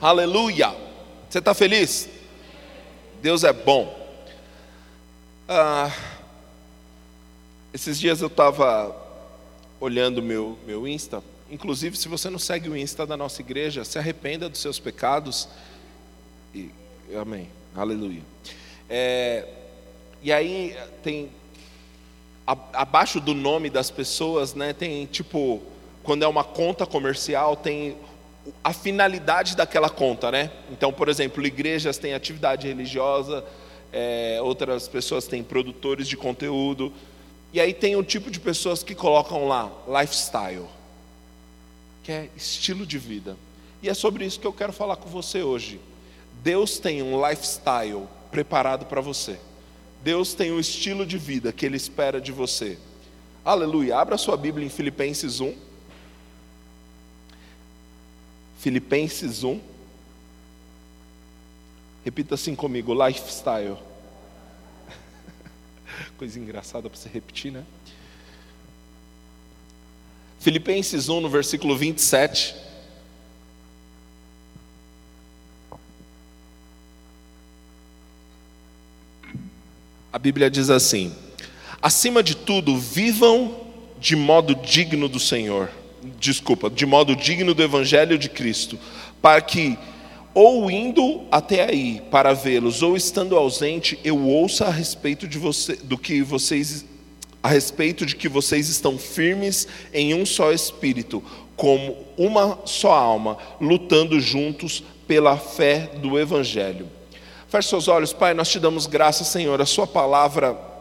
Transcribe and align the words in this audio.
Aleluia! 0.00 0.76
Você 1.28 1.38
está 1.38 1.54
feliz? 1.54 2.06
Deus 3.22 3.44
é 3.44 3.52
bom. 3.52 3.96
Ah, 5.48 5.90
esses 7.72 7.98
dias 7.98 8.20
eu 8.20 8.26
estava 8.26 8.94
olhando 9.80 10.22
meu, 10.22 10.58
meu 10.66 10.86
Insta. 10.86 11.24
Inclusive, 11.50 11.96
se 11.96 12.08
você 12.08 12.28
não 12.28 12.38
segue 12.38 12.68
o 12.68 12.76
Insta 12.76 13.06
da 13.06 13.16
nossa 13.16 13.40
igreja, 13.40 13.86
se 13.86 13.98
arrependa 13.98 14.50
dos 14.50 14.60
seus 14.60 14.78
pecados. 14.78 15.48
E, 16.54 16.70
amém. 17.18 17.48
Aleluia. 17.74 18.22
É, 18.90 19.48
e 20.22 20.30
aí 20.30 20.76
tem 21.02 21.30
abaixo 22.46 23.18
do 23.18 23.32
nome 23.32 23.70
das 23.70 23.90
pessoas, 23.90 24.54
né, 24.54 24.74
tem 24.74 25.06
tipo, 25.06 25.62
quando 26.02 26.22
é 26.22 26.28
uma 26.28 26.44
conta 26.44 26.84
comercial, 26.84 27.56
tem 27.56 27.96
a 28.62 28.72
finalidade 28.72 29.56
daquela 29.56 29.88
conta, 29.88 30.30
né? 30.30 30.50
Então, 30.70 30.92
por 30.92 31.08
exemplo, 31.08 31.44
igrejas 31.44 31.98
têm 31.98 32.14
atividade 32.14 32.66
religiosa, 32.66 33.44
é, 33.92 34.38
outras 34.42 34.88
pessoas 34.88 35.26
têm 35.26 35.42
produtores 35.42 36.08
de 36.08 36.16
conteúdo, 36.16 36.92
e 37.52 37.60
aí 37.60 37.72
tem 37.72 37.96
o 37.96 38.02
tipo 38.02 38.30
de 38.30 38.40
pessoas 38.40 38.82
que 38.82 38.94
colocam 38.94 39.46
lá 39.46 39.72
lifestyle, 39.88 40.66
que 42.02 42.12
é 42.12 42.28
estilo 42.36 42.84
de 42.84 42.98
vida. 42.98 43.36
E 43.82 43.88
é 43.88 43.94
sobre 43.94 44.24
isso 44.24 44.40
que 44.40 44.46
eu 44.46 44.52
quero 44.52 44.72
falar 44.72 44.96
com 44.96 45.08
você 45.08 45.42
hoje. 45.42 45.80
Deus 46.42 46.78
tem 46.78 47.02
um 47.02 47.26
lifestyle 47.26 48.02
preparado 48.30 48.86
para 48.86 49.00
você. 49.00 49.38
Deus 50.02 50.34
tem 50.34 50.52
um 50.52 50.60
estilo 50.60 51.06
de 51.06 51.18
vida 51.18 51.52
que 51.52 51.64
Ele 51.64 51.76
espera 51.76 52.20
de 52.20 52.32
você. 52.32 52.78
Aleluia. 53.44 53.96
Abra 53.96 54.18
sua 54.18 54.36
Bíblia 54.36 54.66
em 54.66 54.68
Filipenses 54.70 55.40
1. 55.40 55.54
Filipenses 58.66 59.44
1. 59.44 59.60
Repita 62.04 62.34
assim 62.34 62.52
comigo: 62.52 62.92
lifestyle. 63.06 63.76
Coisa 66.18 66.36
engraçada 66.36 66.90
para 66.90 66.98
você 66.98 67.08
repetir, 67.08 67.52
né? 67.52 67.62
Filipenses 70.40 71.08
1, 71.08 71.20
no 71.20 71.28
versículo 71.28 71.76
27. 71.76 72.56
A 80.12 80.18
Bíblia 80.18 80.50
diz 80.50 80.70
assim: 80.70 81.14
acima 81.80 82.20
de 82.20 82.34
tudo, 82.34 82.76
vivam 82.76 83.64
de 84.00 84.16
modo 84.16 84.56
digno 84.56 85.08
do 85.08 85.20
Senhor, 85.20 85.70
desculpa, 86.18 86.70
de 86.70 86.86
modo 86.86 87.14
digno 87.14 87.54
do 87.54 87.62
Evangelho 87.62 88.18
de 88.18 88.28
Cristo, 88.28 88.78
para 89.20 89.40
que, 89.40 89.78
ou 90.34 90.70
indo 90.70 91.22
até 91.30 91.64
aí 91.64 92.02
para 92.10 92.32
vê-los, 92.32 92.82
ou 92.82 92.96
estando 92.96 93.36
ausente, 93.36 93.98
eu 94.04 94.26
ouça 94.26 94.66
a 94.66 94.70
respeito 94.70 95.26
de 95.26 95.38
você, 95.38 95.76
do 95.76 95.96
que 95.96 96.22
vocês, 96.22 96.84
a 97.42 97.48
respeito 97.48 98.04
de 98.04 98.16
que 98.16 98.28
vocês 98.28 98.68
estão 98.68 98.98
firmes 98.98 99.66
em 99.92 100.14
um 100.14 100.26
só 100.26 100.52
espírito, 100.52 101.22
como 101.56 101.96
uma 102.16 102.58
só 102.64 102.92
alma, 102.92 103.38
lutando 103.60 104.20
juntos 104.20 104.84
pela 105.06 105.36
fé 105.36 105.90
do 106.02 106.18
Evangelho. 106.18 106.88
Feche 107.48 107.68
seus 107.68 107.88
olhos, 107.88 108.12
Pai, 108.12 108.34
nós 108.34 108.48
te 108.48 108.58
damos 108.58 108.86
graça, 108.86 109.24
Senhor, 109.24 109.60
a 109.60 109.66
Sua 109.66 109.86
palavra 109.86 110.75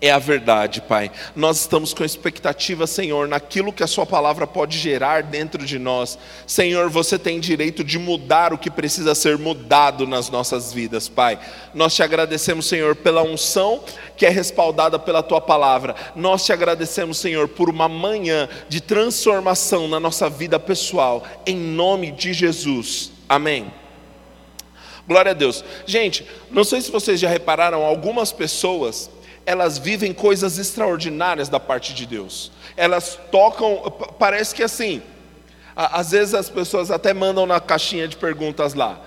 é 0.00 0.10
a 0.12 0.18
verdade, 0.18 0.80
Pai. 0.80 1.10
Nós 1.34 1.60
estamos 1.60 1.92
com 1.92 2.04
expectativa, 2.04 2.86
Senhor, 2.86 3.26
naquilo 3.26 3.72
que 3.72 3.82
a 3.82 3.86
Sua 3.86 4.06
palavra 4.06 4.46
pode 4.46 4.78
gerar 4.78 5.24
dentro 5.24 5.64
de 5.66 5.76
nós. 5.76 6.16
Senhor, 6.46 6.88
você 6.88 7.18
tem 7.18 7.40
direito 7.40 7.82
de 7.82 7.98
mudar 7.98 8.52
o 8.52 8.58
que 8.58 8.70
precisa 8.70 9.14
ser 9.14 9.36
mudado 9.36 10.06
nas 10.06 10.30
nossas 10.30 10.72
vidas, 10.72 11.08
Pai. 11.08 11.38
Nós 11.74 11.96
te 11.96 12.02
agradecemos, 12.02 12.66
Senhor, 12.66 12.94
pela 12.94 13.22
unção 13.22 13.82
que 14.16 14.24
é 14.24 14.28
respaldada 14.28 14.98
pela 15.00 15.22
Tua 15.22 15.40
palavra. 15.40 15.96
Nós 16.14 16.44
te 16.44 16.52
agradecemos, 16.52 17.18
Senhor, 17.18 17.48
por 17.48 17.68
uma 17.68 17.88
manhã 17.88 18.48
de 18.68 18.80
transformação 18.80 19.88
na 19.88 19.98
nossa 19.98 20.30
vida 20.30 20.60
pessoal, 20.60 21.24
em 21.44 21.56
nome 21.56 22.12
de 22.12 22.32
Jesus. 22.32 23.10
Amém. 23.28 23.72
Glória 25.08 25.30
a 25.30 25.34
Deus. 25.34 25.64
Gente, 25.86 26.24
não 26.50 26.62
sei 26.62 26.82
se 26.82 26.90
vocês 26.90 27.18
já 27.18 27.28
repararam, 27.28 27.82
algumas 27.82 28.30
pessoas, 28.30 29.10
elas 29.48 29.78
vivem 29.78 30.12
coisas 30.12 30.58
extraordinárias 30.58 31.48
da 31.48 31.58
parte 31.58 31.94
de 31.94 32.04
Deus. 32.04 32.52
Elas 32.76 33.18
tocam, 33.32 33.80
parece 34.18 34.54
que 34.54 34.62
assim, 34.62 35.00
às 35.74 36.10
vezes 36.10 36.34
as 36.34 36.50
pessoas 36.50 36.90
até 36.90 37.14
mandam 37.14 37.46
na 37.46 37.58
caixinha 37.58 38.06
de 38.06 38.14
perguntas 38.14 38.74
lá. 38.74 39.00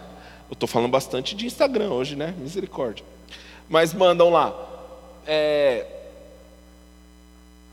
Eu 0.49 0.53
estou 0.53 0.67
falando 0.67 0.89
bastante 0.89 1.35
de 1.35 1.45
Instagram 1.45 1.91
hoje, 1.91 2.15
né? 2.15 2.33
Misericórdia. 2.39 3.05
Mas 3.69 3.93
mandam 3.93 4.31
lá. 4.31 4.51
É, 5.27 5.85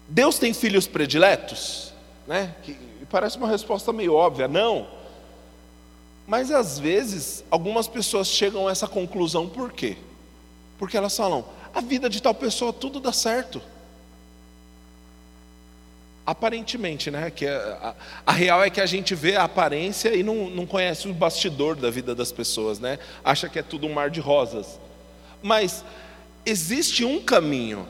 Deus 0.07 0.39
tem 0.39 0.53
filhos 0.53 0.87
prediletos? 0.87 1.95
Né? 2.27 2.55
Que 2.63 2.77
parece 3.11 3.39
uma 3.39 3.49
resposta 3.49 3.95
meio 3.95 4.13
óbvia. 4.13 4.47
Não. 4.47 4.87
Mas 6.27 6.51
às 6.51 6.79
vezes, 6.79 7.43
algumas 7.51 7.89
pessoas 7.89 8.29
chegam 8.29 8.69
a 8.69 8.71
essa 8.71 8.87
conclusão 8.87 9.49
por 9.49 9.73
quê? 9.73 9.97
Porque 10.79 10.99
elas 10.99 11.17
falam: 11.17 11.47
a 11.79 11.81
vida 11.81 12.11
de 12.11 12.21
tal 12.21 12.35
pessoa 12.35 12.73
tudo 12.73 12.99
dá 12.99 13.13
certo. 13.13 13.63
Aparentemente, 16.27 17.09
né? 17.09 17.31
Que 17.31 17.47
a, 17.47 17.95
a, 18.27 18.31
a, 18.31 18.33
real 18.33 18.65
é 18.65 18.69
que 18.69 18.81
a 18.81 18.87
gente 18.87 19.15
vê 19.15 19.37
a 19.37 19.45
aparência 19.45 20.15
e 20.15 20.25
não, 20.25 20.51
não 20.51 20.67
conhece 20.67 21.09
o 21.09 21.15
bastidor 21.15 21.77
da 21.77 21.89
vida 21.89 22.17
das 22.17 22.33
pessoas, 22.33 22.81
né? 22.81 22.99
Acha 23.25 23.49
que 23.49 23.61
é 23.61 23.63
tudo 23.63 23.87
um 23.87 23.93
mar 23.95 24.11
de 24.11 24.19
rosas. 24.19 24.79
Mas 25.41 25.85
existe 26.45 27.05
um 27.05 27.23
caminho 27.23 27.87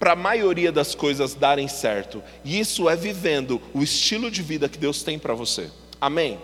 para 0.00 0.12
a 0.12 0.16
maioria 0.16 0.72
das 0.72 0.96
coisas 0.96 1.32
darem 1.32 1.68
certo, 1.68 2.20
e 2.44 2.58
isso 2.58 2.90
é 2.90 2.96
vivendo 2.96 3.62
o 3.72 3.84
estilo 3.84 4.32
de 4.32 4.42
vida 4.42 4.68
que 4.68 4.76
Deus 4.76 5.04
tem 5.04 5.16
para 5.16 5.32
você. 5.32 5.70
Amém? 6.00 6.40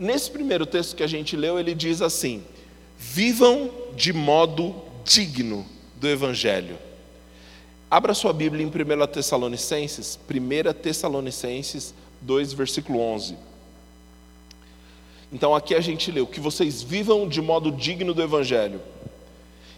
Nesse 0.00 0.28
primeiro 0.28 0.66
texto 0.66 0.96
que 0.96 1.04
a 1.04 1.06
gente 1.06 1.36
leu, 1.36 1.60
ele 1.60 1.76
diz 1.76 2.02
assim: 2.02 2.42
vivam 2.98 3.70
de 3.94 4.12
modo 4.12 4.74
digno 5.04 5.64
do 6.02 6.08
Evangelho. 6.08 6.76
Abra 7.88 8.12
sua 8.12 8.32
Bíblia 8.32 8.64
em 8.64 8.66
1 8.66 9.06
Tessalonicenses, 9.06 10.18
1 10.28 10.72
Tessalonicenses 10.72 11.94
2, 12.20 12.52
versículo 12.54 12.98
11. 12.98 13.36
Então 15.32 15.54
aqui 15.54 15.76
a 15.76 15.80
gente 15.80 16.10
leu 16.10 16.26
que 16.26 16.40
vocês 16.40 16.82
vivam 16.82 17.28
de 17.28 17.40
modo 17.40 17.70
digno 17.70 18.12
do 18.12 18.20
Evangelho. 18.20 18.80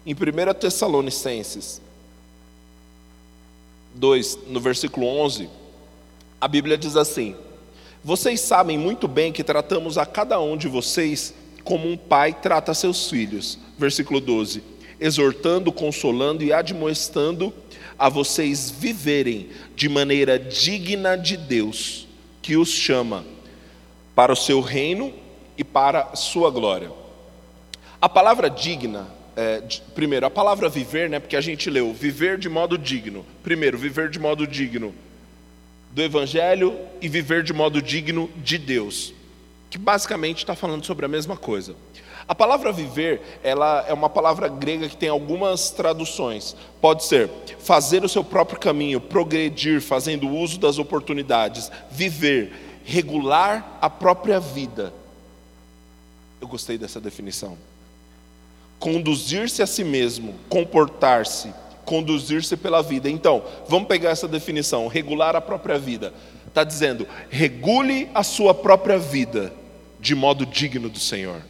Em 0.06 0.14
1 0.14 0.54
Tessalonicenses 0.58 1.82
2, 3.94 4.38
no 4.46 4.60
versículo 4.60 5.06
11, 5.06 5.50
a 6.40 6.48
Bíblia 6.48 6.78
diz 6.78 6.96
assim: 6.96 7.36
vocês 8.02 8.40
sabem 8.40 8.78
muito 8.78 9.06
bem 9.06 9.30
que 9.30 9.44
tratamos 9.44 9.98
a 9.98 10.06
cada 10.06 10.40
um 10.40 10.56
de 10.56 10.68
vocês 10.68 11.34
como 11.62 11.86
um 11.86 11.98
pai 11.98 12.32
trata 12.32 12.72
seus 12.72 13.10
filhos. 13.10 13.58
Versículo 13.78 14.20
12: 14.20 14.73
exortando, 15.00 15.72
consolando 15.72 16.42
e 16.42 16.52
admoestando 16.52 17.52
a 17.98 18.08
vocês 18.08 18.70
viverem 18.70 19.48
de 19.74 19.88
maneira 19.88 20.38
digna 20.38 21.16
de 21.16 21.36
Deus, 21.36 22.06
que 22.42 22.56
os 22.56 22.68
chama 22.68 23.24
para 24.14 24.32
o 24.32 24.36
seu 24.36 24.60
reino 24.60 25.12
e 25.56 25.64
para 25.64 26.08
a 26.12 26.16
sua 26.16 26.50
glória. 26.50 26.90
A 28.00 28.08
palavra 28.08 28.50
digna, 28.50 29.08
é, 29.36 29.62
primeiro, 29.94 30.26
a 30.26 30.30
palavra 30.30 30.68
viver, 30.68 31.08
né, 31.08 31.18
porque 31.18 31.36
a 31.36 31.40
gente 31.40 31.70
leu 31.70 31.92
viver 31.92 32.38
de 32.38 32.48
modo 32.48 32.76
digno. 32.76 33.24
Primeiro, 33.42 33.78
viver 33.78 34.10
de 34.10 34.18
modo 34.18 34.46
digno 34.46 34.94
do 35.90 36.02
Evangelho 36.02 36.76
e 37.00 37.08
viver 37.08 37.42
de 37.42 37.52
modo 37.52 37.80
digno 37.80 38.28
de 38.36 38.58
Deus, 38.58 39.14
que 39.70 39.78
basicamente 39.78 40.38
está 40.38 40.56
falando 40.56 40.84
sobre 40.84 41.06
a 41.06 41.08
mesma 41.08 41.36
coisa. 41.36 41.76
A 42.26 42.34
palavra 42.34 42.72
viver, 42.72 43.40
ela 43.42 43.84
é 43.86 43.92
uma 43.92 44.08
palavra 44.08 44.48
grega 44.48 44.88
que 44.88 44.96
tem 44.96 45.08
algumas 45.08 45.70
traduções. 45.70 46.56
Pode 46.80 47.04
ser 47.04 47.30
fazer 47.58 48.02
o 48.02 48.08
seu 48.08 48.24
próprio 48.24 48.58
caminho, 48.58 49.00
progredir, 49.00 49.80
fazendo 49.80 50.28
uso 50.28 50.58
das 50.58 50.78
oportunidades, 50.78 51.70
viver, 51.90 52.80
regular 52.84 53.78
a 53.80 53.90
própria 53.90 54.40
vida. 54.40 54.92
Eu 56.40 56.48
gostei 56.48 56.78
dessa 56.78 57.00
definição. 57.00 57.58
Conduzir-se 58.78 59.62
a 59.62 59.66
si 59.66 59.84
mesmo, 59.84 60.34
comportar-se, 60.48 61.52
conduzir-se 61.84 62.56
pela 62.56 62.82
vida. 62.82 63.08
Então, 63.08 63.42
vamos 63.68 63.88
pegar 63.88 64.10
essa 64.10 64.28
definição: 64.28 64.88
regular 64.88 65.36
a 65.36 65.40
própria 65.40 65.78
vida. 65.78 66.12
Está 66.46 66.64
dizendo, 66.64 67.06
regule 67.28 68.08
a 68.14 68.22
sua 68.22 68.54
própria 68.54 68.98
vida 68.98 69.52
de 70.00 70.14
modo 70.14 70.46
digno 70.46 70.88
do 70.88 71.00
Senhor. 71.00 71.42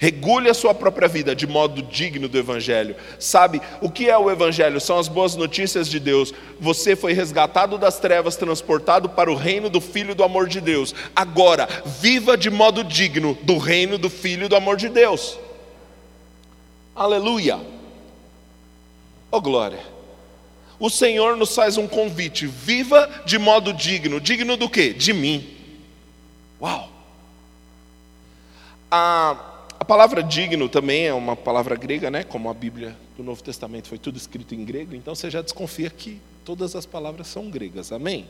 Regule 0.00 0.48
a 0.48 0.54
sua 0.54 0.72
própria 0.72 1.06
vida 1.06 1.36
de 1.36 1.46
modo 1.46 1.82
digno 1.82 2.26
do 2.26 2.38
Evangelho. 2.38 2.96
Sabe 3.18 3.60
o 3.82 3.90
que 3.90 4.08
é 4.08 4.16
o 4.16 4.30
Evangelho? 4.30 4.80
São 4.80 4.98
as 4.98 5.08
boas 5.08 5.36
notícias 5.36 5.86
de 5.90 6.00
Deus. 6.00 6.32
Você 6.58 6.96
foi 6.96 7.12
resgatado 7.12 7.76
das 7.76 8.00
trevas, 8.00 8.34
transportado 8.34 9.10
para 9.10 9.30
o 9.30 9.34
reino 9.34 9.68
do 9.68 9.78
Filho 9.78 10.14
do 10.14 10.24
amor 10.24 10.48
de 10.48 10.58
Deus. 10.58 10.94
Agora, 11.14 11.68
viva 12.00 12.34
de 12.34 12.48
modo 12.48 12.82
digno 12.82 13.36
do 13.42 13.58
reino 13.58 13.98
do 13.98 14.08
Filho 14.08 14.48
do 14.48 14.56
amor 14.56 14.78
de 14.78 14.88
Deus. 14.88 15.38
Aleluia. 16.96 17.60
Oh 19.30 19.42
glória. 19.42 19.80
O 20.78 20.88
Senhor 20.88 21.36
nos 21.36 21.54
faz 21.54 21.76
um 21.76 21.86
convite: 21.86 22.46
viva 22.46 23.06
de 23.26 23.38
modo 23.38 23.70
digno. 23.74 24.18
Digno 24.18 24.56
do 24.56 24.66
quê? 24.66 24.94
De 24.94 25.12
mim. 25.12 25.46
Uau. 26.58 26.88
A 28.90 29.50
a 29.80 29.84
palavra 29.84 30.22
digno 30.22 30.68
também 30.68 31.06
é 31.06 31.14
uma 31.14 31.34
palavra 31.34 31.74
grega, 31.74 32.10
né? 32.10 32.22
Como 32.22 32.50
a 32.50 32.54
Bíblia 32.54 32.94
do 33.16 33.24
Novo 33.24 33.42
Testamento 33.42 33.88
foi 33.88 33.96
tudo 33.96 34.18
escrito 34.18 34.54
em 34.54 34.62
grego, 34.62 34.94
então 34.94 35.14
você 35.14 35.30
já 35.30 35.40
desconfia 35.40 35.88
que 35.88 36.20
todas 36.44 36.76
as 36.76 36.84
palavras 36.84 37.28
são 37.28 37.48
gregas. 37.48 37.90
Amém? 37.90 38.28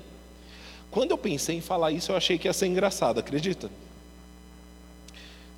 Quando 0.92 1.10
eu 1.10 1.18
pensei 1.18 1.56
em 1.56 1.60
falar 1.60 1.90
isso, 1.90 2.12
eu 2.12 2.16
achei 2.16 2.38
que 2.38 2.46
ia 2.46 2.52
ser 2.52 2.66
engraçado, 2.68 3.18
acredita? 3.18 3.68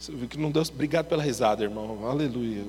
Você 0.01 0.13
viu 0.13 0.27
que 0.27 0.39
não 0.39 0.51
deu. 0.51 0.63
Obrigado 0.63 1.09
pela 1.09 1.23
risada, 1.23 1.63
irmão. 1.63 2.09
Aleluia. 2.09 2.65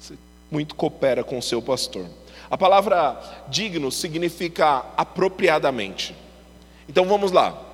Você 0.00 0.14
muito 0.50 0.74
coopera 0.74 1.22
com 1.22 1.38
o 1.38 1.42
seu 1.42 1.62
pastor. 1.62 2.06
A 2.50 2.58
palavra 2.58 3.46
digno 3.48 3.92
significa 3.92 4.84
apropriadamente. 4.96 6.16
Então 6.88 7.06
vamos 7.06 7.30
lá 7.30 7.71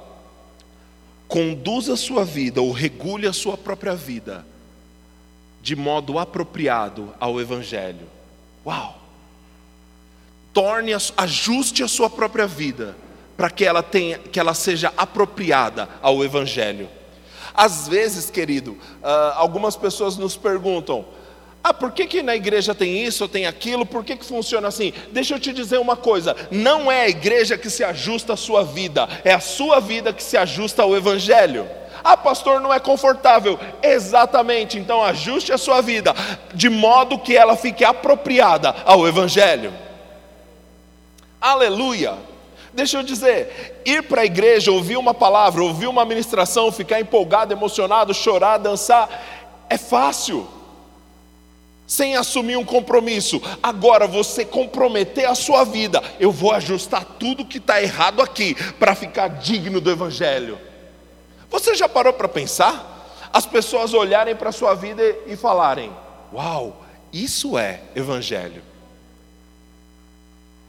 conduza 1.28 1.92
a 1.92 1.96
sua 1.96 2.24
vida 2.24 2.60
ou 2.60 2.72
regule 2.72 3.28
a 3.28 3.32
sua 3.32 3.56
própria 3.56 3.94
vida 3.94 4.44
de 5.60 5.76
modo 5.76 6.18
apropriado 6.18 7.14
ao 7.20 7.40
Evangelho. 7.40 8.08
Uau! 8.64 8.96
Torne, 10.52 10.92
ajuste 11.16 11.82
a 11.82 11.88
sua 11.88 12.08
própria 12.08 12.46
vida 12.46 12.96
para 13.36 13.50
que 13.50 13.64
ela 13.64 13.82
tenha, 13.82 14.18
que 14.18 14.40
ela 14.40 14.54
seja 14.54 14.92
apropriada 14.96 15.88
ao 16.00 16.24
Evangelho. 16.24 16.88
Às 17.54 17.86
vezes, 17.86 18.30
querido, 18.30 18.78
ah, 19.02 19.34
algumas 19.36 19.76
pessoas 19.76 20.16
nos 20.16 20.36
perguntam: 20.36 21.04
ah, 21.62 21.74
por 21.74 21.90
que, 21.90 22.06
que 22.06 22.22
na 22.22 22.36
igreja 22.36 22.74
tem 22.74 23.04
isso 23.04 23.28
tem 23.28 23.46
aquilo? 23.46 23.84
Por 23.84 24.04
que, 24.04 24.16
que 24.16 24.24
funciona 24.24 24.68
assim? 24.68 24.92
Deixa 25.10 25.34
eu 25.34 25.40
te 25.40 25.52
dizer 25.52 25.78
uma 25.78 25.96
coisa: 25.96 26.36
não 26.50 26.90
é 26.90 27.02
a 27.02 27.08
igreja 27.08 27.58
que 27.58 27.68
se 27.68 27.82
ajusta 27.82 28.34
à 28.34 28.36
sua 28.36 28.64
vida, 28.64 29.08
é 29.24 29.32
a 29.32 29.40
sua 29.40 29.80
vida 29.80 30.12
que 30.12 30.22
se 30.22 30.36
ajusta 30.36 30.82
ao 30.82 30.96
Evangelho. 30.96 31.68
Ah, 32.02 32.16
pastor, 32.16 32.60
não 32.60 32.72
é 32.72 32.78
confortável. 32.78 33.58
Exatamente, 33.82 34.78
então 34.78 35.02
ajuste 35.02 35.52
a 35.52 35.58
sua 35.58 35.80
vida 35.80 36.14
de 36.54 36.68
modo 36.68 37.18
que 37.18 37.36
ela 37.36 37.56
fique 37.56 37.84
apropriada 37.84 38.74
ao 38.84 39.06
Evangelho. 39.06 39.74
Aleluia. 41.40 42.14
Deixa 42.72 42.98
eu 42.98 43.02
dizer, 43.02 43.82
ir 43.84 44.04
para 44.04 44.20
a 44.20 44.24
igreja, 44.24 44.70
ouvir 44.70 44.96
uma 44.96 45.12
palavra, 45.12 45.64
ouvir 45.64 45.88
uma 45.88 46.04
ministração, 46.04 46.70
ficar 46.70 47.00
empolgado, 47.00 47.52
emocionado, 47.52 48.14
chorar, 48.14 48.58
dançar, 48.58 49.08
é 49.68 49.76
fácil 49.76 50.57
sem 51.88 52.14
assumir 52.16 52.58
um 52.58 52.64
compromisso. 52.64 53.40
Agora 53.62 54.06
você 54.06 54.44
comprometer 54.44 55.24
a 55.26 55.34
sua 55.34 55.64
vida, 55.64 56.02
eu 56.20 56.30
vou 56.30 56.52
ajustar 56.52 57.02
tudo 57.18 57.46
que 57.46 57.56
está 57.56 57.82
errado 57.82 58.20
aqui 58.20 58.54
para 58.74 58.94
ficar 58.94 59.28
digno 59.28 59.80
do 59.80 59.90
Evangelho. 59.90 60.58
Você 61.50 61.74
já 61.74 61.88
parou 61.88 62.12
para 62.12 62.28
pensar? 62.28 63.28
As 63.32 63.46
pessoas 63.46 63.94
olharem 63.94 64.36
para 64.36 64.50
a 64.50 64.52
sua 64.52 64.74
vida 64.74 65.02
e 65.26 65.34
falarem: 65.34 65.90
Uau, 66.32 66.84
isso 67.10 67.56
é 67.56 67.80
Evangelho. 67.96 68.62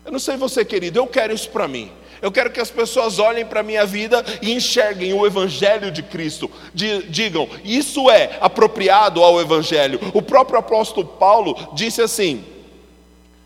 Eu 0.05 0.13
não 0.13 0.19
sei 0.19 0.37
você, 0.37 0.63
querido, 0.63 0.99
eu 0.99 1.05
quero 1.05 1.33
isso 1.33 1.49
para 1.49 1.67
mim. 1.67 1.91
Eu 2.21 2.31
quero 2.31 2.51
que 2.51 2.59
as 2.59 2.69
pessoas 2.69 3.17
olhem 3.17 3.45
para 3.45 3.61
a 3.61 3.63
minha 3.63 3.85
vida 3.85 4.23
e 4.41 4.53
enxerguem 4.53 5.13
o 5.13 5.25
Evangelho 5.25 5.91
de 5.91 6.03
Cristo. 6.03 6.51
Digam, 6.73 7.47
isso 7.63 8.09
é 8.09 8.37
apropriado 8.41 9.23
ao 9.23 9.39
Evangelho. 9.39 9.99
O 10.13 10.21
próprio 10.21 10.59
apóstolo 10.59 11.07
Paulo 11.07 11.69
disse 11.73 12.01
assim: 12.01 12.43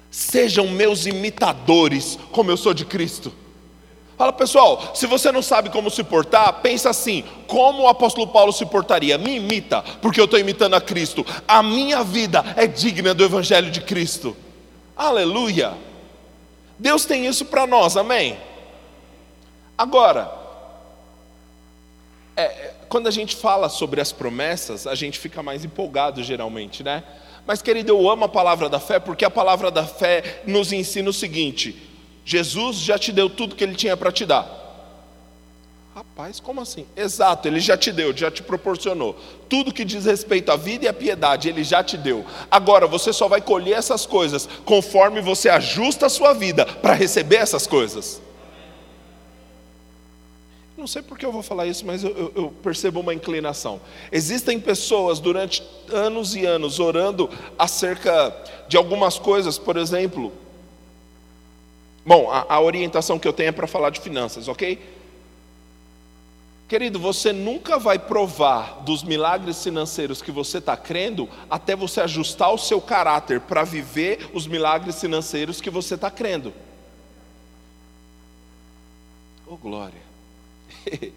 Sejam 0.09 0.67
meus 0.67 1.05
imitadores, 1.05 2.17
como 2.31 2.49
eu 2.49 2.57
sou 2.57 2.73
de 2.73 2.85
Cristo. 2.85 3.31
Fala 4.17 4.31
pessoal, 4.31 4.91
se 4.93 5.07
você 5.07 5.31
não 5.31 5.41
sabe 5.41 5.69
como 5.69 5.89
se 5.89 6.03
portar, 6.03 6.61
pensa 6.61 6.89
assim: 6.89 7.23
como 7.47 7.83
o 7.83 7.87
apóstolo 7.87 8.27
Paulo 8.27 8.51
se 8.51 8.65
portaria? 8.65 9.17
Me 9.17 9.35
imita, 9.35 9.83
porque 10.01 10.19
eu 10.19 10.25
estou 10.25 10.39
imitando 10.39 10.75
a 10.75 10.81
Cristo. 10.81 11.25
A 11.47 11.61
minha 11.61 12.03
vida 12.03 12.43
é 12.55 12.65
digna 12.65 13.13
do 13.13 13.23
Evangelho 13.23 13.69
de 13.69 13.81
Cristo. 13.81 14.35
Aleluia! 14.95 15.73
Deus 16.77 17.05
tem 17.05 17.25
isso 17.25 17.45
para 17.45 17.67
nós, 17.67 17.97
amém? 17.97 18.37
Agora, 19.77 20.31
é, 22.35 22.73
quando 22.89 23.07
a 23.07 23.11
gente 23.11 23.35
fala 23.35 23.69
sobre 23.69 24.01
as 24.01 24.11
promessas, 24.11 24.87
a 24.87 24.95
gente 24.95 25.19
fica 25.19 25.41
mais 25.41 25.65
empolgado 25.65 26.23
geralmente, 26.23 26.83
né? 26.83 27.03
Mas, 27.45 27.61
querido, 27.61 27.91
eu 27.91 28.09
amo 28.09 28.25
a 28.25 28.29
palavra 28.29 28.69
da 28.69 28.79
fé 28.79 28.99
porque 28.99 29.25
a 29.25 29.29
palavra 29.29 29.69
da 29.69 29.85
fé 29.85 30.41
nos 30.45 30.71
ensina 30.71 31.09
o 31.09 31.13
seguinte: 31.13 31.89
Jesus 32.23 32.77
já 32.77 32.97
te 32.97 33.11
deu 33.11 33.29
tudo 33.29 33.55
que 33.55 33.63
ele 33.63 33.75
tinha 33.75 33.97
para 33.97 34.11
te 34.11 34.25
dar. 34.25 34.61
Rapaz, 35.93 36.39
como 36.39 36.59
assim? 36.59 36.87
Exato, 36.95 37.47
ele 37.47 37.59
já 37.59 37.77
te 37.77 37.91
deu, 37.91 38.15
já 38.17 38.31
te 38.31 38.41
proporcionou. 38.41 39.15
Tudo 39.47 39.71
que 39.71 39.85
diz 39.85 40.05
respeito 40.05 40.51
à 40.51 40.55
vida 40.55 40.85
e 40.85 40.87
à 40.87 40.93
piedade, 40.93 41.49
ele 41.49 41.63
já 41.63 41.83
te 41.83 41.97
deu. 41.97 42.25
Agora, 42.49 42.87
você 42.87 43.13
só 43.13 43.27
vai 43.27 43.41
colher 43.41 43.77
essas 43.77 44.03
coisas 44.05 44.49
conforme 44.65 45.21
você 45.21 45.49
ajusta 45.49 46.07
a 46.07 46.09
sua 46.09 46.33
vida 46.33 46.65
para 46.65 46.93
receber 46.93 47.35
essas 47.35 47.67
coisas. 47.67 48.19
Não 50.83 50.87
sei 50.87 51.01
porque 51.01 51.25
eu 51.25 51.31
vou 51.31 51.41
falar 51.41 51.65
isso, 51.65 51.85
mas 51.85 52.03
eu, 52.03 52.09
eu, 52.09 52.31
eu, 52.35 52.51
percebo 52.61 52.99
uma 52.99 53.13
inclinação. 53.13 53.79
Existem 54.11 54.59
pessoas 54.59 55.17
durante 55.17 55.63
anos 55.89 56.35
e 56.35 56.45
anos 56.45 56.77
orando 56.77 57.29
acerca 57.57 58.35
de 58.67 58.75
algumas 58.75 59.17
coisas, 59.17 59.57
por 59.57 59.77
exemplo. 59.77 60.33
Bom, 62.05 62.29
a, 62.29 62.55
a 62.55 62.59
orientação 62.59 63.17
que 63.17 63.25
eu 63.25 63.31
tenho 63.31 63.47
é 63.47 63.51
para 63.53 63.65
falar 63.65 63.91
de 63.91 64.01
finanças, 64.01 64.49
ok? 64.49 64.77
Querido, 66.67 66.99
você 66.99 67.31
nunca 67.31 67.79
vai 67.79 67.97
provar 67.97 68.81
dos 68.81 69.03
milagres 69.03 69.63
financeiros 69.63 70.21
que 70.21 70.33
você 70.33 70.57
está 70.57 70.75
crendo 70.75 71.29
até 71.49 71.77
você 71.77 72.01
ajustar 72.01 72.51
o 72.51 72.57
seu 72.57 72.81
caráter 72.81 73.39
para 73.39 73.63
viver 73.63 74.29
os 74.33 74.45
milagres 74.45 74.99
financeiros 74.99 75.61
que 75.61 75.69
você 75.69 75.95
está 75.95 76.11
crendo. 76.11 76.53
Oh, 79.47 79.55
glória. 79.55 80.12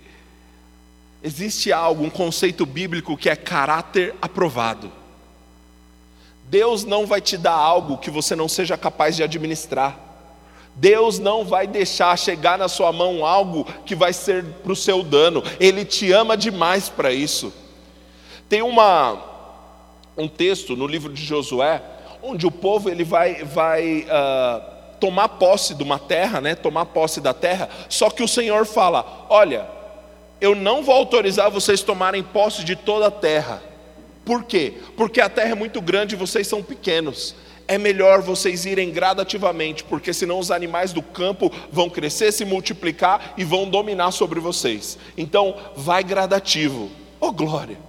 Existe 1.22 1.72
algo, 1.72 2.04
um 2.04 2.10
conceito 2.10 2.64
bíblico 2.64 3.16
que 3.16 3.28
é 3.28 3.36
caráter 3.36 4.14
aprovado. 4.20 4.92
Deus 6.44 6.84
não 6.84 7.06
vai 7.06 7.20
te 7.20 7.36
dar 7.36 7.54
algo 7.54 7.98
que 7.98 8.10
você 8.10 8.36
não 8.36 8.48
seja 8.48 8.76
capaz 8.76 9.16
de 9.16 9.22
administrar. 9.22 9.98
Deus 10.76 11.18
não 11.18 11.44
vai 11.44 11.66
deixar 11.66 12.16
chegar 12.18 12.58
na 12.58 12.68
sua 12.68 12.92
mão 12.92 13.24
algo 13.24 13.66
que 13.84 13.94
vai 13.94 14.12
ser 14.12 14.44
para 14.62 14.72
o 14.72 14.76
seu 14.76 15.02
dano. 15.02 15.42
Ele 15.58 15.84
te 15.84 16.12
ama 16.12 16.36
demais 16.36 16.88
para 16.88 17.12
isso. 17.12 17.52
Tem 18.48 18.62
uma, 18.62 19.20
um 20.16 20.28
texto 20.28 20.76
no 20.76 20.86
livro 20.86 21.12
de 21.12 21.24
Josué, 21.24 21.82
onde 22.22 22.46
o 22.46 22.50
povo 22.50 22.90
ele 22.90 23.02
vai, 23.02 23.42
vai 23.42 24.02
uh, 24.02 24.75
tomar 25.00 25.28
posse 25.30 25.74
de 25.74 25.82
uma 25.82 25.98
terra, 25.98 26.40
né? 26.40 26.54
Tomar 26.54 26.86
posse 26.86 27.20
da 27.20 27.34
terra. 27.34 27.68
Só 27.88 28.10
que 28.10 28.22
o 28.22 28.28
Senhor 28.28 28.66
fala: 28.66 29.26
Olha, 29.28 29.66
eu 30.40 30.54
não 30.54 30.82
vou 30.82 30.94
autorizar 30.94 31.50
vocês 31.50 31.82
tomarem 31.82 32.22
posse 32.22 32.64
de 32.64 32.76
toda 32.76 33.06
a 33.06 33.10
terra. 33.10 33.62
Por 34.24 34.44
quê? 34.44 34.74
Porque 34.96 35.20
a 35.20 35.28
terra 35.28 35.50
é 35.50 35.54
muito 35.54 35.80
grande 35.80 36.14
e 36.14 36.18
vocês 36.18 36.46
são 36.46 36.62
pequenos. 36.62 37.34
É 37.68 37.78
melhor 37.78 38.20
vocês 38.20 38.64
irem 38.64 38.90
gradativamente, 38.90 39.82
porque 39.84 40.12
senão 40.12 40.38
os 40.38 40.50
animais 40.50 40.92
do 40.92 41.02
campo 41.02 41.50
vão 41.70 41.90
crescer, 41.90 42.32
se 42.32 42.44
multiplicar 42.44 43.34
e 43.36 43.44
vão 43.44 43.68
dominar 43.68 44.12
sobre 44.12 44.38
vocês. 44.38 44.98
Então, 45.16 45.56
vai 45.76 46.04
gradativo. 46.04 46.90
Oh 47.20 47.32
glória! 47.32 47.85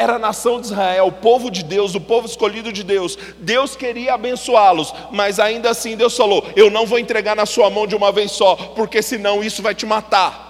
Era 0.00 0.14
a 0.14 0.18
nação 0.18 0.58
de 0.58 0.68
Israel, 0.68 1.08
o 1.08 1.12
povo 1.12 1.50
de 1.50 1.62
Deus, 1.62 1.94
o 1.94 2.00
povo 2.00 2.26
escolhido 2.26 2.72
de 2.72 2.82
Deus. 2.82 3.18
Deus 3.38 3.76
queria 3.76 4.14
abençoá-los, 4.14 4.94
mas 5.12 5.38
ainda 5.38 5.68
assim 5.68 5.94
Deus 5.94 6.16
falou: 6.16 6.42
Eu 6.56 6.70
não 6.70 6.86
vou 6.86 6.98
entregar 6.98 7.36
na 7.36 7.44
sua 7.44 7.68
mão 7.68 7.86
de 7.86 7.94
uma 7.94 8.10
vez 8.10 8.32
só, 8.32 8.56
porque 8.56 9.02
senão 9.02 9.44
isso 9.44 9.60
vai 9.60 9.74
te 9.74 9.84
matar. 9.84 10.48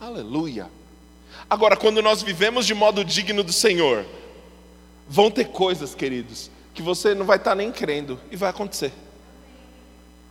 Aleluia. 0.00 0.70
Agora, 1.50 1.76
quando 1.76 2.00
nós 2.00 2.22
vivemos 2.22 2.64
de 2.64 2.72
modo 2.72 3.04
digno 3.04 3.44
do 3.44 3.52
Senhor, 3.52 4.06
vão 5.06 5.30
ter 5.30 5.48
coisas, 5.48 5.94
queridos, 5.94 6.50
que 6.72 6.80
você 6.80 7.14
não 7.14 7.26
vai 7.26 7.36
estar 7.36 7.54
nem 7.54 7.70
crendo 7.70 8.18
e 8.30 8.36
vai 8.36 8.48
acontecer. 8.48 8.90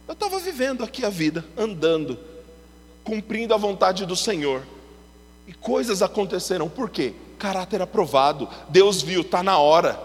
Eu 0.07 0.13
estava 0.13 0.39
vivendo 0.39 0.83
aqui 0.83 1.05
a 1.05 1.09
vida, 1.11 1.45
andando, 1.55 2.17
cumprindo 3.03 3.53
a 3.53 3.57
vontade 3.57 4.03
do 4.03 4.15
Senhor 4.15 4.63
E 5.51 5.53
coisas 5.53 6.01
aconteceram, 6.01 6.70
por 6.70 6.89
quê? 6.89 7.13
Caráter 7.38 7.81
aprovado, 7.81 8.48
Deus 8.70 9.01
viu, 9.01 9.20
está 9.20 9.43
na 9.43 9.58
hora. 9.58 10.00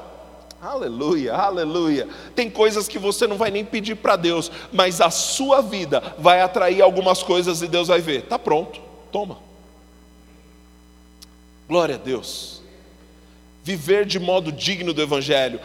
Aleluia, 0.60 1.34
aleluia. 1.34 2.08
Tem 2.34 2.50
coisas 2.50 2.88
que 2.88 2.98
você 2.98 3.28
não 3.28 3.36
vai 3.36 3.52
nem 3.52 3.64
pedir 3.64 3.94
para 3.94 4.16
Deus, 4.16 4.50
mas 4.72 5.00
a 5.00 5.08
sua 5.08 5.62
vida 5.62 6.16
vai 6.18 6.40
atrair 6.40 6.82
algumas 6.82 7.22
coisas 7.22 7.62
e 7.62 7.68
Deus 7.68 7.86
vai 7.86 8.00
ver. 8.00 8.24
Está 8.24 8.36
pronto, 8.40 8.80
toma. 9.12 9.38
Glória 11.68 11.94
a 11.94 11.98
Deus. 11.98 12.60
Viver 13.62 14.04
de 14.04 14.18
modo 14.18 14.50
digno 14.50 14.92
do 14.92 15.00
Evangelho, 15.00 15.60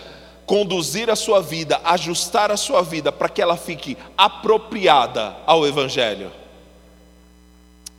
conduzir 0.45 1.09
a 1.09 1.15
sua 1.15 1.41
vida, 1.41 1.81
ajustar 1.83 2.51
a 2.51 2.57
sua 2.57 2.83
vida 2.83 3.11
para 3.11 3.29
que 3.29 3.41
ela 3.41 3.57
fique 3.57 3.97
apropriada 4.15 5.37
ao 5.47 5.65
Evangelho. 5.65 6.31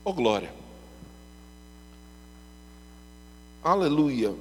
Oh, 0.04 0.12
glória. 0.12 0.61
Aleluia. 3.62 4.34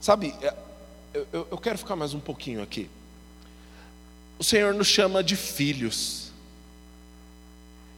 Sabe, 0.00 0.34
é, 0.42 0.54
eu, 1.14 1.48
eu 1.50 1.58
quero 1.58 1.78
ficar 1.78 1.96
mais 1.96 2.14
um 2.14 2.20
pouquinho 2.20 2.62
aqui. 2.62 2.90
O 4.38 4.44
Senhor 4.44 4.74
nos 4.74 4.86
chama 4.86 5.22
de 5.22 5.36
filhos. 5.36 6.30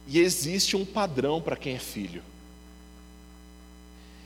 E 0.07 0.19
existe 0.19 0.75
um 0.75 0.85
padrão 0.85 1.41
para 1.41 1.55
quem 1.55 1.75
é 1.75 1.79
filho. 1.79 2.21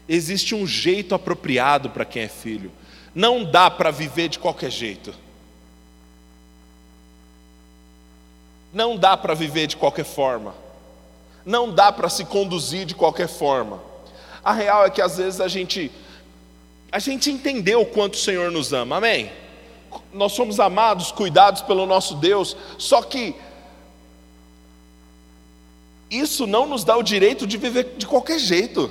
Existe 0.09 0.55
um 0.55 0.65
jeito 0.65 1.13
apropriado 1.13 1.89
para 1.89 2.05
quem 2.05 2.23
é 2.23 2.27
filho. 2.27 2.71
Não 3.13 3.43
dá 3.43 3.69
para 3.69 3.91
viver 3.91 4.29
de 4.29 4.39
qualquer 4.39 4.71
jeito. 4.71 5.13
Não 8.73 8.95
dá 8.97 9.17
para 9.17 9.33
viver 9.33 9.67
de 9.67 9.75
qualquer 9.75 10.05
forma. 10.05 10.55
Não 11.45 11.73
dá 11.73 11.91
para 11.91 12.09
se 12.09 12.25
conduzir 12.25 12.85
de 12.85 12.95
qualquer 12.95 13.27
forma. 13.27 13.86
A 14.47 14.53
real 14.53 14.85
é 14.85 14.89
que 14.89 15.01
às 15.01 15.17
vezes 15.17 15.41
a 15.41 15.49
gente 15.49 15.91
a 16.89 16.99
gente 16.99 17.29
entendeu 17.29 17.81
o 17.81 17.85
quanto 17.85 18.13
o 18.13 18.17
Senhor 18.17 18.49
nos 18.49 18.71
ama. 18.71 18.95
Amém. 18.95 19.29
Nós 20.13 20.31
somos 20.31 20.57
amados, 20.57 21.11
cuidados 21.11 21.61
pelo 21.61 21.85
nosso 21.85 22.15
Deus, 22.15 22.55
só 22.77 23.01
que 23.01 23.35
isso 26.09 26.47
não 26.47 26.65
nos 26.65 26.85
dá 26.85 26.95
o 26.95 27.03
direito 27.03 27.45
de 27.45 27.57
viver 27.57 27.95
de 27.97 28.07
qualquer 28.07 28.39
jeito. 28.39 28.89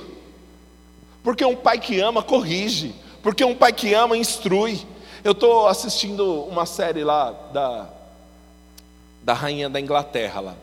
Porque 1.23 1.43
um 1.43 1.55
pai 1.55 1.79
que 1.79 1.99
ama 1.99 2.21
corrige, 2.21 2.93
porque 3.23 3.43
um 3.43 3.55
pai 3.55 3.73
que 3.73 3.95
ama 3.95 4.15
instrui. 4.15 4.79
Eu 5.23 5.31
estou 5.31 5.67
assistindo 5.67 6.43
uma 6.43 6.67
série 6.67 7.03
lá 7.03 7.31
da, 7.51 7.89
da 9.23 9.33
rainha 9.33 9.71
da 9.71 9.81
Inglaterra 9.81 10.39
lá. 10.39 10.55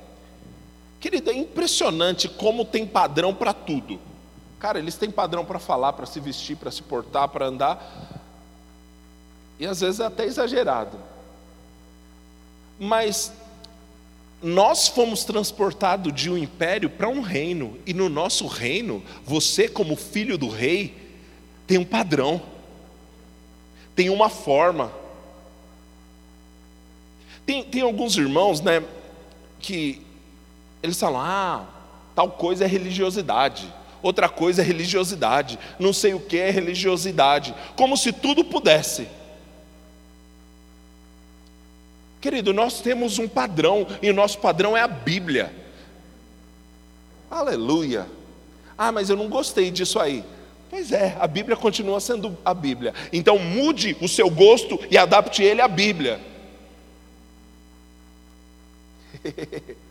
Querida, 1.01 1.33
é 1.33 1.37
impressionante 1.37 2.29
como 2.29 2.65
tem 2.65 2.87
padrão 2.87 3.35
para 3.35 3.53
tudo. 3.53 4.14
Cara, 4.65 4.79
eles 4.79 4.97
têm 4.97 5.11
padrão 5.11 5.45
para 5.45 5.59
falar, 5.59 5.93
para 5.93 6.07
se 6.07 6.19
vestir, 6.19 6.57
para 6.57 6.71
se 6.71 6.83
portar, 6.83 7.29
para 7.29 7.45
andar. 7.45 7.87
E 9.59 9.67
às 9.67 9.83
vezes 9.83 10.01
é 10.01 10.07
até 10.07 10.25
exagerado. 10.25 10.99
Mas 12.81 13.31
nós 14.43 14.89
fomos 14.89 15.23
transportados 15.23 16.15
de 16.15 16.31
um 16.31 16.39
império 16.39 16.89
para 16.89 17.11
um 17.11 17.21
reino, 17.21 17.79
e 17.85 17.93
no 17.93 18.09
nosso 18.09 18.47
reino, 18.47 19.05
você, 19.23 19.69
como 19.69 19.97
filho 19.97 20.39
do 20.39 20.49
rei, 20.49 20.97
tem 21.67 21.77
um 21.77 21.85
padrão, 21.85 22.41
tem 23.95 24.09
uma 24.09 24.31
forma. 24.31 24.91
Tem, 27.45 27.63
tem 27.65 27.83
alguns 27.83 28.17
irmãos, 28.17 28.63
né, 28.63 28.83
que 29.61 30.01
eles 30.83 30.99
falam: 30.99 31.21
ah, 31.21 31.67
tal 32.15 32.31
coisa 32.31 32.65
é 32.65 32.67
religiosidade 32.67 33.71
outra 34.05 34.29
coisa 34.29 34.63
é 34.63 34.65
religiosidade, 34.65 35.59
não 35.79 35.93
sei 35.93 36.15
o 36.15 36.21
que 36.21 36.39
é 36.39 36.51
religiosidade, 36.51 37.55
como 37.75 37.97
se 37.97 38.13
tudo 38.13 38.45
pudesse. 38.45 39.09
Querido, 42.21 42.53
nós 42.53 42.81
temos 42.81 43.19
um 43.19 43.27
padrão, 43.27 43.87
e 44.03 44.11
o 44.11 44.15
nosso 44.15 44.39
padrão 44.39 44.77
é 44.77 44.83
a 44.83 44.89
Bíblia. 44.89 45.53
Aleluia. 47.31 48.07
Ah, 48.77 48.93
mas 48.93 49.09
eu 49.09 49.17
não 49.17 49.29
gostei 49.29 49.71
disso 49.71 49.99
aí. 49.99 50.25
Pois 50.71 50.93
é, 50.93 51.17
a 51.21 51.27
Bíblia 51.27 51.57
continua 51.57 52.01
sendo 52.01 52.37
a 52.45 52.53
Bíblia. 52.53 52.93
Então 53.13 53.39
mude 53.39 53.97
o 54.01 54.09
seu 54.09 54.29
gosto 54.29 54.79
e 54.91 54.99
adapte 54.99 55.43
ele 55.43 55.61
à 55.61 55.69
Bíblia. 55.69 56.21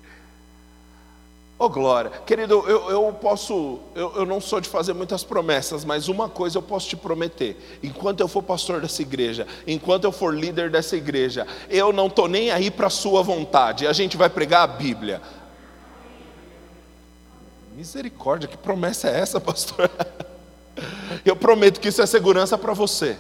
Oh 1.64 1.70
glória, 1.70 2.12
querido, 2.26 2.56
eu, 2.68 2.90
eu 2.90 3.14
posso, 3.14 3.80
eu, 3.96 4.14
eu 4.18 4.26
não 4.26 4.42
sou 4.42 4.60
de 4.60 4.68
fazer 4.68 4.92
muitas 4.92 5.24
promessas, 5.24 5.86
mas 5.86 6.10
uma 6.10 6.28
coisa 6.28 6.58
eu 6.58 6.62
posso 6.62 6.90
te 6.90 6.98
prometer: 6.98 7.80
enquanto 7.82 8.20
eu 8.20 8.28
for 8.28 8.44
pastor 8.44 8.82
dessa 8.82 9.02
igreja, 9.02 9.48
enquanto 9.66 10.04
eu 10.04 10.12
for 10.12 10.36
líder 10.36 10.70
dessa 10.70 10.98
igreja, 10.98 11.48
eu 11.70 11.94
não 11.94 12.08
estou 12.08 12.28
nem 12.28 12.52
aí 12.52 12.70
para 12.70 12.88
a 12.88 12.90
sua 12.90 13.24
vontade, 13.24 13.88
a 13.88 13.94
gente 13.94 14.18
vai 14.18 14.30
pregar 14.30 14.64
a 14.64 14.68
Bíblia. 14.68 15.22
Misericórdia, 17.78 18.50
que 18.50 18.58
promessa 18.58 19.08
é 19.08 19.22
essa, 19.22 19.40
pastor? 19.40 19.90
Eu 21.24 21.36
prometo 21.38 21.80
que 21.80 21.88
isso 21.88 22.02
é 22.02 22.06
segurança 22.06 22.58
para 22.58 22.74
você. 22.74 23.18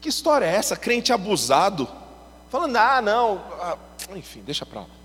Que 0.00 0.08
história 0.08 0.46
é 0.46 0.54
essa? 0.54 0.76
Crente 0.76 1.12
abusado, 1.12 1.86
falando, 2.48 2.76
ah, 2.76 3.02
não, 3.02 3.42
ah, 3.60 3.76
enfim, 4.14 4.40
deixa 4.40 4.64
para 4.64 4.80
lá. 4.80 4.95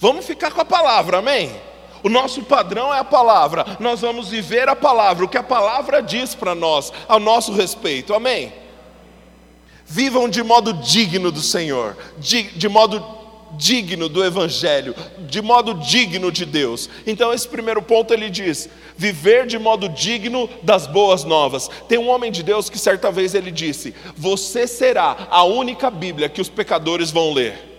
Vamos 0.00 0.24
ficar 0.24 0.50
com 0.50 0.62
a 0.62 0.64
palavra, 0.64 1.18
amém? 1.18 1.52
O 2.02 2.08
nosso 2.08 2.42
padrão 2.42 2.92
é 2.92 2.98
a 2.98 3.04
palavra, 3.04 3.76
nós 3.78 4.00
vamos 4.00 4.30
viver 4.30 4.66
a 4.66 4.74
palavra, 4.74 5.26
o 5.26 5.28
que 5.28 5.36
a 5.36 5.42
palavra 5.42 6.00
diz 6.00 6.34
para 6.34 6.54
nós, 6.54 6.90
ao 7.06 7.20
nosso 7.20 7.52
respeito, 7.52 8.14
amém? 8.14 8.50
Vivam 9.84 10.26
de 10.26 10.42
modo 10.42 10.72
digno 10.72 11.30
do 11.30 11.42
Senhor, 11.42 11.98
de, 12.16 12.44
de 12.44 12.66
modo 12.66 13.04
digno 13.58 14.08
do 14.08 14.24
Evangelho, 14.24 14.94
de 15.18 15.42
modo 15.42 15.74
digno 15.74 16.32
de 16.32 16.46
Deus. 16.46 16.88
Então, 17.06 17.30
esse 17.34 17.46
primeiro 17.46 17.82
ponto 17.82 18.14
ele 18.14 18.30
diz: 18.30 18.70
viver 18.96 19.46
de 19.46 19.58
modo 19.58 19.86
digno 19.86 20.48
das 20.62 20.86
boas 20.86 21.24
novas. 21.24 21.68
Tem 21.86 21.98
um 21.98 22.08
homem 22.08 22.32
de 22.32 22.42
Deus 22.42 22.70
que 22.70 22.78
certa 22.78 23.10
vez 23.10 23.34
ele 23.34 23.50
disse: 23.50 23.94
Você 24.16 24.66
será 24.66 25.28
a 25.30 25.44
única 25.44 25.90
Bíblia 25.90 26.30
que 26.30 26.40
os 26.40 26.48
pecadores 26.48 27.10
vão 27.10 27.34
ler. 27.34 27.69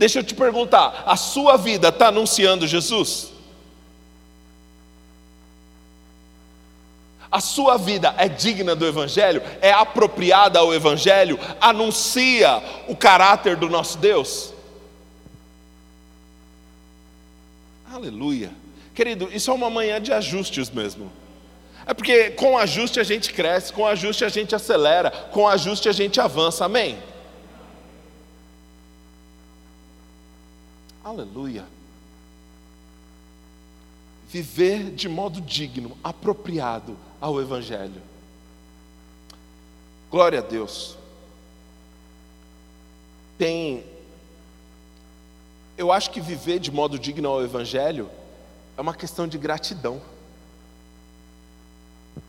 Deixa 0.00 0.18
eu 0.18 0.24
te 0.24 0.34
perguntar: 0.34 1.02
a 1.04 1.14
sua 1.14 1.58
vida 1.58 1.88
está 1.88 2.08
anunciando 2.08 2.66
Jesus? 2.66 3.30
A 7.30 7.38
sua 7.38 7.76
vida 7.76 8.14
é 8.16 8.26
digna 8.26 8.74
do 8.74 8.86
Evangelho? 8.86 9.42
É 9.60 9.70
apropriada 9.70 10.58
ao 10.58 10.72
Evangelho? 10.72 11.38
Anuncia 11.60 12.62
o 12.88 12.96
caráter 12.96 13.56
do 13.56 13.68
nosso 13.68 13.98
Deus? 13.98 14.54
Aleluia. 17.92 18.50
Querido, 18.94 19.28
isso 19.30 19.50
é 19.50 19.54
uma 19.54 19.68
manhã 19.68 20.00
de 20.00 20.14
ajustes 20.14 20.70
mesmo. 20.70 21.12
É 21.84 21.92
porque 21.92 22.30
com 22.30 22.56
ajuste 22.56 22.98
a 22.98 23.04
gente 23.04 23.34
cresce, 23.34 23.70
com 23.70 23.86
ajuste 23.86 24.24
a 24.24 24.30
gente 24.30 24.54
acelera, 24.54 25.10
com 25.10 25.46
ajuste 25.46 25.90
a 25.90 25.92
gente 25.92 26.18
avança, 26.18 26.64
amém? 26.64 26.98
Aleluia. 31.02 31.64
Viver 34.28 34.90
de 34.90 35.08
modo 35.08 35.40
digno, 35.40 35.96
apropriado 36.04 36.96
ao 37.20 37.40
Evangelho. 37.40 38.00
Glória 40.10 40.40
a 40.40 40.42
Deus. 40.42 40.96
Tem. 43.38 43.84
Eu 45.76 45.90
acho 45.90 46.10
que 46.10 46.20
viver 46.20 46.58
de 46.58 46.70
modo 46.70 46.98
digno 46.98 47.28
ao 47.28 47.42
Evangelho 47.42 48.10
é 48.76 48.80
uma 48.80 48.94
questão 48.94 49.26
de 49.26 49.38
gratidão. 49.38 50.00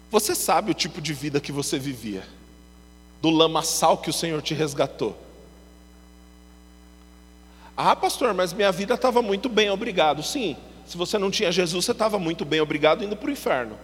Você 0.10 0.34
sabe 0.34 0.72
o 0.72 0.76
tipo 0.76 1.02
de 1.02 1.14
vida 1.14 1.40
que 1.40 1.52
você 1.52 1.78
vivia, 1.78 2.28
do 3.22 3.30
lamaçal 3.30 3.98
que 3.98 4.10
o 4.10 4.14
Senhor 4.14 4.42
te 4.42 4.54
resgatou. 4.54 5.18
Ah, 7.84 7.96
pastor, 7.96 8.32
mas 8.36 8.54
minha 8.54 8.72
vida 8.72 8.94
estava 8.94 9.24
muito 9.24 9.50
bem, 9.50 9.72
obrigado. 9.72 10.22
Sim, 10.22 10.56
se 10.86 10.96
você 10.96 11.18
não 11.18 11.32
tinha 11.32 11.52
Jesus, 11.52 11.84
você 11.84 11.94
estava 11.94 12.20
muito 12.20 12.46
bem, 12.46 12.62
obrigado, 12.62 13.04
indo 13.04 13.16
para 13.16 13.28
o 13.28 13.32
inferno. 13.32 13.76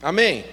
Amém? 0.00 0.44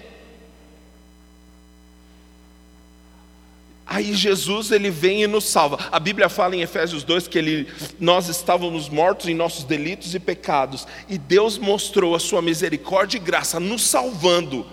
Aí 3.86 4.12
Jesus 4.14 4.72
ele 4.72 4.90
vem 4.90 5.22
e 5.22 5.26
nos 5.28 5.44
salva. 5.44 5.78
A 5.92 6.00
Bíblia 6.00 6.28
fala 6.28 6.56
em 6.56 6.60
Efésios 6.60 7.04
2 7.04 7.28
que 7.28 7.38
ele, 7.38 7.72
nós 8.00 8.28
estávamos 8.28 8.88
mortos 8.88 9.28
em 9.28 9.34
nossos 9.34 9.62
delitos 9.62 10.12
e 10.16 10.18
pecados, 10.18 10.88
e 11.08 11.16
Deus 11.16 11.56
mostrou 11.56 12.16
a 12.16 12.18
sua 12.18 12.42
misericórdia 12.42 13.16
e 13.16 13.20
graça 13.20 13.60
nos 13.60 13.86
salvando. 13.86 14.66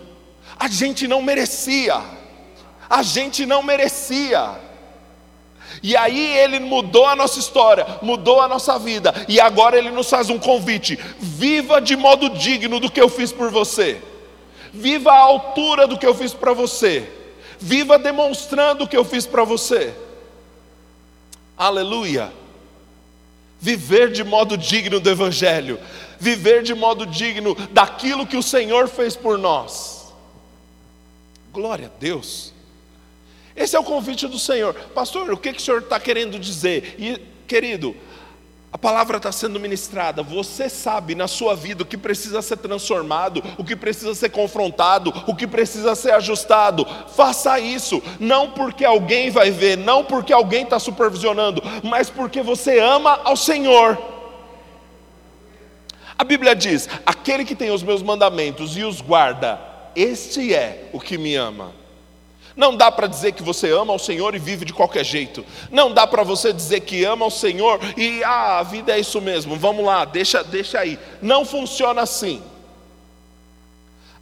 A 0.58 0.68
gente 0.68 1.08
não 1.08 1.22
merecia. 1.22 2.02
A 2.90 3.04
gente 3.04 3.46
não 3.46 3.62
merecia. 3.62 4.66
E 5.82 5.96
aí 5.96 6.38
ele 6.38 6.60
mudou 6.60 7.06
a 7.06 7.16
nossa 7.16 7.40
história, 7.40 7.86
mudou 8.02 8.42
a 8.42 8.48
nossa 8.48 8.78
vida, 8.80 9.14
e 9.28 9.40
agora 9.40 9.78
ele 9.78 9.92
nos 9.92 10.10
faz 10.10 10.30
um 10.30 10.40
convite: 10.40 10.98
viva 11.20 11.80
de 11.80 11.96
modo 11.96 12.30
digno 12.30 12.80
do 12.80 12.92
que 12.92 13.02
eu 13.02 13.10
fiz 13.10 13.32
por 13.32 13.52
você, 13.52 14.02
viva 14.74 15.12
à 15.12 15.20
altura 15.20 15.88
do 15.88 15.98
que 15.98 16.06
eu 16.06 16.14
fiz 16.14 16.34
para 16.34 16.54
você, 16.54 17.10
viva 17.60 18.00
demonstrando 18.00 18.84
o 18.84 18.88
que 18.88 18.98
eu 18.98 19.06
fiz 19.06 19.26
para 19.26 19.44
você. 19.44 19.94
Aleluia. 21.58 22.32
Viver 23.60 24.12
de 24.12 24.24
modo 24.24 24.56
digno 24.56 25.00
do 25.00 25.10
Evangelho, 25.10 25.80
viver 26.20 26.62
de 26.62 26.76
modo 26.76 27.08
digno 27.08 27.56
daquilo 27.72 28.28
que 28.28 28.38
o 28.38 28.44
Senhor 28.44 28.88
fez 28.88 29.16
por 29.16 29.38
nós. 29.38 30.14
Glória 31.52 31.88
a 31.88 32.00
Deus. 32.00 32.54
Esse 33.58 33.76
é 33.76 33.80
o 33.80 33.84
convite 33.84 34.28
do 34.28 34.38
Senhor. 34.38 34.76
Pastor, 34.94 35.32
o 35.32 35.38
que, 35.38 35.52
que 35.52 35.60
o 35.60 35.62
Senhor 35.62 35.82
está 35.82 36.00
querendo 36.00 36.38
dizer? 36.38 36.96
E, 37.00 37.20
querido, 37.48 37.96
a 38.72 38.78
palavra 38.78 39.18
está 39.18 39.32
sendo 39.32 39.60
ministrada. 39.60 40.22
Você 40.22 40.70
sabe 40.70 41.16
na 41.16 41.28
sua 41.28 41.56
vida 41.56 41.82
o 41.82 41.86
que 41.86 41.98
precisa 41.98 42.40
ser 42.44 42.58
transformado, 42.58 43.44
o 43.58 43.64
que 43.64 43.76
precisa 43.76 44.14
ser 44.14 44.30
confrontado, 44.30 45.12
o 45.26 45.36
que 45.36 45.48
precisa 45.48 45.96
ser 45.96 46.12
ajustado. 46.12 46.86
Faça 47.16 47.60
isso, 47.60 48.04
não 48.20 48.52
porque 48.52 48.86
alguém 48.86 49.32
vai 49.32 49.50
ver, 49.50 49.76
não 49.76 50.06
porque 50.06 50.32
alguém 50.32 50.64
está 50.64 50.78
supervisionando, 50.78 51.64
mas 51.84 52.12
porque 52.12 52.44
você 52.44 52.78
ama 52.78 53.22
ao 53.24 53.36
Senhor. 53.36 53.98
A 56.16 56.24
Bíblia 56.24 56.56
diz: 56.56 56.88
aquele 57.04 57.44
que 57.44 57.56
tem 57.56 57.72
os 57.72 57.82
meus 57.82 58.04
mandamentos 58.04 58.78
e 58.78 58.84
os 58.84 59.02
guarda, 59.02 59.60
este 59.96 60.54
é 60.54 60.90
o 60.94 61.00
que 61.00 61.18
me 61.18 61.34
ama. 61.36 61.87
Não 62.58 62.76
dá 62.76 62.92
para 62.92 63.06
dizer 63.06 63.34
que 63.34 63.44
você 63.44 63.70
ama 63.70 63.94
o 63.94 64.00
Senhor 64.00 64.34
e 64.34 64.40
vive 64.40 64.66
de 64.66 64.74
qualquer 64.74 65.06
jeito. 65.06 65.46
Não 65.70 65.94
dá 65.94 66.08
para 66.08 66.24
você 66.24 66.52
dizer 66.52 66.80
que 66.80 67.06
ama 67.06 67.28
o 67.28 67.32
Senhor 67.32 67.80
e 67.96 68.24
ah, 68.24 68.58
a 68.58 68.64
vida 68.64 68.94
é 68.94 69.00
isso 69.00 69.22
mesmo. 69.22 69.56
Vamos 69.56 69.86
lá, 69.86 70.04
deixa, 70.06 70.44
deixa 70.44 70.80
aí. 70.80 70.98
Não 71.22 71.46
funciona 71.46 72.02
assim. 72.02 72.42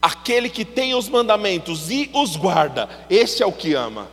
Aquele 0.02 0.50
que 0.50 0.66
tem 0.66 0.94
os 0.94 1.08
mandamentos 1.08 1.90
e 1.90 2.12
os 2.14 2.36
guarda, 2.36 2.90
este 3.10 3.42
é 3.42 3.46
o 3.46 3.54
que 3.54 3.74
ama. 3.74 4.10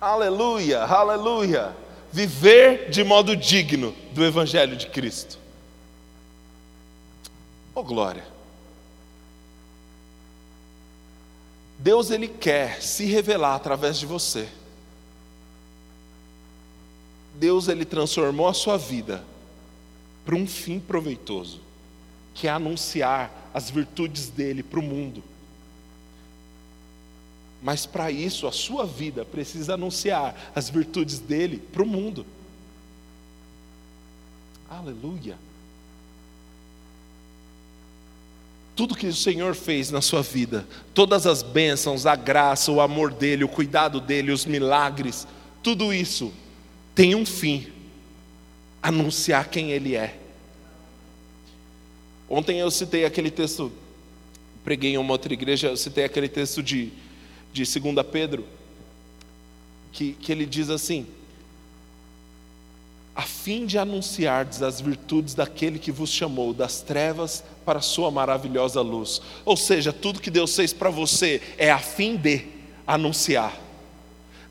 Aleluia, 0.00 0.82
aleluia. 0.82 1.76
Viver 2.10 2.90
de 2.90 3.04
modo 3.04 3.36
digno 3.36 3.94
do 4.12 4.24
Evangelho 4.24 4.74
de 4.74 4.88
Cristo. 4.88 5.38
Oh 7.72 7.84
glória. 7.84 8.37
Deus 11.78 12.10
ele 12.10 12.26
quer 12.26 12.82
se 12.82 13.04
revelar 13.04 13.54
através 13.54 13.98
de 13.98 14.04
você. 14.04 14.48
Deus 17.36 17.68
ele 17.68 17.84
transformou 17.84 18.48
a 18.48 18.54
sua 18.54 18.76
vida 18.76 19.24
para 20.24 20.34
um 20.34 20.46
fim 20.46 20.80
proveitoso, 20.80 21.60
que 22.34 22.48
é 22.48 22.50
anunciar 22.50 23.50
as 23.54 23.70
virtudes 23.70 24.28
dele 24.28 24.62
para 24.62 24.80
o 24.80 24.82
mundo. 24.82 25.22
Mas 27.62 27.86
para 27.86 28.10
isso 28.10 28.46
a 28.46 28.52
sua 28.52 28.84
vida 28.84 29.24
precisa 29.24 29.74
anunciar 29.74 30.52
as 30.54 30.68
virtudes 30.68 31.20
dele 31.20 31.58
para 31.58 31.82
o 31.82 31.86
mundo. 31.86 32.26
Aleluia. 34.68 35.38
Tudo 38.78 38.94
que 38.94 39.08
o 39.08 39.12
Senhor 39.12 39.56
fez 39.56 39.90
na 39.90 40.00
sua 40.00 40.22
vida, 40.22 40.64
todas 40.94 41.26
as 41.26 41.42
bênçãos, 41.42 42.06
a 42.06 42.14
graça, 42.14 42.70
o 42.70 42.80
amor 42.80 43.12
dele, 43.12 43.42
o 43.42 43.48
cuidado 43.48 44.00
dele, 44.00 44.30
os 44.30 44.46
milagres, 44.46 45.26
tudo 45.64 45.92
isso 45.92 46.32
tem 46.94 47.12
um 47.12 47.26
fim: 47.26 47.66
anunciar 48.80 49.48
quem 49.48 49.72
ele 49.72 49.96
é. 49.96 50.16
Ontem 52.30 52.60
eu 52.60 52.70
citei 52.70 53.04
aquele 53.04 53.32
texto, 53.32 53.72
preguei 54.62 54.92
em 54.92 54.98
uma 54.98 55.10
outra 55.10 55.32
igreja, 55.32 55.66
eu 55.66 55.76
citei 55.76 56.04
aquele 56.04 56.28
texto 56.28 56.62
de, 56.62 56.92
de 57.52 57.64
2 57.64 58.06
Pedro, 58.12 58.46
que, 59.90 60.12
que 60.12 60.30
ele 60.30 60.46
diz 60.46 60.70
assim: 60.70 61.04
a 63.12 63.22
fim 63.22 63.66
de 63.66 63.76
anunciardes 63.76 64.62
as 64.62 64.80
virtudes 64.80 65.34
daquele 65.34 65.80
que 65.80 65.90
vos 65.90 66.08
chamou 66.08 66.54
das 66.54 66.80
trevas 66.80 67.42
para 67.68 67.80
a 67.80 67.82
sua 67.82 68.10
maravilhosa 68.10 68.80
luz. 68.80 69.20
Ou 69.44 69.54
seja, 69.54 69.92
tudo 69.92 70.22
que 70.22 70.30
Deus 70.30 70.56
fez 70.56 70.72
para 70.72 70.88
você 70.88 71.42
é 71.58 71.70
a 71.70 71.78
fim 71.78 72.16
de 72.16 72.46
anunciar. 72.86 73.52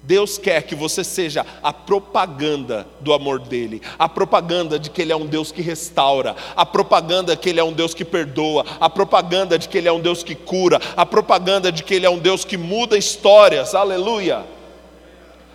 Deus 0.04 0.38
quer 0.38 0.62
que 0.62 0.76
você 0.76 1.04
seja 1.04 1.44
a 1.64 1.74
propaganda 1.74 2.86
do 3.00 3.12
amor 3.12 3.40
dele, 3.40 3.82
a 3.98 4.08
propaganda 4.08 4.78
de 4.78 4.92
que 4.92 5.02
ele 5.02 5.12
é 5.12 5.16
um 5.16 5.26
Deus 5.26 5.52
que 5.52 5.64
restaura, 5.64 6.36
a 6.56 6.64
propaganda 6.64 7.36
de 7.36 7.42
que 7.42 7.50
ele 7.50 7.60
é 7.60 7.64
um 7.64 7.74
Deus 7.74 7.96
que 7.96 8.06
perdoa, 8.06 8.64
a 8.80 8.88
propaganda 8.88 9.58
de 9.58 9.68
que 9.68 9.80
ele 9.80 9.88
é 9.88 9.92
um 9.92 10.00
Deus 10.00 10.22
que 10.22 10.36
cura, 10.36 10.80
a 10.96 11.04
propaganda 11.04 11.72
de 11.72 11.84
que 11.84 11.96
ele 11.96 12.06
é 12.06 12.10
um 12.12 12.20
Deus 12.20 12.46
que 12.46 12.56
muda 12.56 12.96
histórias. 12.96 13.74
Aleluia. 13.74 14.46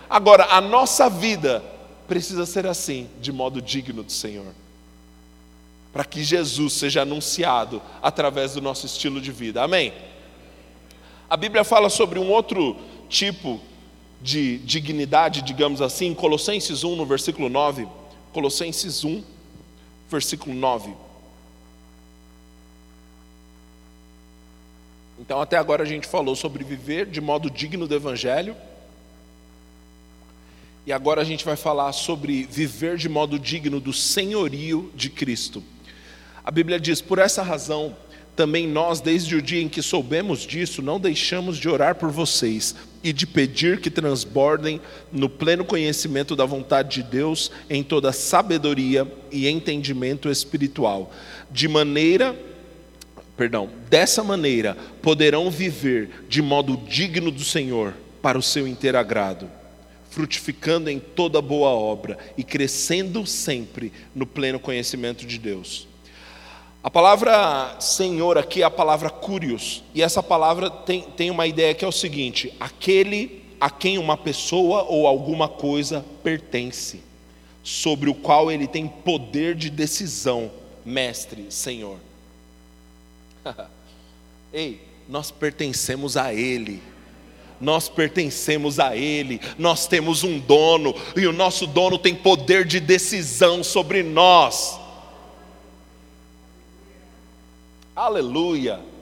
Agora, 0.09 0.47
a 0.49 0.59
nossa 0.59 1.09
vida 1.09 1.63
precisa 2.09 2.45
ser 2.45 2.67
assim, 2.67 3.07
de 3.21 3.31
modo 3.31 3.61
digno 3.61 4.03
do 4.03 4.11
Senhor. 4.11 4.62
Para 5.93 6.03
que 6.03 6.23
Jesus 6.23 6.73
seja 6.73 7.03
anunciado 7.03 7.81
através 8.01 8.53
do 8.53 8.61
nosso 8.61 8.85
estilo 8.85 9.21
de 9.21 9.31
vida. 9.31 9.63
Amém? 9.63 9.93
A 11.29 11.37
Bíblia 11.37 11.63
fala 11.63 11.89
sobre 11.89 12.19
um 12.19 12.29
outro 12.29 12.75
tipo 13.07 13.61
de 14.21 14.57
dignidade, 14.59 15.41
digamos 15.41 15.81
assim, 15.81 16.13
Colossenses 16.13 16.83
1, 16.83 16.95
no 16.95 17.05
versículo 17.05 17.47
9. 17.47 17.87
Colossenses 18.33 19.03
1, 19.05 19.23
versículo 20.09 20.53
9. 20.53 20.93
Então, 25.19 25.39
até 25.39 25.57
agora 25.57 25.83
a 25.83 25.85
gente 25.85 26.07
falou 26.07 26.35
sobre 26.35 26.63
viver 26.63 27.05
de 27.05 27.21
modo 27.21 27.49
digno 27.49 27.87
do 27.87 27.95
Evangelho 27.95 28.55
e 30.85 30.91
agora 30.91 31.21
a 31.21 31.23
gente 31.23 31.45
vai 31.45 31.55
falar 31.55 31.93
sobre 31.93 32.43
viver 32.43 32.97
de 32.97 33.07
modo 33.07 33.39
digno 33.39 33.79
do 33.79 33.93
senhorio 33.93 34.91
de 34.93 35.09
Cristo. 35.09 35.63
A 36.43 36.51
Bíblia 36.51 36.79
diz: 36.79 37.01
por 37.01 37.19
essa 37.19 37.41
razão, 37.41 37.95
também 38.35 38.67
nós, 38.67 38.99
desde 38.99 39.35
o 39.35 39.41
dia 39.41 39.61
em 39.61 39.69
que 39.69 39.81
soubemos 39.81 40.39
disso, 40.41 40.81
não 40.81 40.99
deixamos 40.99 41.57
de 41.57 41.69
orar 41.69 41.95
por 41.95 42.09
vocês 42.09 42.75
e 43.03 43.13
de 43.13 43.27
pedir 43.27 43.79
que 43.79 43.89
transbordem 43.89 44.81
no 45.11 45.29
pleno 45.29 45.63
conhecimento 45.63 46.35
da 46.35 46.45
vontade 46.45 47.01
de 47.01 47.09
Deus 47.09 47.51
em 47.69 47.83
toda 47.83 48.11
sabedoria 48.11 49.07
e 49.31 49.47
entendimento 49.47 50.29
espiritual, 50.29 51.13
de 51.51 51.67
maneira 51.67 52.35
perdão, 53.35 53.67
dessa 53.89 54.23
maneira 54.23 54.77
poderão 55.01 55.49
viver 55.49 56.25
de 56.29 56.41
modo 56.41 56.77
digno 56.87 57.31
do 57.31 57.43
Senhor, 57.43 57.93
para 58.21 58.37
o 58.37 58.43
seu 58.43 58.67
inteiro 58.67 58.97
agrado 58.97 59.49
frutificando 60.13 60.91
em 60.91 60.99
toda 60.99 61.41
boa 61.41 61.69
obra 61.69 62.19
e 62.37 62.43
crescendo 62.43 63.25
sempre 63.25 63.91
no 64.13 64.27
pleno 64.27 64.59
conhecimento 64.59 65.25
de 65.25 65.39
Deus. 65.39 65.87
A 66.83 66.91
palavra 66.91 67.77
Senhor 67.79 68.37
aqui 68.37 68.61
é 68.61 68.65
a 68.65 68.69
palavra 68.69 69.09
curios, 69.09 69.81
e 69.95 70.01
essa 70.01 70.21
palavra 70.21 70.69
tem, 70.69 71.01
tem 71.01 71.31
uma 71.31 71.47
ideia 71.47 71.73
que 71.73 71.85
é 71.85 71.87
o 71.87 71.93
seguinte: 71.93 72.53
aquele 72.59 73.41
a 73.59 73.69
quem 73.69 73.97
uma 73.97 74.17
pessoa 74.17 74.83
ou 74.83 75.07
alguma 75.07 75.47
coisa 75.47 76.03
pertence, 76.21 77.01
sobre 77.63 78.09
o 78.09 78.13
qual 78.13 78.51
ele 78.51 78.67
tem 78.67 78.85
poder 78.85 79.55
de 79.55 79.69
decisão, 79.69 80.51
mestre, 80.83 81.45
Senhor. 81.49 81.97
Ei, 84.51 84.81
nós 85.07 85.31
pertencemos 85.31 86.17
a 86.17 86.33
Ele 86.33 86.81
nós 87.61 87.87
pertencemos 87.87 88.77
a 88.77 88.93
Ele, 88.93 89.39
nós 89.57 89.87
temos 89.87 90.21
um 90.23 90.37
dono, 90.37 90.93
e 91.15 91.25
o 91.25 91.31
nosso 91.31 91.65
dono 91.65 91.97
tem 91.97 92.13
poder 92.13 92.65
de 92.65 92.81
decisão 92.81 93.63
sobre 93.63 94.03
nós. 94.03 94.82
Aleluia. 97.95 98.92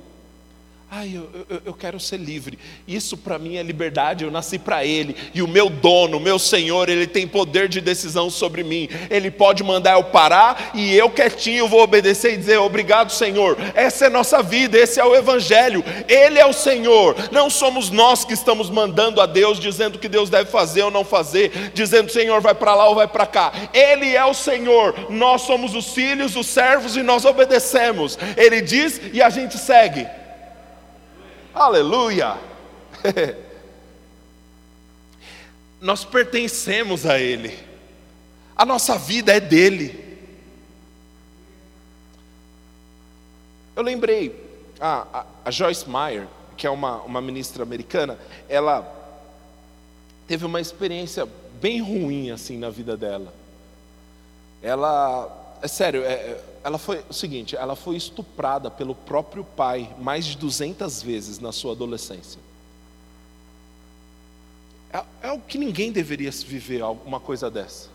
Ai, 0.93 1.13
eu, 1.15 1.29
eu, 1.49 1.61
eu, 1.67 1.73
quero 1.73 1.97
ser 2.01 2.17
livre. 2.17 2.59
Isso 2.85 3.15
para 3.15 3.39
mim 3.39 3.55
é 3.55 3.63
liberdade. 3.63 4.25
Eu 4.25 4.29
nasci 4.29 4.59
para 4.59 4.83
Ele. 4.83 5.15
E 5.33 5.41
o 5.41 5.47
meu 5.47 5.69
dono, 5.69 6.17
o 6.17 6.19
meu 6.19 6.37
Senhor, 6.37 6.89
Ele 6.89 7.07
tem 7.07 7.25
poder 7.25 7.69
de 7.69 7.79
decisão 7.79 8.29
sobre 8.29 8.61
mim. 8.61 8.89
Ele 9.09 9.31
pode 9.31 9.63
mandar 9.63 9.93
eu 9.93 10.03
parar 10.03 10.71
e 10.75 10.93
eu 10.93 11.09
quietinho 11.09 11.69
vou 11.69 11.81
obedecer 11.81 12.33
e 12.33 12.37
dizer: 12.37 12.57
Obrigado, 12.57 13.09
Senhor. 13.09 13.55
Essa 13.73 14.07
é 14.07 14.09
nossa 14.09 14.43
vida, 14.43 14.77
esse 14.77 14.99
é 14.99 15.05
o 15.05 15.15
Evangelho. 15.15 15.81
Ele 16.09 16.37
é 16.37 16.45
o 16.45 16.51
Senhor. 16.51 17.15
Não 17.31 17.49
somos 17.49 17.89
nós 17.89 18.25
que 18.25 18.33
estamos 18.33 18.69
mandando 18.69 19.21
a 19.21 19.25
Deus, 19.25 19.61
dizendo 19.61 19.97
que 19.97 20.09
Deus 20.09 20.29
deve 20.29 20.51
fazer 20.51 20.83
ou 20.83 20.91
não 20.91 21.05
fazer, 21.05 21.71
dizendo: 21.73 22.11
Senhor, 22.11 22.41
vai 22.41 22.53
para 22.53 22.75
lá 22.75 22.89
ou 22.89 22.95
vai 22.95 23.07
para 23.07 23.25
cá. 23.25 23.53
Ele 23.73 24.13
é 24.13 24.25
o 24.25 24.33
Senhor. 24.33 24.93
Nós 25.09 25.43
somos 25.43 25.73
os 25.73 25.93
filhos, 25.93 26.35
os 26.35 26.47
servos 26.47 26.97
e 26.97 27.01
nós 27.01 27.23
obedecemos. 27.23 28.19
Ele 28.35 28.59
diz 28.59 28.99
e 29.13 29.21
a 29.21 29.29
gente 29.29 29.57
segue. 29.57 30.05
Aleluia! 31.53 32.37
nós 35.81 36.05
pertencemos 36.05 37.05
a 37.05 37.19
Ele, 37.19 37.57
a 38.55 38.65
nossa 38.65 38.97
vida 38.97 39.33
é 39.33 39.39
dele. 39.39 40.11
Eu 43.75 43.81
lembrei, 43.81 44.51
a, 44.79 45.25
a 45.43 45.51
Joyce 45.51 45.89
Meyer, 45.89 46.27
que 46.55 46.67
é 46.67 46.69
uma, 46.69 46.97
uma 47.01 47.21
ministra 47.21 47.63
americana, 47.63 48.19
ela 48.47 48.99
teve 50.27 50.45
uma 50.45 50.61
experiência 50.61 51.27
bem 51.59 51.81
ruim 51.81 52.31
assim 52.31 52.57
na 52.57 52.69
vida 52.69 52.95
dela. 52.95 53.33
Ela, 54.61 55.40
é 55.61 55.67
sério, 55.67 56.03
é, 56.03 56.13
é, 56.13 56.43
ela 56.63 56.77
foi 56.77 57.03
o 57.07 57.13
seguinte, 57.13 57.55
ela 57.55 57.75
foi 57.75 57.95
estuprada 57.95 58.71
pelo 58.71 58.95
próprio 58.95 59.43
pai 59.43 59.93
mais 59.99 60.25
de 60.25 60.37
200 60.37 61.03
vezes 61.03 61.39
na 61.39 61.51
sua 61.51 61.73
adolescência. 61.73 62.39
É, 64.91 65.03
é 65.21 65.31
o 65.31 65.39
que 65.39 65.57
ninguém 65.57 65.91
deveria 65.91 66.31
viver 66.31 66.83
uma 66.83 67.19
coisa 67.19 67.49
dessa. 67.49 67.89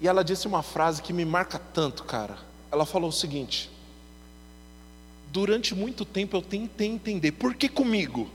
E 0.00 0.08
ela 0.08 0.22
disse 0.22 0.46
uma 0.46 0.62
frase 0.62 1.00
que 1.00 1.12
me 1.12 1.24
marca 1.24 1.58
tanto, 1.58 2.04
cara. 2.04 2.36
Ela 2.70 2.84
falou 2.84 3.08
o 3.08 3.12
seguinte: 3.12 3.70
Durante 5.28 5.74
muito 5.74 6.04
tempo 6.04 6.36
eu 6.36 6.42
tentei 6.42 6.88
entender, 6.88 7.32
por 7.32 7.54
que 7.54 7.68
comigo? 7.68 8.28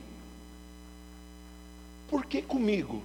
Por 2.09 2.25
que 2.25 2.41
comigo? 2.41 3.03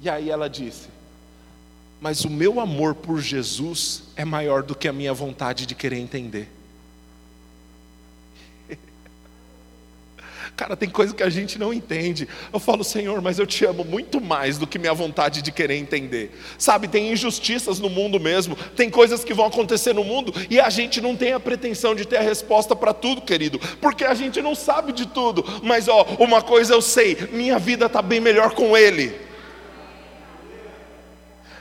E 0.00 0.08
aí 0.08 0.30
ela 0.30 0.48
disse: 0.48 0.88
Mas 2.02 2.24
o 2.24 2.28
meu 2.28 2.58
amor 2.58 2.96
por 2.96 3.20
Jesus 3.20 4.02
é 4.16 4.24
maior 4.24 4.64
do 4.64 4.74
que 4.74 4.88
a 4.88 4.92
minha 4.92 5.14
vontade 5.14 5.64
de 5.66 5.72
querer 5.72 5.98
entender. 5.98 6.48
Cara, 10.56 10.76
tem 10.76 10.90
coisa 10.90 11.14
que 11.14 11.22
a 11.22 11.30
gente 11.30 11.60
não 11.60 11.72
entende. 11.72 12.26
Eu 12.52 12.58
falo, 12.58 12.82
Senhor, 12.82 13.22
mas 13.22 13.38
eu 13.38 13.46
te 13.46 13.64
amo 13.64 13.84
muito 13.84 14.20
mais 14.20 14.58
do 14.58 14.66
que 14.66 14.80
minha 14.80 14.92
vontade 14.92 15.42
de 15.42 15.52
querer 15.52 15.76
entender. 15.76 16.36
Sabe, 16.58 16.88
tem 16.88 17.12
injustiças 17.12 17.78
no 17.78 17.88
mundo 17.88 18.18
mesmo, 18.18 18.56
tem 18.74 18.90
coisas 18.90 19.22
que 19.22 19.32
vão 19.32 19.46
acontecer 19.46 19.94
no 19.94 20.02
mundo 20.02 20.34
e 20.50 20.58
a 20.58 20.70
gente 20.70 21.00
não 21.00 21.14
tem 21.14 21.34
a 21.34 21.38
pretensão 21.38 21.94
de 21.94 22.04
ter 22.04 22.16
a 22.16 22.22
resposta 22.22 22.74
para 22.74 22.92
tudo, 22.92 23.22
querido, 23.22 23.60
porque 23.80 24.04
a 24.04 24.14
gente 24.14 24.42
não 24.42 24.56
sabe 24.56 24.92
de 24.92 25.06
tudo. 25.06 25.44
Mas, 25.62 25.86
ó, 25.86 26.02
uma 26.18 26.42
coisa 26.42 26.74
eu 26.74 26.82
sei: 26.82 27.16
minha 27.30 27.60
vida 27.60 27.86
está 27.86 28.02
bem 28.02 28.18
melhor 28.18 28.54
com 28.54 28.76
Ele. 28.76 29.30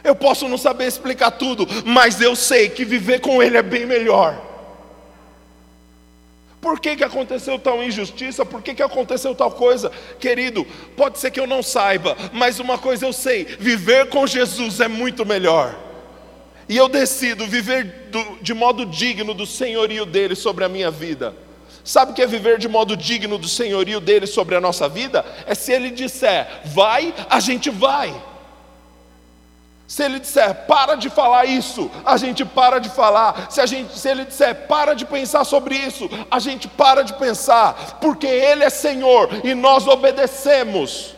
Eu 0.03 0.15
posso 0.15 0.47
não 0.47 0.57
saber 0.57 0.85
explicar 0.85 1.31
tudo, 1.31 1.67
mas 1.85 2.19
eu 2.21 2.35
sei 2.35 2.69
que 2.69 2.83
viver 2.83 3.19
com 3.19 3.41
Ele 3.41 3.57
é 3.57 3.61
bem 3.61 3.85
melhor. 3.85 4.49
Por 6.61 6.79
que, 6.79 6.95
que 6.95 7.03
aconteceu 7.03 7.57
tal 7.57 7.83
injustiça? 7.83 8.45
Por 8.45 8.61
que, 8.61 8.75
que 8.75 8.83
aconteceu 8.83 9.33
tal 9.33 9.51
coisa? 9.51 9.91
Querido, 10.19 10.65
pode 10.95 11.17
ser 11.17 11.31
que 11.31 11.39
eu 11.39 11.47
não 11.47 11.63
saiba, 11.63 12.15
mas 12.31 12.59
uma 12.59 12.77
coisa 12.77 13.05
eu 13.05 13.11
sei: 13.11 13.45
viver 13.59 14.09
com 14.09 14.27
Jesus 14.27 14.79
é 14.79 14.87
muito 14.87 15.25
melhor. 15.25 15.75
E 16.69 16.77
eu 16.77 16.87
decido 16.87 17.47
viver 17.47 18.07
do, 18.11 18.37
de 18.41 18.53
modo 18.53 18.85
digno 18.85 19.33
do 19.33 19.45
senhorio 19.45 20.05
dele 20.05 20.35
sobre 20.35 20.63
a 20.63 20.69
minha 20.69 20.91
vida. 20.91 21.35
Sabe 21.83 22.11
o 22.11 22.15
que 22.15 22.21
é 22.21 22.27
viver 22.27 22.59
de 22.59 22.67
modo 22.67 22.95
digno 22.95 23.39
do 23.39 23.47
senhorio 23.47 23.99
dele 23.99 24.27
sobre 24.27 24.55
a 24.55 24.61
nossa 24.61 24.87
vida? 24.87 25.25
É 25.47 25.55
se 25.55 25.73
ele 25.73 25.89
disser, 25.89 26.47
vai, 26.65 27.13
a 27.27 27.39
gente 27.39 27.71
vai. 27.71 28.13
Se 29.91 30.03
ele 30.03 30.21
disser, 30.21 30.55
para 30.67 30.95
de 30.95 31.09
falar 31.09 31.43
isso, 31.43 31.91
a 32.05 32.15
gente 32.15 32.45
para 32.45 32.79
de 32.79 32.87
falar. 32.87 33.51
Se, 33.51 33.59
a 33.59 33.65
gente, 33.65 33.99
se 33.99 34.07
ele 34.07 34.23
disser, 34.23 34.65
para 34.65 34.93
de 34.93 35.03
pensar 35.03 35.43
sobre 35.43 35.75
isso, 35.75 36.09
a 36.31 36.39
gente 36.39 36.65
para 36.65 37.03
de 37.03 37.11
pensar, 37.15 37.97
porque 37.99 38.25
Ele 38.25 38.63
é 38.63 38.69
Senhor 38.69 39.27
e 39.43 39.53
nós 39.53 39.87
obedecemos. 39.87 41.13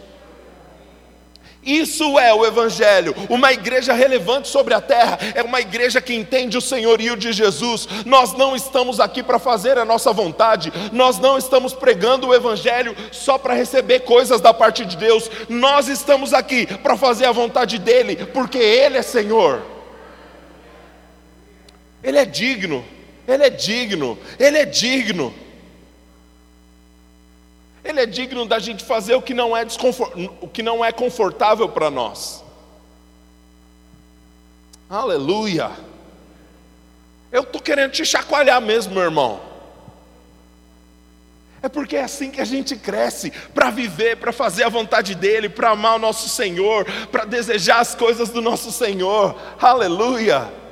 Isso 1.66 2.20
é 2.20 2.34
o 2.34 2.46
Evangelho. 2.46 3.16
Uma 3.30 3.54
igreja 3.54 3.94
relevante 3.94 4.48
sobre 4.48 4.74
a 4.74 4.82
terra 4.82 5.18
é 5.34 5.42
uma 5.42 5.62
igreja 5.62 6.02
que 6.02 6.14
entende 6.14 6.58
o 6.58 6.62
senhorio 6.62 7.16
de 7.16 7.32
Jesus. 7.32 7.88
Nós 8.06 8.34
não 8.34 8.56
estamos 8.56 9.00
aqui 9.00 9.24
para 9.24 9.40
fazer 9.40 9.78
a 9.78 9.86
nossa 9.86 10.12
vontade, 10.12 10.72
nós 10.92 11.20
não 11.20 11.38
estamos 11.38 11.74
pregando 11.74 12.28
o 12.28 12.34
Evangelho 12.34 12.96
só 13.12 13.38
para 13.38 13.54
receber 13.54 14.02
coisas 14.02 14.42
da 14.42 14.54
parte 14.54 14.86
de 14.86 14.98
Deus. 14.98 15.30
Nós 15.48 15.88
estamos 15.88 16.34
aqui 16.34 16.66
para 16.66 16.98
fazer 16.98 17.26
a 17.26 17.32
vontade 17.32 17.78
dEle, 17.78 18.26
porque 18.34 18.58
Ele 18.58 18.98
é 18.98 19.02
Senhor. 19.02 19.62
Ele 22.04 22.18
é 22.18 22.26
digno, 22.26 22.84
Ele 23.26 23.44
é 23.44 23.50
digno, 23.50 24.18
Ele 24.38 24.58
é 24.58 24.66
digno. 24.66 25.34
Ele 27.84 28.00
é 28.00 28.06
digno 28.06 28.46
da 28.46 28.60
gente 28.60 28.84
fazer 28.84 29.16
o 29.16 29.22
que 29.22 29.34
não 29.34 29.56
é, 29.56 29.66
o 30.40 30.48
que 30.48 30.64
não 30.64 30.84
é 30.84 30.92
confortável 30.92 31.68
para 31.68 31.92
nós. 31.92 32.44
Aleluia. 34.90 35.72
Eu 37.32 37.42
estou 37.42 37.60
querendo 37.60 37.92
te 37.92 38.06
chacoalhar 38.06 38.62
mesmo, 38.62 38.94
meu 38.94 39.04
irmão. 39.04 39.42
É 41.64 41.70
porque 41.70 41.96
é 41.96 42.04
assim 42.04 42.30
que 42.30 42.42
a 42.42 42.46
gente 42.46 42.76
cresce, 42.76 43.32
para 43.54 43.70
viver, 43.70 44.18
para 44.18 44.34
fazer 44.34 44.66
a 44.66 44.70
vontade 44.70 45.16
dEle, 45.16 45.48
para 45.48 45.70
amar 45.72 45.96
o 45.96 46.00
nosso 46.00 46.28
Senhor, 46.28 46.86
para 47.10 47.26
desejar 47.26 47.80
as 47.80 47.96
coisas 47.96 48.30
do 48.30 48.42
nosso 48.42 48.72
Senhor. 48.72 49.36
Aleluia. 49.60 50.63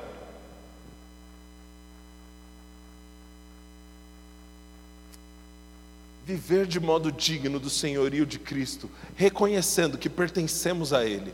Viver 6.31 6.65
de 6.65 6.79
modo 6.79 7.11
digno 7.11 7.59
do 7.59 7.69
senhorio 7.69 8.25
de 8.25 8.39
Cristo, 8.39 8.89
reconhecendo 9.15 9.97
que 9.97 10.09
pertencemos 10.09 10.93
a 10.93 11.05
Ele, 11.05 11.33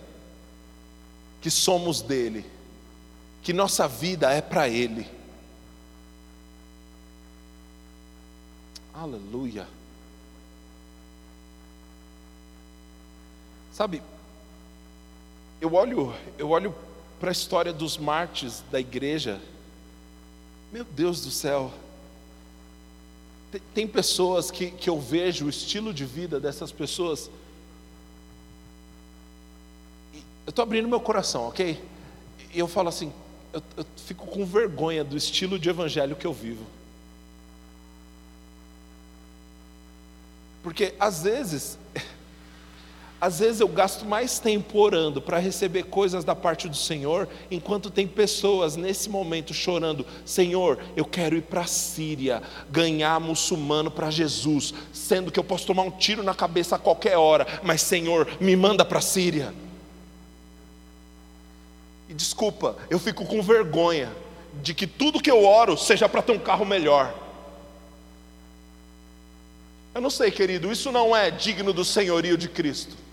que 1.39 1.51
somos 1.51 2.01
dele, 2.01 2.45
que 3.41 3.53
nossa 3.53 3.87
vida 3.87 4.31
é 4.31 4.41
para 4.41 4.67
Ele. 4.67 5.07
Aleluia. 8.93 9.67
Sabe, 13.71 14.01
eu 15.61 15.75
olho, 15.75 16.11
eu 16.39 16.49
olho 16.49 16.73
para 17.19 17.29
a 17.29 17.31
história 17.31 17.71
dos 17.71 17.97
mártires 17.97 18.63
da 18.71 18.79
igreja. 18.79 19.39
Meu 20.71 20.83
Deus 20.83 21.21
do 21.21 21.29
céu. 21.29 21.71
Tem 23.73 23.87
pessoas 23.87 24.51
que, 24.51 24.71
que 24.71 24.89
eu 24.89 24.99
vejo 24.99 25.45
o 25.45 25.49
estilo 25.49 25.93
de 25.93 26.05
vida 26.05 26.39
dessas 26.39 26.71
pessoas. 26.71 27.29
Eu 30.45 30.49
estou 30.49 30.63
abrindo 30.63 30.87
meu 30.87 30.99
coração, 30.99 31.47
ok? 31.47 31.81
E 32.53 32.59
eu 32.59 32.67
falo 32.67 32.89
assim, 32.89 33.11
eu, 33.53 33.61
eu 33.77 33.85
fico 34.05 34.27
com 34.27 34.45
vergonha 34.45 35.03
do 35.03 35.15
estilo 35.15 35.57
de 35.57 35.69
evangelho 35.69 36.15
que 36.15 36.27
eu 36.27 36.33
vivo. 36.33 36.65
Porque 40.61 40.93
às 40.99 41.23
vezes 41.23 41.77
às 43.19 43.39
vezes 43.39 43.59
eu 43.59 43.67
gasto 43.67 44.05
mais 44.05 44.37
tempo 44.37 44.77
orando 44.77 45.19
para 45.19 45.39
receber 45.39 45.83
coisas 45.83 46.23
da 46.23 46.35
parte 46.35 46.69
do 46.69 46.75
Senhor, 46.75 47.27
enquanto 47.49 47.89
tem 47.89 48.07
pessoas 48.07 48.75
nesse 48.75 49.09
momento 49.09 49.55
chorando: 49.55 50.05
Senhor, 50.23 50.79
eu 50.95 51.03
quero 51.03 51.35
ir 51.35 51.41
para 51.41 51.61
a 51.61 51.67
Síria, 51.67 52.43
ganhar 52.69 53.19
muçulmano 53.19 53.89
para 53.89 54.11
Jesus, 54.11 54.73
sendo 54.93 55.31
que 55.31 55.39
eu 55.39 55.43
posso 55.43 55.65
tomar 55.65 55.81
um 55.81 55.91
tiro 55.91 56.21
na 56.21 56.35
cabeça 56.35 56.75
a 56.75 56.79
qualquer 56.79 57.17
hora, 57.17 57.47
mas 57.63 57.81
Senhor, 57.81 58.27
me 58.39 58.55
manda 58.55 58.85
para 58.85 58.99
a 58.99 59.01
Síria. 59.01 59.51
E 62.07 62.13
desculpa, 62.13 62.77
eu 62.89 62.99
fico 62.99 63.25
com 63.25 63.41
vergonha 63.41 64.11
de 64.61 64.75
que 64.75 64.85
tudo 64.85 65.21
que 65.21 65.29
eu 65.29 65.43
oro 65.43 65.75
seja 65.75 66.07
para 66.07 66.21
ter 66.21 66.33
um 66.33 66.39
carro 66.39 66.65
melhor. 66.65 67.13
Eu 69.93 70.01
não 70.01 70.11
sei, 70.11 70.29
querido, 70.29 70.71
isso 70.71 70.91
não 70.91 71.15
é 71.15 71.31
digno 71.31 71.73
do 71.73 71.83
senhorio 71.83 72.37
de 72.37 72.47
Cristo. 72.47 73.06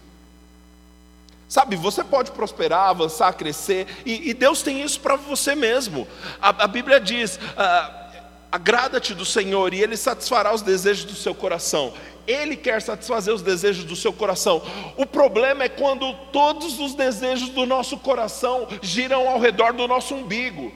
Sabe, 1.55 1.77
você 1.77 2.03
pode 2.03 2.33
prosperar, 2.33 2.89
avançar, 2.89 3.33
crescer, 3.35 3.87
e, 4.05 4.31
e 4.31 4.35
Deus 4.35 4.61
tem 4.61 4.83
isso 4.83 4.99
para 4.99 5.15
você 5.15 5.55
mesmo. 5.55 6.05
A, 6.43 6.65
a 6.65 6.67
Bíblia 6.67 6.99
diz: 6.99 7.39
ah, 7.57 8.11
agrada-te 8.51 9.15
do 9.15 9.25
Senhor 9.25 9.73
e 9.73 9.81
Ele 9.81 9.97
satisfará 9.97 10.53
os 10.53 10.63
desejos 10.63 11.05
do 11.05 11.15
seu 11.15 11.33
coração. 11.33 11.95
Ele 12.27 12.57
quer 12.57 12.83
satisfazer 12.83 13.33
os 13.33 13.41
desejos 13.41 13.85
do 13.85 13.95
seu 13.95 14.13
coração. 14.13 14.61
O 14.97 15.07
problema 15.07 15.63
é 15.63 15.69
quando 15.69 16.13
todos 16.33 16.81
os 16.81 16.93
desejos 16.97 17.51
do 17.51 17.65
nosso 17.65 17.99
coração 17.99 18.67
giram 18.83 19.29
ao 19.29 19.39
redor 19.39 19.75
do 19.75 19.87
nosso 19.87 20.13
umbigo. 20.13 20.75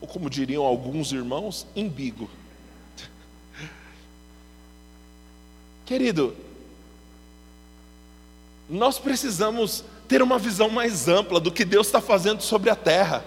Ou 0.00 0.08
como 0.08 0.30
diriam 0.30 0.64
alguns 0.64 1.12
irmãos, 1.12 1.66
umbigo. 1.76 2.30
Querido, 5.84 6.34
nós 8.70 8.98
precisamos 8.98 9.84
ter 10.06 10.22
uma 10.22 10.38
visão 10.38 10.70
mais 10.70 11.08
ampla 11.08 11.40
do 11.40 11.50
que 11.50 11.64
Deus 11.64 11.88
está 11.88 12.00
fazendo 12.00 12.40
sobre 12.40 12.70
a 12.70 12.76
terra. 12.76 13.24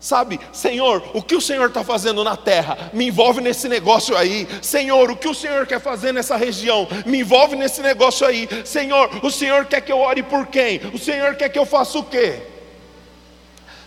Sabe, 0.00 0.40
Senhor, 0.52 1.02
o 1.14 1.22
que 1.22 1.36
o 1.36 1.40
Senhor 1.40 1.68
está 1.68 1.84
fazendo 1.84 2.24
na 2.24 2.36
terra? 2.36 2.90
Me 2.92 3.08
envolve 3.08 3.40
nesse 3.40 3.68
negócio 3.68 4.16
aí. 4.16 4.48
Senhor, 4.62 5.10
o 5.10 5.16
que 5.16 5.28
o 5.28 5.34
Senhor 5.34 5.66
quer 5.66 5.80
fazer 5.80 6.12
nessa 6.12 6.36
região? 6.36 6.88
Me 7.04 7.18
envolve 7.18 7.54
nesse 7.54 7.82
negócio 7.82 8.26
aí. 8.26 8.48
Senhor, 8.64 9.10
o 9.22 9.30
Senhor 9.30 9.66
quer 9.66 9.82
que 9.82 9.92
eu 9.92 9.98
ore 9.98 10.22
por 10.22 10.46
quem? 10.46 10.80
O 10.94 10.98
Senhor 10.98 11.36
quer 11.36 11.50
que 11.50 11.58
eu 11.58 11.66
faça 11.66 11.98
o 11.98 12.04
quê? 12.04 12.40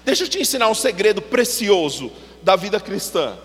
Deixa 0.05 0.23
eu 0.23 0.29
te 0.29 0.39
ensinar 0.39 0.69
um 0.69 0.75
segredo 0.75 1.21
precioso 1.21 2.11
da 2.43 2.55
vida 2.55 2.79
cristã. 2.79 3.37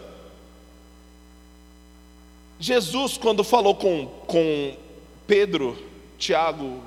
Jesus, 2.61 3.17
quando 3.17 3.43
falou 3.43 3.75
com, 3.75 4.07
com 4.27 4.77
Pedro, 5.27 5.79
Tiago, 6.19 6.83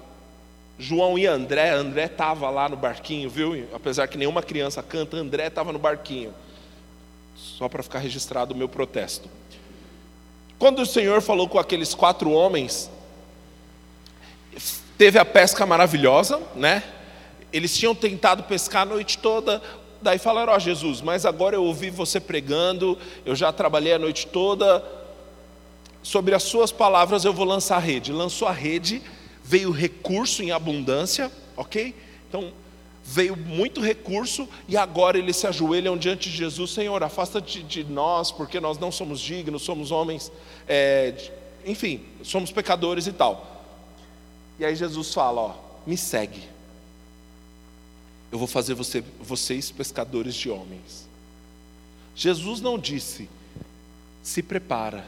João 0.78 1.18
e 1.18 1.28
André, 1.28 1.70
André 1.70 2.06
estava 2.06 2.50
lá 2.50 2.68
no 2.68 2.76
barquinho, 2.76 3.30
viu? 3.30 3.68
Apesar 3.74 4.08
que 4.08 4.18
nenhuma 4.18 4.42
criança 4.42 4.82
canta, 4.82 5.18
André 5.18 5.48
estava 5.48 5.72
no 5.72 5.80
barquinho. 5.80 6.34
Só 7.36 7.70
para 7.70 7.84
ficar 7.84 8.00
registrado 8.00 8.54
o 8.54 8.58
meu 8.58 8.68
protesto. 8.68 9.30
Quando 10.58 10.82
o 10.82 10.86
Senhor 10.86 11.22
falou 11.22 11.48
com 11.48 11.58
aqueles 11.58 11.94
quatro 11.94 12.32
homens, 12.32 12.90
teve 14.98 15.18
a 15.18 15.26
pesca 15.26 15.66
maravilhosa, 15.66 16.40
né? 16.56 16.84
Eles 17.52 17.76
tinham 17.76 17.96
tentado 17.96 18.44
pescar 18.44 18.84
a 18.84 18.86
noite 18.86 19.18
toda, 19.18 19.62
daí 20.02 20.20
falaram: 20.20 20.54
Ó 20.54 20.56
oh, 20.56 20.60
Jesus, 20.60 21.02
mas 21.02 21.26
agora 21.26 21.56
eu 21.56 21.64
ouvi 21.64 21.90
você 21.90 22.20
pregando, 22.20 22.98
eu 23.26 23.36
já 23.36 23.52
trabalhei 23.52 23.94
a 23.94 24.00
noite 24.00 24.28
toda, 24.28 24.84
sobre 26.04 26.34
as 26.34 26.44
suas 26.44 26.72
palavras 26.72 27.26
eu 27.26 27.34
vou 27.34 27.46
lançar 27.46 27.78
a 27.78 27.80
rede. 27.80 28.12
Lançou 28.12 28.48
a 28.48 28.52
rede 28.52 29.02
veio 29.52 29.70
recurso 29.70 30.42
em 30.42 30.52
abundância, 30.52 31.30
ok? 31.58 31.94
Então, 32.30 32.54
veio 33.04 33.36
muito 33.36 33.82
recurso 33.82 34.48
e 34.66 34.78
agora 34.78 35.18
eles 35.18 35.36
se 35.36 35.46
ajoelham 35.46 35.98
diante 35.98 36.30
de 36.30 36.38
Jesus: 36.38 36.72
Senhor, 36.72 37.04
afasta-te 37.04 37.62
de 37.62 37.84
nós, 37.84 38.32
porque 38.32 38.62
nós 38.62 38.80
não 38.80 38.94
somos 38.94 39.20
dignos, 39.20 39.64
somos 39.64 39.92
homens, 39.92 40.32
é, 40.66 41.14
enfim, 41.66 42.02
somos 42.24 42.50
pecadores 42.50 43.08
e 43.08 43.12
tal. 43.12 43.66
E 44.58 44.64
aí 44.64 44.74
Jesus 44.74 45.14
fala: 45.14 45.42
Ó, 45.42 45.56
me 45.86 45.98
segue, 45.98 46.44
eu 48.32 48.40
vou 48.40 48.48
fazer 48.48 48.74
você, 48.74 49.04
vocês 49.20 49.70
pescadores 49.70 50.34
de 50.34 50.50
homens. 50.50 51.10
Jesus 52.16 52.62
não 52.62 52.80
disse, 52.80 53.28
se 54.24 54.42
prepara, 54.42 55.06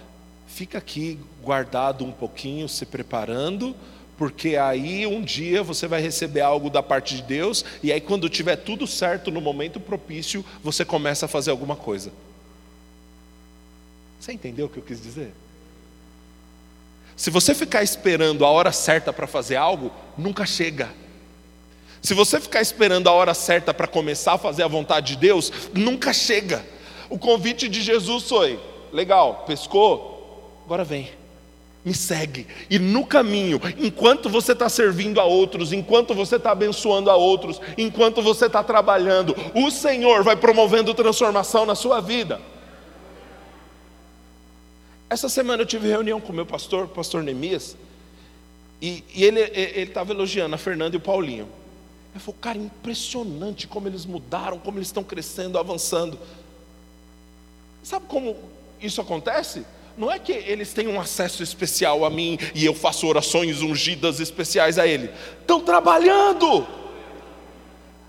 fica 0.47 0.79
aqui 0.79 1.17
guardado 1.41 2.03
um 2.03 2.11
pouquinho, 2.11 2.67
se 2.67 2.85
preparando 2.85 3.73
porque 4.17 4.55
aí 4.55 5.05
um 5.07 5.21
dia 5.21 5.63
você 5.63 5.87
vai 5.87 6.01
receber 6.01 6.41
algo 6.41 6.69
da 6.69 6.83
parte 6.83 7.15
de 7.15 7.23
Deus, 7.23 7.65
e 7.81 7.91
aí 7.91 7.99
quando 7.99 8.29
tiver 8.29 8.57
tudo 8.57 8.85
certo 8.85 9.31
no 9.31 9.41
momento 9.41 9.79
propício, 9.79 10.45
você 10.63 10.85
começa 10.85 11.25
a 11.25 11.29
fazer 11.29 11.51
alguma 11.51 11.75
coisa. 11.75 12.11
Você 14.19 14.31
entendeu 14.31 14.67
o 14.67 14.69
que 14.69 14.77
eu 14.77 14.83
quis 14.83 15.01
dizer? 15.01 15.33
Se 17.15 17.29
você 17.29 17.53
ficar 17.53 17.83
esperando 17.83 18.45
a 18.45 18.49
hora 18.49 18.71
certa 18.71 19.11
para 19.11 19.27
fazer 19.27 19.55
algo, 19.55 19.91
nunca 20.17 20.45
chega. 20.45 20.89
Se 22.01 22.13
você 22.13 22.39
ficar 22.39 22.61
esperando 22.61 23.07
a 23.07 23.11
hora 23.11 23.33
certa 23.33 23.73
para 23.73 23.87
começar 23.87 24.33
a 24.33 24.37
fazer 24.37 24.63
a 24.63 24.67
vontade 24.67 25.13
de 25.13 25.19
Deus, 25.19 25.51
nunca 25.73 26.11
chega. 26.13 26.65
O 27.09 27.17
convite 27.17 27.69
de 27.69 27.81
Jesus 27.81 28.23
foi: 28.23 28.59
legal, 28.91 29.43
pescou? 29.45 30.61
Agora 30.65 30.83
vem 30.83 31.22
me 31.83 31.93
segue. 31.93 32.47
E 32.69 32.79
no 32.79 33.05
caminho, 33.05 33.59
enquanto 33.77 34.29
você 34.29 34.53
está 34.53 34.69
servindo 34.69 35.19
a 35.19 35.25
outros, 35.25 35.73
enquanto 35.73 36.13
você 36.13 36.37
está 36.37 36.51
abençoando 36.51 37.09
a 37.09 37.15
outros, 37.15 37.59
enquanto 37.77 38.21
você 38.21 38.45
está 38.45 38.63
trabalhando, 38.63 39.35
o 39.53 39.69
Senhor 39.69 40.23
vai 40.23 40.35
promovendo 40.35 40.93
transformação 40.93 41.65
na 41.65 41.75
sua 41.75 41.99
vida. 41.99 42.39
Essa 45.09 45.27
semana 45.27 45.61
eu 45.61 45.65
tive 45.65 45.87
reunião 45.87 46.19
com 46.21 46.31
o 46.31 46.35
meu 46.35 46.45
pastor, 46.45 46.85
o 46.85 46.87
pastor 46.89 47.21
Neemias, 47.21 47.75
e, 48.81 49.03
e 49.13 49.23
ele 49.23 49.41
estava 49.41 50.11
elogiando 50.11 50.55
a 50.55 50.57
Fernanda 50.57 50.95
e 50.95 50.97
o 50.97 51.01
Paulinho. 51.01 51.47
Ele 52.13 52.19
falou, 52.19 52.37
cara, 52.39 52.57
impressionante 52.57 53.67
como 53.67 53.87
eles 53.87 54.05
mudaram, 54.05 54.57
como 54.59 54.77
eles 54.77 54.87
estão 54.87 55.03
crescendo, 55.03 55.57
avançando. 55.57 56.17
Sabe 57.83 58.05
como 58.07 58.37
isso 58.81 59.01
acontece? 59.01 59.65
Não 59.97 60.11
é 60.11 60.17
que 60.17 60.31
eles 60.31 60.73
têm 60.73 60.87
um 60.87 60.99
acesso 60.99 61.43
especial 61.43 62.03
a 62.03 62.09
mim 62.09 62.37
e 62.55 62.65
eu 62.65 62.73
faço 62.73 63.07
orações 63.07 63.61
ungidas 63.61 64.19
especiais 64.19 64.79
a 64.79 64.87
ele. 64.87 65.11
Estão 65.39 65.59
trabalhando. 65.59 66.65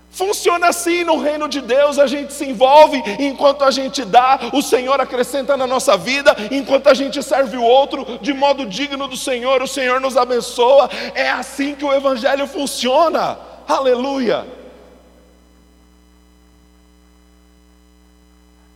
Funciona 0.09 0.67
assim 0.67 1.03
no 1.03 1.17
reino 1.17 1.47
de 1.49 1.59
Deus, 1.59 1.99
a 1.99 2.07
gente 2.07 2.31
se 2.31 2.45
envolve, 2.45 3.03
enquanto 3.19 3.65
a 3.65 3.69
gente 3.69 4.05
dá, 4.05 4.39
o 4.53 4.61
Senhor 4.61 4.99
acrescenta 5.01 5.57
na 5.57 5.67
nossa 5.67 5.97
vida, 5.97 6.33
enquanto 6.51 6.87
a 6.87 6.93
gente 6.93 7.21
serve 7.21 7.57
o 7.57 7.63
outro 7.63 8.17
de 8.21 8.33
modo 8.33 8.65
digno 8.65 9.09
do 9.09 9.17
Senhor, 9.17 9.61
o 9.61 9.67
Senhor 9.67 9.99
nos 9.99 10.15
abençoa. 10.15 10.89
É 11.13 11.29
assim 11.29 11.75
que 11.75 11.83
o 11.83 11.93
Evangelho 11.93 12.47
funciona. 12.47 13.37
Aleluia. 13.67 14.54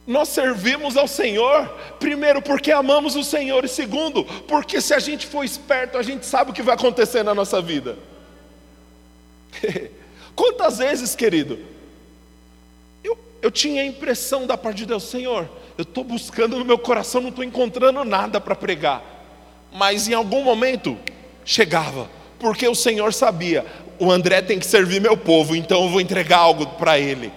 Nós 0.10 0.30
servimos 0.30 0.98
ao 0.98 1.08
Senhor, 1.08 1.68
primeiro 2.00 2.42
porque 2.42 2.72
amamos 2.72 3.16
o 3.16 3.24
Senhor, 3.24 3.64
e 3.64 3.68
segundo, 3.68 4.26
porque 4.48 4.82
se 4.82 4.92
a 4.92 4.98
gente 4.98 5.28
for 5.28 5.44
esperto, 5.44 6.00
a 6.00 6.02
gente 6.02 6.26
sabe 6.26 6.50
o 6.50 6.54
que 6.54 6.64
vai 6.64 6.74
acontecer 6.74 7.22
na 7.22 7.36
nossa 7.36 7.62
vida. 7.62 7.96
Quantas 10.36 10.80
vezes, 10.80 11.16
querido, 11.16 11.60
eu, 13.04 13.16
eu 13.40 13.52
tinha 13.52 13.84
a 13.84 13.86
impressão 13.86 14.48
da 14.48 14.58
parte 14.58 14.78
de 14.78 14.88
Deus, 14.88 15.04
Senhor, 15.04 15.48
eu 15.78 15.84
estou 15.84 16.04
buscando 16.04 16.58
no 16.58 16.66
meu 16.66 16.80
coração, 16.80 17.22
não 17.22 17.30
estou 17.30 17.44
encontrando 17.44 18.04
nada 18.04 18.42
para 18.42 18.56
pregar, 18.56 19.04
mas 19.72 20.08
em 20.08 20.16
algum 20.16 20.44
momento 20.44 20.98
chegava, 21.46 22.10
porque 22.40 22.68
o 22.68 22.74
Senhor 22.74 23.14
sabia, 23.14 23.64
o 24.00 24.12
André 24.12 24.42
tem 24.42 24.58
que 24.58 24.66
servir 24.66 25.00
meu 25.00 25.16
povo, 25.16 25.56
então 25.56 25.84
eu 25.84 25.90
vou 25.90 26.02
entregar 26.02 26.40
algo 26.40 26.66
para 26.66 26.98
ele. 26.98 27.32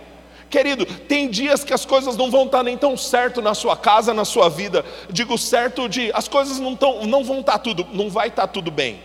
Querido, 0.53 0.85
tem 0.85 1.31
dias 1.31 1.65
que 1.65 1.73
as 1.73 1.87
coisas 1.87 2.15
não 2.15 2.31
vão 2.31 2.45
estar 2.45 2.63
nem 2.63 2.77
tão 2.77 2.95
certo 2.95 3.41
na 3.41 3.55
sua 3.55 3.75
casa, 3.75 4.13
na 4.13 4.23
sua 4.23 4.51
vida. 4.51 4.85
Digo 5.09 5.39
certo 5.39 5.89
de 5.89 6.13
as 6.13 6.29
coisas 6.29 6.59
não, 6.59 6.77
tão, 6.77 7.07
não 7.07 7.25
vão 7.25 7.41
estar 7.41 7.59
tudo, 7.59 7.89
não 7.91 8.11
vai 8.11 8.29
estar 8.29 8.47
tudo 8.47 8.71
bem. 8.71 9.01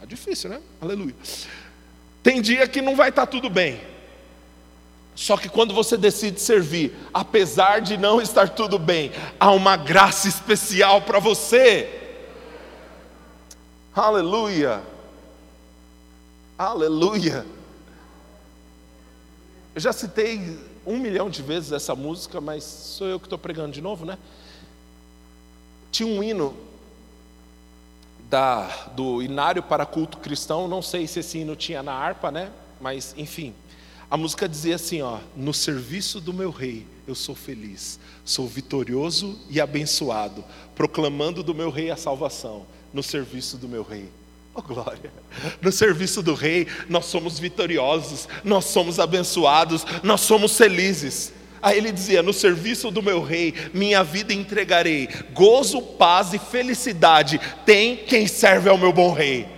Tá 0.00 0.04
difícil, 0.04 0.50
né? 0.50 0.60
Aleluia. 0.80 1.14
Tem 2.24 2.42
dia 2.42 2.66
que 2.66 2.82
não 2.82 2.96
vai 2.96 3.10
estar 3.10 3.24
tudo 3.24 3.48
bem. 3.48 3.80
Só 5.14 5.36
que 5.36 5.48
quando 5.48 5.72
você 5.72 5.96
decide 5.96 6.40
servir, 6.40 6.92
apesar 7.14 7.80
de 7.80 7.96
não 7.96 8.20
estar 8.20 8.48
tudo 8.48 8.80
bem, 8.80 9.12
há 9.38 9.52
uma 9.52 9.76
graça 9.76 10.26
especial 10.26 11.02
para 11.02 11.20
você. 11.20 12.18
Aleluia. 13.94 14.82
Aleluia. 16.58 17.46
Eu 19.74 19.80
já 19.80 19.92
citei 19.92 20.58
um 20.86 20.98
milhão 20.98 21.30
de 21.30 21.42
vezes 21.42 21.72
essa 21.72 21.94
música, 21.94 22.40
mas 22.40 22.62
sou 22.64 23.06
eu 23.06 23.18
que 23.18 23.26
estou 23.26 23.38
pregando 23.38 23.72
de 23.72 23.80
novo, 23.80 24.04
né? 24.04 24.18
Tinha 25.90 26.08
um 26.08 26.22
hino 26.22 26.54
da, 28.28 28.66
do 28.94 29.22
Inário 29.22 29.62
para 29.62 29.86
Culto 29.86 30.18
Cristão, 30.18 30.68
não 30.68 30.82
sei 30.82 31.06
se 31.06 31.20
esse 31.20 31.38
hino 31.38 31.56
tinha 31.56 31.82
na 31.82 31.92
harpa, 31.92 32.30
né? 32.30 32.50
Mas, 32.80 33.14
enfim, 33.16 33.54
a 34.10 34.16
música 34.16 34.48
dizia 34.48 34.74
assim: 34.74 35.00
ó, 35.00 35.18
no 35.34 35.54
serviço 35.54 36.20
do 36.20 36.34
meu 36.34 36.50
rei 36.50 36.86
eu 37.06 37.14
sou 37.14 37.34
feliz, 37.34 37.98
sou 38.24 38.46
vitorioso 38.46 39.38
e 39.48 39.60
abençoado, 39.60 40.44
proclamando 40.74 41.42
do 41.42 41.54
meu 41.54 41.70
rei 41.70 41.90
a 41.90 41.96
salvação, 41.96 42.66
no 42.92 43.02
serviço 43.02 43.56
do 43.56 43.68
meu 43.68 43.82
rei. 43.82 44.10
Oh 44.54 44.60
glória! 44.60 45.10
No 45.62 45.72
serviço 45.72 46.22
do 46.22 46.34
Rei, 46.34 46.66
nós 46.88 47.06
somos 47.06 47.38
vitoriosos, 47.38 48.28
nós 48.44 48.66
somos 48.66 49.00
abençoados, 49.00 49.84
nós 50.02 50.20
somos 50.20 50.56
felizes. 50.56 51.32
Aí 51.62 51.78
ele 51.78 51.90
dizia: 51.90 52.22
No 52.22 52.34
serviço 52.34 52.90
do 52.90 53.02
meu 53.02 53.22
Rei, 53.22 53.54
minha 53.72 54.04
vida 54.04 54.34
entregarei, 54.34 55.08
gozo, 55.32 55.80
paz 55.80 56.34
e 56.34 56.38
felicidade 56.38 57.40
tem 57.64 57.96
quem 57.96 58.26
serve 58.26 58.68
ao 58.68 58.76
meu 58.76 58.92
bom 58.92 59.12
Rei. 59.12 59.48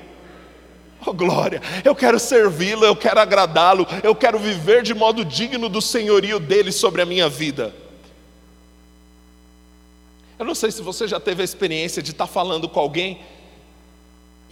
Oh 1.05 1.13
glória! 1.13 1.61
Eu 1.85 1.95
quero 1.95 2.19
servi-lo, 2.21 2.85
eu 2.85 2.95
quero 2.95 3.19
agradá-lo, 3.19 3.87
eu 4.03 4.15
quero 4.15 4.39
viver 4.39 4.83
de 4.83 4.95
modo 4.95 5.25
digno 5.25 5.69
do 5.69 5.83
senhorio 5.83 6.39
dele 6.39 6.71
sobre 6.71 7.03
a 7.03 7.07
minha 7.07 7.29
vida. 7.29 7.75
Eu 10.39 10.45
não 10.45 10.55
sei 10.55 10.71
se 10.71 10.83
você 10.83 11.09
já 11.09 11.19
teve 11.19 11.43
a 11.43 11.45
experiência 11.45 12.03
de 12.03 12.13
estar 12.13 12.27
falando 12.27 12.69
com 12.69 12.81
alguém 12.81 13.21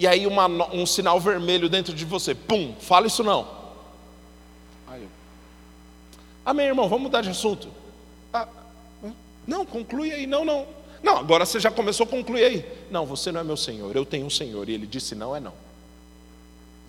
e 0.03 0.07
aí 0.09 0.27
uma, 0.27 0.49
um 0.75 0.85
sinal 0.85 1.21
vermelho 1.21 1.69
dentro 1.69 1.95
de 1.95 2.05
você, 2.05 2.35
pum, 2.35 2.75
fala 2.81 3.07
isso 3.07 3.23
não. 3.23 3.47
Aí, 4.89 5.07
Amém, 6.45 6.67
irmão, 6.67 6.89
vamos 6.89 7.05
mudar 7.05 7.21
de 7.21 7.31
assunto. 7.31 7.69
Ah, 8.35 8.49
não, 9.47 9.65
conclui 9.65 10.11
aí, 10.11 10.27
não, 10.27 10.45
não. 10.45 10.67
Não, 11.05 11.19
agora 11.19 11.47
você 11.47 11.61
já 11.61 11.71
começou 11.71 12.03
a 12.03 12.09
concluir 12.09 12.43
aí. 12.43 12.67
Não, 12.91 13.07
você 13.07 13.31
não 13.31 13.43
é 13.43 13.45
meu 13.45 13.57
Senhor, 13.57 13.95
eu 13.95 14.05
tenho 14.05 14.27
um 14.27 14.31
Senhor. 14.31 14.69
E 14.69 14.75
ele 14.75 14.89
disse: 14.89 15.15
não 15.15 15.37
é 15.37 15.39
não. 15.39 15.55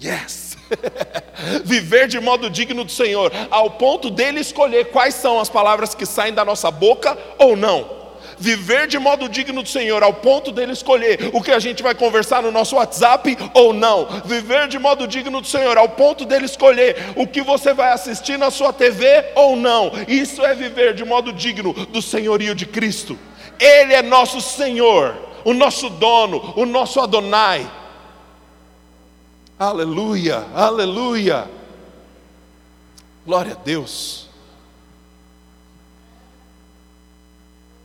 Yes! 0.04 0.58
Viver 1.64 2.08
de 2.08 2.20
modo 2.20 2.50
digno 2.50 2.84
do 2.84 2.92
Senhor, 2.92 3.32
ao 3.52 3.70
ponto 3.70 4.10
dele 4.10 4.40
escolher 4.40 4.90
quais 4.90 5.14
são 5.14 5.40
as 5.40 5.52
palavras 5.52 5.94
que 5.94 6.08
saem 6.08 6.34
da 6.34 6.44
nossa 6.44 6.72
boca 6.72 7.16
ou 7.38 7.56
não 7.56 8.03
viver 8.38 8.88
de 8.88 8.98
modo 9.00 9.30
digno 9.30 9.64
do 9.64 9.70
Senhor, 9.70 10.04
ao 10.04 10.14
ponto 10.14 10.52
dele 10.52 10.74
escolher 10.74 11.30
o 11.34 11.42
que 11.42 11.52
a 11.52 11.60
gente 11.60 11.84
vai 11.84 11.96
conversar 11.96 12.42
no 12.42 12.52
nosso 12.52 12.76
WhatsApp 12.76 13.38
ou 13.54 13.74
não, 13.74 14.08
viver 14.26 14.68
de 14.68 14.80
modo 14.80 15.08
digno 15.08 15.42
do 15.42 15.48
Senhor, 15.48 15.78
ao 15.78 15.90
ponto 15.90 16.26
dele 16.26 16.46
escolher 16.46 17.14
o 17.16 17.28
que 17.28 17.42
você 17.42 17.74
vai 17.74 17.92
assistir 17.92 18.38
na 18.38 18.52
sua 18.52 18.74
TV 18.74 19.32
ou 19.36 19.56
não, 19.56 19.92
isso 20.08 20.44
é 20.46 20.54
viver 20.54 20.94
de 20.94 21.04
modo 21.04 21.32
digno 21.32 21.74
do 21.74 22.02
senhorio 22.02 22.56
de 22.56 22.66
Cristo, 22.66 23.18
Ele 23.60 23.94
é 23.94 24.02
nosso 24.02 24.42
Senhor, 24.42 25.16
o 25.46 25.54
nosso 25.54 25.90
dono, 25.90 26.54
o 26.56 26.66
nosso 26.66 27.00
Adonai. 27.00 27.70
Aleluia, 29.60 30.46
aleluia. 30.54 31.48
Glória 33.26 33.54
a 33.54 33.56
Deus. 33.56 34.33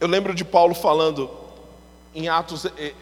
Eu 0.00 0.06
lembro 0.06 0.34
de 0.34 0.44
Paulo 0.44 0.74
falando 0.74 1.28
em 2.14 2.28
Atos, 2.28 2.66
eh, 2.66 2.94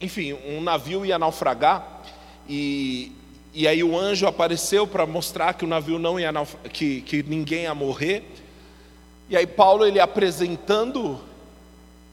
enfim, 0.00 0.32
um 0.32 0.60
navio 0.62 1.04
ia 1.04 1.18
naufragar 1.18 2.02
e, 2.48 3.12
e 3.52 3.68
aí 3.68 3.84
o 3.84 3.98
anjo 3.98 4.26
apareceu 4.26 4.86
para 4.86 5.04
mostrar 5.04 5.52
que 5.54 5.64
o 5.64 5.68
navio 5.68 5.98
não 5.98 6.18
ia 6.18 6.32
que, 6.72 7.02
que 7.02 7.22
ninguém 7.22 7.64
ia 7.64 7.74
morrer. 7.74 8.24
E 9.28 9.36
aí 9.36 9.46
Paulo 9.46 9.84
ele 9.84 10.00
apresentando 10.00 11.20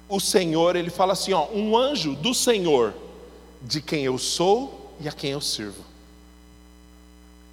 o 0.09 0.19
Senhor, 0.19 0.75
ele 0.75 0.89
fala 0.89 1.13
assim, 1.13 1.33
ó, 1.33 1.47
um 1.53 1.77
anjo 1.77 2.15
do 2.15 2.33
Senhor, 2.33 2.93
de 3.61 3.81
quem 3.81 4.03
eu 4.03 4.17
sou 4.17 4.93
e 4.99 5.07
a 5.07 5.11
quem 5.11 5.31
eu 5.31 5.41
sirvo. 5.41 5.83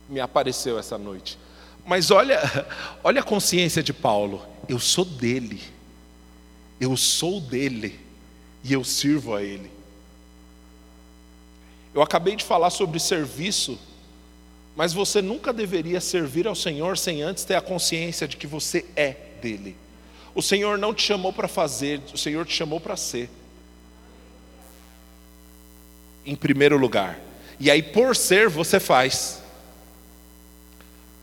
Me 0.08 0.20
apareceu 0.20 0.78
essa 0.78 0.98
noite. 0.98 1.38
Mas 1.86 2.10
olha, 2.10 2.40
olha 3.02 3.20
a 3.20 3.24
consciência 3.24 3.82
de 3.82 3.92
Paulo. 3.92 4.42
Eu 4.68 4.78
sou 4.78 5.04
dele. 5.04 5.73
Eu 6.84 6.98
sou 6.98 7.40
dele 7.40 7.98
e 8.62 8.74
eu 8.74 8.84
sirvo 8.84 9.34
a 9.34 9.42
ele. 9.42 9.70
Eu 11.94 12.02
acabei 12.02 12.36
de 12.36 12.44
falar 12.44 12.68
sobre 12.68 13.00
serviço, 13.00 13.78
mas 14.76 14.92
você 14.92 15.22
nunca 15.22 15.50
deveria 15.50 15.98
servir 15.98 16.46
ao 16.46 16.54
Senhor 16.54 16.98
sem 16.98 17.22
antes 17.22 17.42
ter 17.42 17.54
a 17.54 17.62
consciência 17.62 18.28
de 18.28 18.36
que 18.36 18.46
você 18.46 18.84
é 18.94 19.16
dele. 19.40 19.74
O 20.34 20.42
Senhor 20.42 20.76
não 20.76 20.92
te 20.92 21.02
chamou 21.02 21.32
para 21.32 21.48
fazer, 21.48 22.02
o 22.12 22.18
Senhor 22.18 22.44
te 22.44 22.54
chamou 22.54 22.78
para 22.78 22.98
ser. 22.98 23.30
Em 26.26 26.36
primeiro 26.36 26.76
lugar. 26.76 27.18
E 27.58 27.70
aí, 27.70 27.82
por 27.82 28.14
ser, 28.14 28.50
você 28.50 28.78
faz 28.78 29.42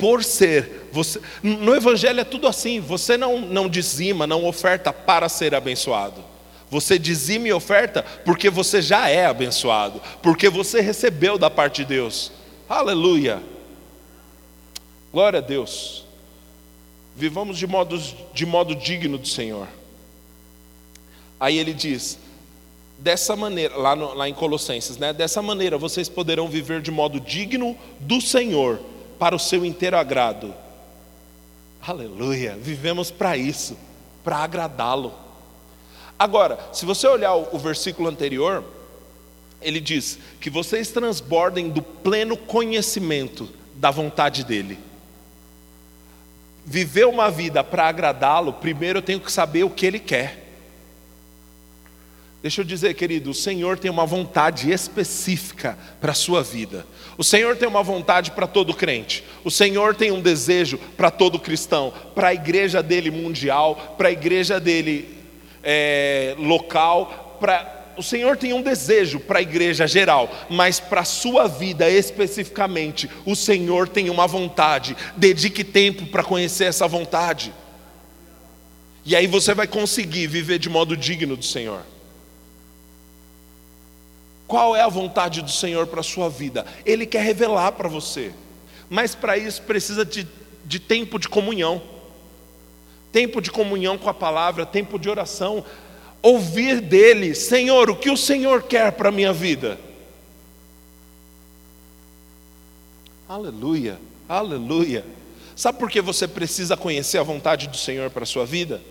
por 0.02 0.24
ser. 0.24 0.90
Você, 0.92 1.22
no 1.44 1.76
Evangelho 1.76 2.20
é 2.20 2.24
tudo 2.24 2.48
assim: 2.48 2.80
você 2.80 3.16
não, 3.16 3.40
não 3.40 3.70
dizima, 3.70 4.26
não 4.26 4.46
oferta 4.46 4.92
para 4.92 5.30
ser 5.30 5.54
abençoado. 5.54 6.24
Você 6.72 6.98
dizima 6.98 7.48
e 7.48 7.54
oferta 7.54 8.02
porque 8.26 8.50
você 8.50 8.82
já 8.82 9.08
é 9.08 9.28
abençoado, 9.28 10.02
porque 10.24 10.50
você 10.50 10.82
recebeu 10.82 11.38
da 11.38 11.52
parte 11.52 11.84
de 11.84 11.90
Deus. 11.90 12.32
Aleluia. 12.68 13.44
Glória 15.14 15.38
a 15.38 15.42
Deus. 15.42 16.04
Vivamos 17.16 17.60
de 17.60 17.68
modo, 17.68 18.02
de 18.34 18.46
modo 18.46 18.74
digno 18.74 19.20
do 19.20 19.28
Senhor. 19.28 19.68
Aí 21.40 21.60
ele 21.60 21.76
diz: 21.76 22.18
dessa 22.98 23.36
maneira, 23.36 23.78
lá, 23.78 23.96
no, 23.96 24.16
lá 24.16 24.28
em 24.28 24.34
Colossenses, 24.34 24.98
né? 24.98 25.14
Dessa 25.14 25.44
maneira 25.44 25.78
vocês 25.78 26.10
poderão 26.10 26.48
viver 26.48 26.82
de 26.82 26.90
modo 26.90 27.20
digno 27.20 27.78
do 28.00 28.20
Senhor 28.20 28.80
para 29.22 29.36
o 29.36 29.40
seu 29.40 29.64
inteiro 29.64 29.96
agrado. 29.96 30.52
Aleluia, 31.80 32.58
vivemos 32.60 33.12
para 33.12 33.38
isso, 33.38 33.78
para 34.24 34.38
agradá-lo. 34.38 35.14
Agora, 36.18 36.58
se 36.74 36.88
você 36.88 37.06
olhar 37.06 37.36
o, 37.36 37.60
versículo 37.60 38.10
anterior, 38.10 38.64
ele 39.62 39.80
diz 39.80 40.18
que 40.40 40.50
vocês 40.50 40.90
transbordem 40.90 41.70
do 41.70 41.84
pleno 41.84 42.36
conhecimento 42.36 43.48
da 43.76 43.92
vontade 43.92 44.44
dele. 44.44 44.80
Viver 46.66 47.06
uma 47.06 47.30
vida 47.30 47.64
para 47.64 47.88
agradá-lo, 47.88 48.54
primeiro 48.54 48.98
eu 48.98 49.04
tenho 49.04 49.20
que 49.20 49.32
saber 49.32 49.64
o 49.64 49.70
que 49.70 49.86
ele 49.86 50.00
quer. 50.00 50.41
Deixa 52.42 52.62
eu 52.62 52.66
dizer, 52.66 52.96
querido, 52.96 53.30
o 53.30 53.36
Senhor 53.36 53.78
tem 53.78 53.92
uma 53.92 54.06
vontade 54.06 54.72
específica 54.72 55.78
para 56.00 56.12
a 56.12 56.16
sua 56.16 56.42
vida. 56.42 56.88
O 57.16 57.24
Senhor 57.24 57.56
tem 57.56 57.68
uma 57.68 57.84
vontade 57.84 58.32
para 58.32 58.48
todo 58.48 58.74
crente. 58.74 59.24
O 59.44 59.52
Senhor 59.52 59.94
tem 59.94 60.12
um 60.12 60.20
desejo 60.20 60.80
para 60.98 61.12
todo 61.12 61.38
cristão, 61.38 61.94
para 62.16 62.30
a 62.30 62.34
igreja 62.34 62.82
dele 62.82 63.12
mundial, 63.12 63.96
para 63.96 64.08
a 64.08 64.12
igreja 64.12 64.60
dele 64.60 65.16
é, 65.64 66.36
local. 66.40 67.38
Pra... 67.40 67.94
O 67.96 68.02
Senhor 68.02 68.36
tem 68.36 68.54
um 68.54 68.62
desejo 68.64 69.20
para 69.20 69.38
a 69.38 69.42
igreja 69.44 69.86
geral, 69.86 70.28
mas 70.50 70.80
para 70.80 71.02
a 71.02 71.06
sua 71.06 71.48
vida 71.48 71.88
especificamente, 71.88 73.08
o 73.24 73.36
Senhor 73.36 73.88
tem 73.88 74.10
uma 74.10 74.26
vontade. 74.26 74.98
Dedique 75.16 75.64
tempo 75.64 76.08
para 76.08 76.24
conhecer 76.24 76.64
essa 76.64 76.88
vontade. 76.88 77.54
E 79.06 79.16
aí 79.16 79.28
você 79.28 79.54
vai 79.54 79.68
conseguir 79.68 80.26
viver 80.26 80.58
de 80.58 80.70
modo 80.70 80.98
digno 80.98 81.36
do 81.36 81.46
Senhor. 81.46 81.82
Qual 84.52 84.76
é 84.76 84.82
a 84.82 84.90
vontade 84.90 85.42
do 85.42 85.50
Senhor 85.50 85.88
para 85.88 86.02
a 86.02 86.04
sua 86.04 86.30
vida? 86.30 86.66
Ele 86.86 87.06
quer 87.06 87.24
revelar 87.24 87.72
para 87.72 87.88
você, 87.88 88.34
mas 88.90 89.16
para 89.16 89.38
isso 89.38 89.62
precisa 89.62 90.04
de, 90.04 90.28
de 90.66 90.78
tempo 90.78 91.18
de 91.18 91.30
comunhão 91.30 91.82
tempo 93.12 93.42
de 93.42 93.52
comunhão 93.52 93.98
com 93.98 94.10
a 94.10 94.14
palavra, 94.14 94.66
tempo 94.66 94.98
de 94.98 95.10
oração, 95.10 95.64
ouvir 96.22 96.80
dele: 96.82 97.36
Senhor, 97.36 97.90
o 97.90 97.96
que 97.96 98.10
o 98.10 98.18
Senhor 98.18 98.64
quer 98.64 98.92
para 98.94 99.10
a 99.10 99.12
minha 99.12 99.34
vida? 99.34 99.80
Aleluia, 103.28 104.00
aleluia. 104.28 105.06
Sabe 105.56 105.78
por 105.78 105.90
que 105.90 106.02
você 106.02 106.28
precisa 106.28 106.76
conhecer 106.76 107.18
a 107.18 107.24
vontade 107.24 107.68
do 107.68 107.78
Senhor 107.78 108.10
para 108.10 108.24
a 108.24 108.26
sua 108.26 108.46
vida? 108.46 108.82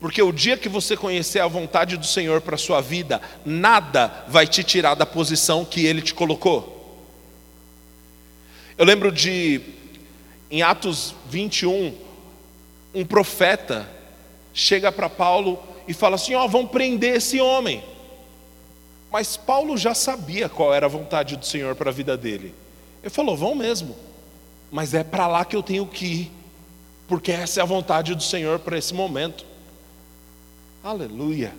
Porque 0.00 0.22
o 0.22 0.32
dia 0.32 0.56
que 0.56 0.68
você 0.68 0.96
conhecer 0.96 1.40
a 1.40 1.46
vontade 1.46 1.96
do 1.96 2.06
Senhor 2.06 2.40
para 2.40 2.54
a 2.54 2.58
sua 2.58 2.80
vida, 2.80 3.20
nada 3.44 4.24
vai 4.28 4.46
te 4.46 4.62
tirar 4.62 4.94
da 4.94 5.06
posição 5.06 5.64
que 5.64 5.86
Ele 5.86 6.02
te 6.02 6.12
colocou. 6.12 6.74
Eu 8.76 8.84
lembro 8.84 9.10
de, 9.10 9.60
em 10.50 10.60
Atos 10.60 11.14
21, 11.30 11.94
um 12.94 13.04
profeta 13.06 13.88
chega 14.52 14.92
para 14.92 15.08
Paulo 15.08 15.62
e 15.88 15.94
fala 15.94 16.16
assim: 16.16 16.34
Ó, 16.34 16.44
oh, 16.44 16.48
vão 16.48 16.66
prender 16.66 17.16
esse 17.16 17.40
homem. 17.40 17.82
Mas 19.10 19.36
Paulo 19.36 19.78
já 19.78 19.94
sabia 19.94 20.48
qual 20.48 20.74
era 20.74 20.84
a 20.84 20.90
vontade 20.90 21.36
do 21.36 21.46
Senhor 21.46 21.74
para 21.74 21.90
a 21.90 21.92
vida 21.92 22.18
dele. 22.18 22.54
Ele 23.02 23.10
falou: 23.10 23.34
vão 23.34 23.54
mesmo, 23.54 23.96
mas 24.70 24.92
é 24.92 25.02
para 25.02 25.26
lá 25.26 25.44
que 25.44 25.56
eu 25.56 25.62
tenho 25.62 25.86
que 25.86 26.06
ir, 26.06 26.32
porque 27.08 27.32
essa 27.32 27.60
é 27.60 27.62
a 27.62 27.66
vontade 27.66 28.14
do 28.14 28.22
Senhor 28.22 28.58
para 28.58 28.76
esse 28.76 28.92
momento. 28.92 29.46
Aleluia. 30.86 31.52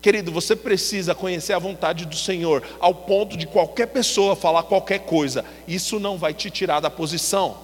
Querido, 0.00 0.30
você 0.30 0.54
precisa 0.54 1.16
conhecer 1.16 1.52
a 1.52 1.58
vontade 1.58 2.06
do 2.06 2.14
Senhor, 2.14 2.62
ao 2.78 2.94
ponto 2.94 3.36
de 3.36 3.44
qualquer 3.44 3.88
pessoa 3.88 4.36
falar 4.36 4.62
qualquer 4.62 5.00
coisa, 5.00 5.44
isso 5.66 5.98
não 5.98 6.16
vai 6.16 6.32
te 6.32 6.48
tirar 6.48 6.78
da 6.78 6.88
posição. 6.88 7.58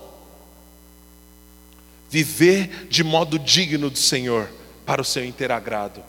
Viver 2.10 2.88
de 2.88 3.04
modo 3.04 3.38
digno 3.38 3.88
do 3.88 3.98
Senhor, 3.98 4.50
para 4.84 5.00
o 5.00 5.04
seu 5.04 5.24
interagrado, 5.24 6.02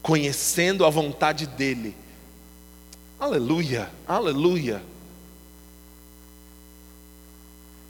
conhecendo 0.00 0.86
a 0.86 0.90
vontade 0.90 1.44
dEle. 1.44 1.96
Aleluia, 3.18 3.90
aleluia. 4.06 4.80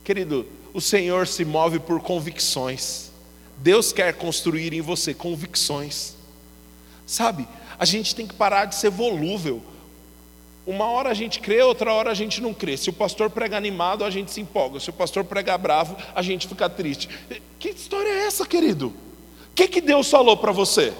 Querido, 0.03 0.47
o 0.73 0.81
Senhor 0.81 1.27
se 1.27 1.45
move 1.45 1.79
por 1.79 2.01
convicções. 2.01 3.04
Deus 3.65 3.95
quer 3.95 4.13
construir 4.13 4.75
em 4.75 4.83
você 4.83 5.15
convicções. 5.15 6.17
Sabe, 7.07 7.49
a 7.79 7.87
gente 7.87 8.15
tem 8.15 8.27
que 8.27 8.35
parar 8.35 8.67
de 8.67 8.75
ser 8.75 8.91
volúvel. 8.91 9.63
Uma 10.67 10.85
hora 10.85 11.09
a 11.09 11.15
gente 11.15 11.41
crê, 11.41 11.63
outra 11.63 11.91
hora 11.91 12.11
a 12.11 12.15
gente 12.15 12.43
não 12.43 12.53
crê. 12.53 12.77
Se 12.77 12.91
o 12.91 12.93
pastor 12.93 13.31
prega 13.31 13.57
animado, 13.57 14.05
a 14.05 14.11
gente 14.11 14.31
se 14.31 14.39
empolga. 14.43 14.79
Se 14.81 14.91
o 14.91 14.93
pastor 14.93 15.25
prega 15.25 15.57
bravo, 15.57 15.97
a 16.15 16.21
gente 16.21 16.47
fica 16.47 16.69
triste. 16.69 17.09
Que 17.59 17.71
história 17.71 18.11
é 18.11 18.27
essa, 18.27 18.45
querido? 18.45 18.89
O 18.89 19.55
que, 19.55 19.67
que 19.67 19.81
Deus 19.81 20.11
falou 20.11 20.37
para 20.37 20.53
você? 20.53 20.93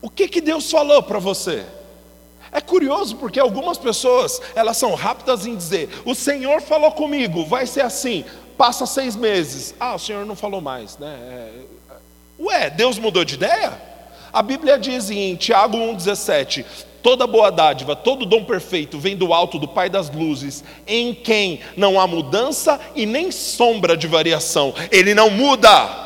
O 0.00 0.08
que, 0.08 0.28
que 0.28 0.40
Deus 0.40 0.70
falou 0.70 1.02
para 1.02 1.18
você? 1.18 1.66
É 2.52 2.60
curioso 2.60 3.16
porque 3.16 3.40
algumas 3.40 3.78
pessoas, 3.78 4.40
elas 4.54 4.76
são 4.76 4.94
rápidas 4.94 5.44
em 5.44 5.56
dizer: 5.56 5.88
"O 6.04 6.14
Senhor 6.14 6.62
falou 6.62 6.92
comigo, 6.92 7.44
vai 7.44 7.66
ser 7.66 7.80
assim". 7.80 8.24
Passa 8.56 8.86
seis 8.86 9.16
meses, 9.16 9.74
ah, 9.80 9.94
o 9.94 9.98
Senhor 9.98 10.24
não 10.24 10.36
falou 10.36 10.60
mais, 10.60 10.96
né? 10.98 11.16
É... 11.20 11.50
Ué, 12.38 12.70
Deus 12.70 12.98
mudou 12.98 13.24
de 13.24 13.34
ideia? 13.34 13.80
A 14.32 14.42
Bíblia 14.42 14.78
diz 14.78 15.10
em 15.10 15.36
Tiago 15.36 15.76
1,17: 15.76 16.64
Toda 17.02 17.26
boa 17.26 17.50
dádiva, 17.50 17.94
todo 17.94 18.24
dom 18.24 18.44
perfeito 18.44 18.98
vem 18.98 19.16
do 19.16 19.34
alto 19.34 19.58
do 19.58 19.68
Pai 19.68 19.90
das 19.90 20.10
luzes, 20.10 20.64
em 20.86 21.14
quem 21.14 21.60
não 21.76 22.00
há 22.00 22.06
mudança 22.06 22.80
e 22.94 23.04
nem 23.06 23.30
sombra 23.30 23.96
de 23.96 24.06
variação. 24.06 24.74
Ele 24.90 25.14
não 25.14 25.30
muda. 25.30 26.02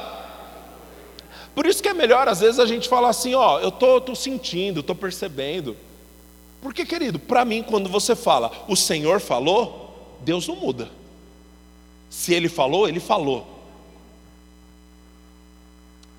Por 1.54 1.66
isso 1.66 1.82
que 1.82 1.88
é 1.88 1.94
melhor, 1.94 2.28
às 2.28 2.40
vezes, 2.40 2.58
a 2.58 2.66
gente 2.66 2.88
falar 2.88 3.10
assim: 3.10 3.34
ó, 3.34 3.60
eu 3.60 3.70
tô, 3.70 4.00
tô 4.00 4.14
sentindo, 4.14 4.80
estou 4.80 4.94
percebendo. 4.94 5.76
Porque, 6.60 6.84
querido, 6.84 7.18
para 7.18 7.44
mim, 7.44 7.62
quando 7.62 7.88
você 7.88 8.16
fala, 8.16 8.50
o 8.66 8.74
Senhor 8.74 9.20
falou, 9.20 10.18
Deus 10.20 10.46
não 10.48 10.56
muda. 10.56 10.97
Se 12.10 12.34
Ele 12.34 12.48
falou, 12.48 12.88
Ele 12.88 13.00
falou. 13.00 13.58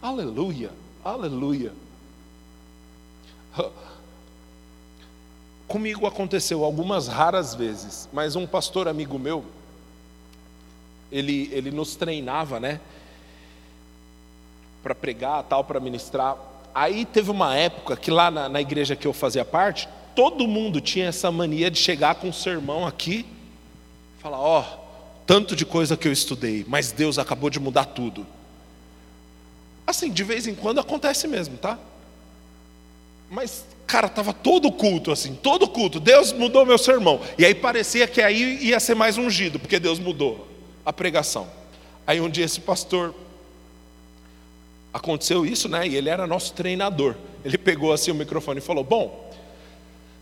Aleluia, 0.01 0.71
aleluia. 1.03 1.73
Comigo 5.67 6.07
aconteceu 6.07 6.63
algumas 6.63 7.07
raras 7.07 7.53
vezes, 7.53 8.09
mas 8.11 8.35
um 8.35 8.47
pastor 8.47 8.87
amigo 8.87 9.19
meu, 9.19 9.45
ele, 11.11 11.49
ele 11.51 11.69
nos 11.69 11.95
treinava, 11.95 12.59
né? 12.59 12.79
Para 14.81 14.95
pregar, 14.95 15.43
tal, 15.43 15.63
para 15.63 15.79
ministrar. 15.79 16.37
Aí 16.73 17.05
teve 17.05 17.29
uma 17.29 17.55
época 17.55 17.97
que 17.97 18.09
lá 18.09 18.31
na, 18.31 18.47
na 18.47 18.61
igreja 18.61 18.95
que 18.95 19.05
eu 19.05 19.13
fazia 19.13 19.43
parte, 19.43 19.87
todo 20.15 20.47
mundo 20.47 20.79
tinha 20.79 21.07
essa 21.07 21.31
mania 21.31 21.69
de 21.69 21.77
chegar 21.77 22.15
com 22.15 22.29
um 22.29 22.33
sermão 22.33 22.87
aqui, 22.87 23.25
falar: 24.19 24.39
Ó, 24.39 24.61
oh, 24.61 24.78
tanto 25.30 25.55
de 25.55 25.63
coisa 25.63 25.95
que 25.95 26.07
eu 26.07 26.11
estudei, 26.11 26.65
mas 26.67 26.91
Deus 26.91 27.19
acabou 27.19 27.51
de 27.51 27.59
mudar 27.59 27.86
tudo. 27.86 28.25
Assim, 29.86 30.09
de 30.09 30.23
vez 30.23 30.47
em 30.47 30.55
quando 30.55 30.80
acontece 30.80 31.27
mesmo, 31.27 31.55
tá? 31.55 31.77
Mas 33.30 33.63
Cara, 33.86 34.07
estava 34.07 34.34
todo 34.34 34.71
culto 34.71 35.11
assim, 35.11 35.36
todo 35.36 35.67
culto. 35.67 35.99
Deus 35.99 36.32
mudou 36.32 36.65
meu 36.65 36.77
sermão. 36.80 37.21
E 37.38 37.45
aí 37.45 37.53
parecia 37.53 38.07
que 38.07 38.21
aí 38.21 38.57
ia 38.63 38.80
ser 38.80 38.95
mais 38.95 39.17
ungido, 39.17 39.59
porque 39.59 39.80
Deus 39.80 39.99
mudou 39.99 40.47
a 40.84 40.91
pregação. 40.91 41.47
Aí 42.05 42.19
um 42.21 42.30
dia 42.30 42.45
esse 42.45 42.61
pastor 42.61 43.13
aconteceu 44.91 45.43
isso, 45.43 45.67
né? 45.67 45.88
E 45.88 45.95
ele 45.95 46.09
era 46.09 46.25
nosso 46.25 46.53
treinador. 46.53 47.15
Ele 47.43 47.57
pegou 47.57 47.93
assim 47.93 48.11
o 48.11 48.15
microfone 48.15 48.59
e 48.59 48.61
falou: 48.61 48.84
"Bom, 48.84 49.32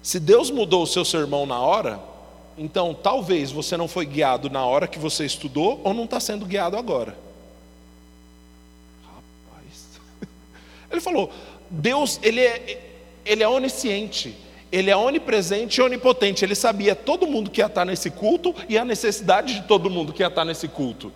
se 0.01 0.17
Deus 0.17 0.49
mudou 0.49 0.83
o 0.83 0.87
seu 0.87 1.03
sermão 1.03 1.45
na 1.45 1.59
hora, 1.59 1.99
então 2.57 2.93
talvez 2.93 3.51
você 3.51 3.77
não 3.77 3.87
foi 3.87 4.05
guiado 4.05 4.49
na 4.49 4.65
hora 4.65 4.87
que 4.87 4.99
você 4.99 5.25
estudou 5.25 5.81
ou 5.83 5.93
não 5.93 6.05
está 6.05 6.19
sendo 6.19 6.45
guiado 6.45 6.77
agora." 6.77 7.17
Rapaz. 9.05 9.99
Ele 10.91 11.01
falou: 11.01 11.31
"Deus, 11.69 12.19
ele 12.23 12.41
é 12.41 12.87
ele 13.27 13.43
é 13.43 13.47
onisciente, 13.47 14.35
ele 14.71 14.89
é 14.89 14.95
onipresente 14.95 15.79
e 15.79 15.83
onipotente. 15.83 16.43
Ele 16.43 16.55
sabia 16.55 16.95
todo 16.95 17.27
mundo 17.27 17.51
que 17.51 17.61
ia 17.61 17.67
estar 17.67 17.85
nesse 17.85 18.09
culto 18.09 18.55
e 18.69 18.77
a 18.77 18.85
necessidade 18.85 19.53
de 19.55 19.67
todo 19.67 19.89
mundo 19.89 20.13
que 20.13 20.23
ia 20.23 20.27
estar 20.27 20.45
nesse 20.45 20.67
culto. 20.67 21.11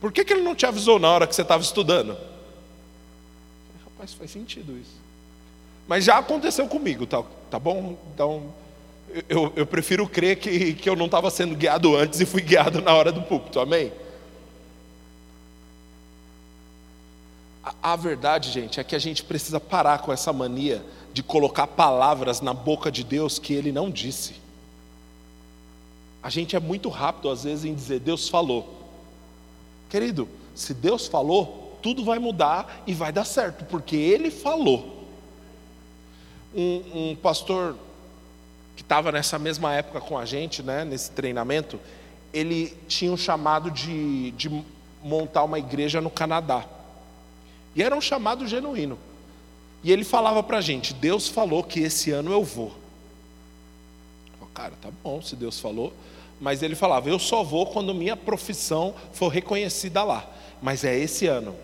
Por 0.00 0.12
que, 0.12 0.24
que 0.24 0.32
ele 0.32 0.42
não 0.42 0.54
te 0.54 0.66
avisou 0.66 0.98
na 0.98 1.10
hora 1.10 1.26
que 1.26 1.34
você 1.34 1.42
estava 1.42 1.62
estudando? 1.62 2.16
Rapaz, 3.84 4.14
faz 4.14 4.30
sentido 4.30 4.78
isso. 4.78 5.00
Mas 5.88 6.04
já 6.04 6.18
aconteceu 6.18 6.66
comigo, 6.68 7.06
tá, 7.06 7.22
tá 7.50 7.58
bom? 7.58 7.98
Então, 8.14 8.44
eu, 9.28 9.52
eu 9.56 9.66
prefiro 9.66 10.08
crer 10.08 10.36
que, 10.38 10.74
que 10.74 10.88
eu 10.88 10.96
não 10.96 11.06
estava 11.06 11.30
sendo 11.30 11.54
guiado 11.54 11.96
antes 11.96 12.20
e 12.20 12.26
fui 12.26 12.42
guiado 12.42 12.80
na 12.80 12.94
hora 12.94 13.10
do 13.10 13.22
púlpito, 13.22 13.58
amém? 13.58 13.92
A, 17.62 17.92
a 17.92 17.96
verdade, 17.96 18.50
gente, 18.50 18.78
é 18.78 18.84
que 18.84 18.94
a 18.94 18.98
gente 18.98 19.24
precisa 19.24 19.60
parar 19.60 19.98
com 19.98 20.12
essa 20.12 20.32
mania 20.32 20.84
de 21.12 21.22
colocar 21.22 21.66
palavras 21.66 22.40
na 22.40 22.54
boca 22.54 22.90
de 22.90 23.02
Deus 23.02 23.38
que 23.38 23.52
Ele 23.52 23.72
não 23.72 23.90
disse. 23.90 24.34
A 26.22 26.30
gente 26.30 26.54
é 26.54 26.60
muito 26.60 26.88
rápido, 26.88 27.30
às 27.30 27.44
vezes, 27.44 27.64
em 27.64 27.74
dizer: 27.74 28.00
Deus 28.00 28.28
falou. 28.28 28.78
Querido, 29.88 30.28
se 30.54 30.72
Deus 30.72 31.08
falou, 31.08 31.78
tudo 31.82 32.04
vai 32.04 32.18
mudar 32.18 32.82
e 32.86 32.94
vai 32.94 33.10
dar 33.10 33.24
certo, 33.24 33.64
porque 33.64 33.96
Ele 33.96 34.30
falou. 34.30 34.98
Um, 36.54 37.10
um 37.10 37.16
pastor 37.16 37.76
que 38.80 38.82
estava 38.82 39.12
nessa 39.12 39.38
mesma 39.38 39.74
época 39.74 40.00
com 40.00 40.16
a 40.16 40.24
gente, 40.24 40.62
né, 40.62 40.86
nesse 40.86 41.10
treinamento, 41.10 41.78
ele 42.32 42.74
tinha 42.88 43.12
um 43.12 43.16
chamado 43.16 43.70
de, 43.70 44.30
de 44.30 44.64
montar 45.02 45.44
uma 45.44 45.58
igreja 45.58 46.00
no 46.00 46.08
Canadá. 46.08 46.64
E 47.76 47.82
era 47.82 47.94
um 47.94 48.00
chamado 48.00 48.46
genuíno. 48.46 48.98
E 49.84 49.92
ele 49.92 50.02
falava 50.02 50.42
para 50.42 50.56
a 50.56 50.60
gente: 50.62 50.94
Deus 50.94 51.28
falou 51.28 51.62
que 51.62 51.80
esse 51.80 52.10
ano 52.10 52.32
eu 52.32 52.42
vou. 52.42 52.74
Eu, 54.40 54.46
cara, 54.54 54.72
tá 54.80 54.88
bom, 55.04 55.20
se 55.20 55.36
Deus 55.36 55.60
falou. 55.60 55.92
Mas 56.40 56.62
ele 56.62 56.74
falava: 56.74 57.06
eu 57.06 57.18
só 57.18 57.44
vou 57.44 57.66
quando 57.66 57.94
minha 57.94 58.16
profissão 58.16 58.94
for 59.12 59.28
reconhecida 59.28 60.02
lá. 60.02 60.26
Mas 60.62 60.84
é 60.84 60.98
esse 60.98 61.26
ano. 61.26 61.54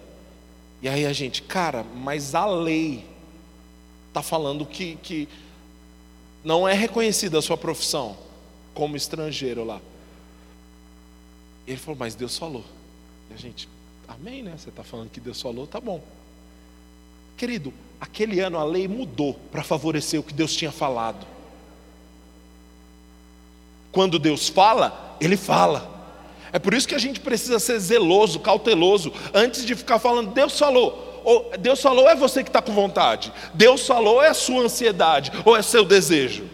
E 0.83 0.89
aí 0.89 1.07
a 1.07 1.15
gente, 1.15 1.41
cara, 1.41 1.83
mas 1.83 2.35
a 2.35 2.45
lei 2.45 3.07
está 4.09 4.21
falando 4.21 4.67
que, 4.67 4.97
que 4.97 5.27
não 6.47 6.67
é 6.67 6.73
reconhecida 6.73 7.39
a 7.39 7.43
sua 7.43 7.59
profissão 7.59 8.17
como 8.73 8.97
estrangeiro 8.97 9.65
lá. 9.65 9.81
Ele 11.67 11.77
falou, 11.77 11.99
mas 11.99 12.15
Deus 12.15 12.39
falou. 12.39 12.65
E 13.31 13.35
a 13.35 13.37
gente, 13.37 13.69
Amém, 14.09 14.43
né? 14.43 14.55
Você 14.57 14.69
está 14.69 14.85
falando 14.85 15.11
que 15.11 15.21
Deus 15.21 15.41
falou, 15.41 15.67
tá 15.67 15.81
bom. 15.81 16.01
Querido, 17.37 17.73
aquele 18.01 18.41
ano 18.41 18.59
a 18.59 18.65
lei 18.65 18.87
mudou 18.87 19.35
para 19.51 19.63
favorecer 19.63 20.21
o 20.21 20.23
que 20.23 20.33
Deus 20.33 20.55
tinha 20.55 20.71
falado. 20.71 21.27
Quando 23.91 24.19
Deus 24.19 24.49
fala, 24.49 25.17
Ele 25.21 25.37
fala. 25.37 25.95
É 26.53 26.59
por 26.59 26.73
isso 26.73 26.87
que 26.87 26.95
a 26.95 26.99
gente 26.99 27.19
precisa 27.21 27.59
ser 27.59 27.79
zeloso, 27.81 28.39
cauteloso, 28.39 29.13
antes 29.35 29.67
de 29.67 29.75
ficar 29.75 29.99
falando, 29.99 30.33
Deus 30.33 30.59
falou. 30.59 31.16
Ou, 31.27 31.51
Deus 31.59 31.83
falou, 31.83 32.09
é 32.09 32.15
você 32.15 32.45
que 32.45 32.49
está 32.49 32.63
com 32.63 32.73
vontade. 32.73 33.33
Deus 33.53 33.85
falou, 33.85 34.23
é 34.23 34.29
a 34.29 34.35
sua 34.35 34.63
ansiedade, 34.63 35.33
ou 35.45 35.57
é 35.57 35.61
seu 35.61 35.85
desejo. 35.85 36.49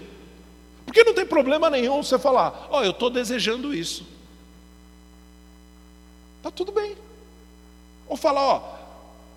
Porque 0.87 1.05
não 1.05 1.13
tem 1.13 1.27
problema 1.27 1.69
nenhum 1.69 2.03
você 2.03 2.19
falar, 2.19 2.69
ó, 2.71 2.79
oh, 2.79 2.83
eu 2.83 2.93
estou 2.93 3.11
desejando 3.11 3.75
isso. 3.75 4.07
Está 6.39 6.51
tudo 6.51 6.73
bem. 6.73 6.97
Ou 8.09 8.17
falar, 8.17 8.43
ó, 8.43 8.63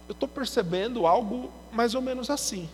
eu 0.07 0.13
estou 0.13 0.29
percebendo 0.29 1.05
algo 1.05 1.51
mais 1.69 1.95
ou 1.95 2.01
menos 2.01 2.29
assim. 2.29 2.69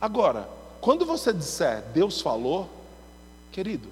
Agora, 0.00 0.48
quando 0.80 1.04
você 1.04 1.32
disser 1.32 1.82
Deus 1.92 2.20
falou, 2.20 2.70
querido, 3.50 3.88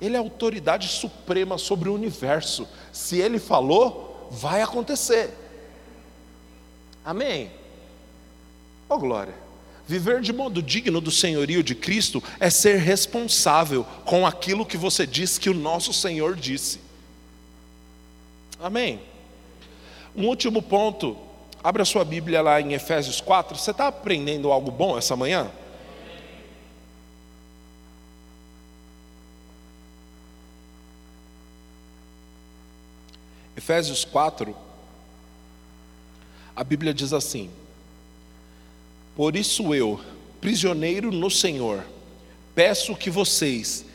Ele 0.00 0.14
é 0.14 0.20
autoridade 0.20 0.86
suprema 0.86 1.58
sobre 1.58 1.88
o 1.88 1.94
universo. 1.94 2.68
Se 2.92 3.18
Ele 3.18 3.40
falou, 3.40 4.28
vai 4.30 4.62
acontecer. 4.62 5.49
Amém? 7.04 7.50
Ó 8.88 8.94
oh, 8.94 8.98
glória. 8.98 9.34
Viver 9.86 10.20
de 10.20 10.32
modo 10.32 10.62
digno 10.62 11.00
do 11.00 11.10
senhorio 11.10 11.62
de 11.64 11.74
Cristo 11.74 12.22
é 12.38 12.48
ser 12.48 12.76
responsável 12.76 13.84
com 14.04 14.24
aquilo 14.24 14.64
que 14.64 14.76
você 14.76 15.06
diz 15.06 15.36
que 15.36 15.50
o 15.50 15.54
nosso 15.54 15.92
Senhor 15.92 16.36
disse. 16.36 16.80
Amém? 18.60 19.00
Um 20.14 20.26
último 20.26 20.62
ponto, 20.62 21.16
abra 21.62 21.84
sua 21.84 22.04
Bíblia 22.04 22.42
lá 22.42 22.60
em 22.60 22.72
Efésios 22.72 23.20
4. 23.20 23.56
Você 23.56 23.70
está 23.70 23.88
aprendendo 23.88 24.52
algo 24.52 24.70
bom 24.70 24.96
essa 24.96 25.16
manhã? 25.16 25.50
Efésios 33.56 34.04
4, 34.04 34.54
a 36.60 36.64
Bíblia 36.64 36.92
diz 36.92 37.14
assim: 37.14 37.48
Por 39.16 39.34
isso 39.34 39.74
eu, 39.74 39.98
prisioneiro 40.42 41.10
no 41.10 41.30
Senhor, 41.30 41.82
peço 42.54 42.94
que 42.94 43.08
vocês 43.08 43.86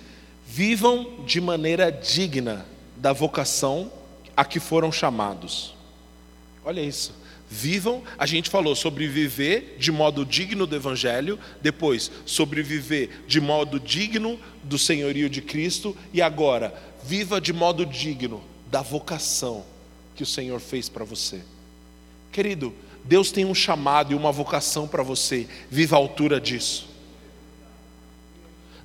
vivam 0.48 1.24
de 1.28 1.40
maneira 1.40 1.92
digna 1.92 2.66
da 2.98 3.14
vocação 3.14 3.92
a 4.36 4.44
que 4.44 4.60
foram 4.60 4.92
chamados 4.92 5.76
Olha 6.64 6.82
isso. 6.82 7.14
Vivam, 7.48 8.02
a 8.18 8.26
gente 8.26 8.50
falou 8.50 8.76
sobre 8.76 9.08
viver 9.08 9.76
de 9.78 9.92
modo 9.92 10.26
digno 10.26 10.66
do 10.66 10.76
Evangelho, 10.76 11.38
depois 11.62 12.12
sobre 12.26 12.64
viver 12.64 13.24
de 13.28 13.40
modo 13.40 13.80
digno 13.80 14.40
do 14.64 14.80
senhorio 14.80 15.30
de 15.30 15.44
Cristo, 15.44 15.96
e 16.12 16.24
agora, 16.24 16.74
viva 17.04 17.40
de 17.40 17.54
modo 17.54 17.86
digno 17.86 18.44
da 18.66 18.82
vocação 18.82 19.64
que 20.16 20.24
o 20.24 20.26
Senhor 20.26 20.60
fez 20.60 20.90
para 20.90 21.06
você. 21.06 21.44
Querido, 22.36 22.74
Deus 23.06 23.32
tem 23.32 23.46
um 23.46 23.56
chamado 23.56 24.12
e 24.12 24.16
uma 24.16 24.30
vocação 24.30 24.90
para 24.90 25.02
você, 25.02 25.48
viva 25.70 25.96
a 25.96 26.00
altura 26.00 26.38
disso. 26.38 26.86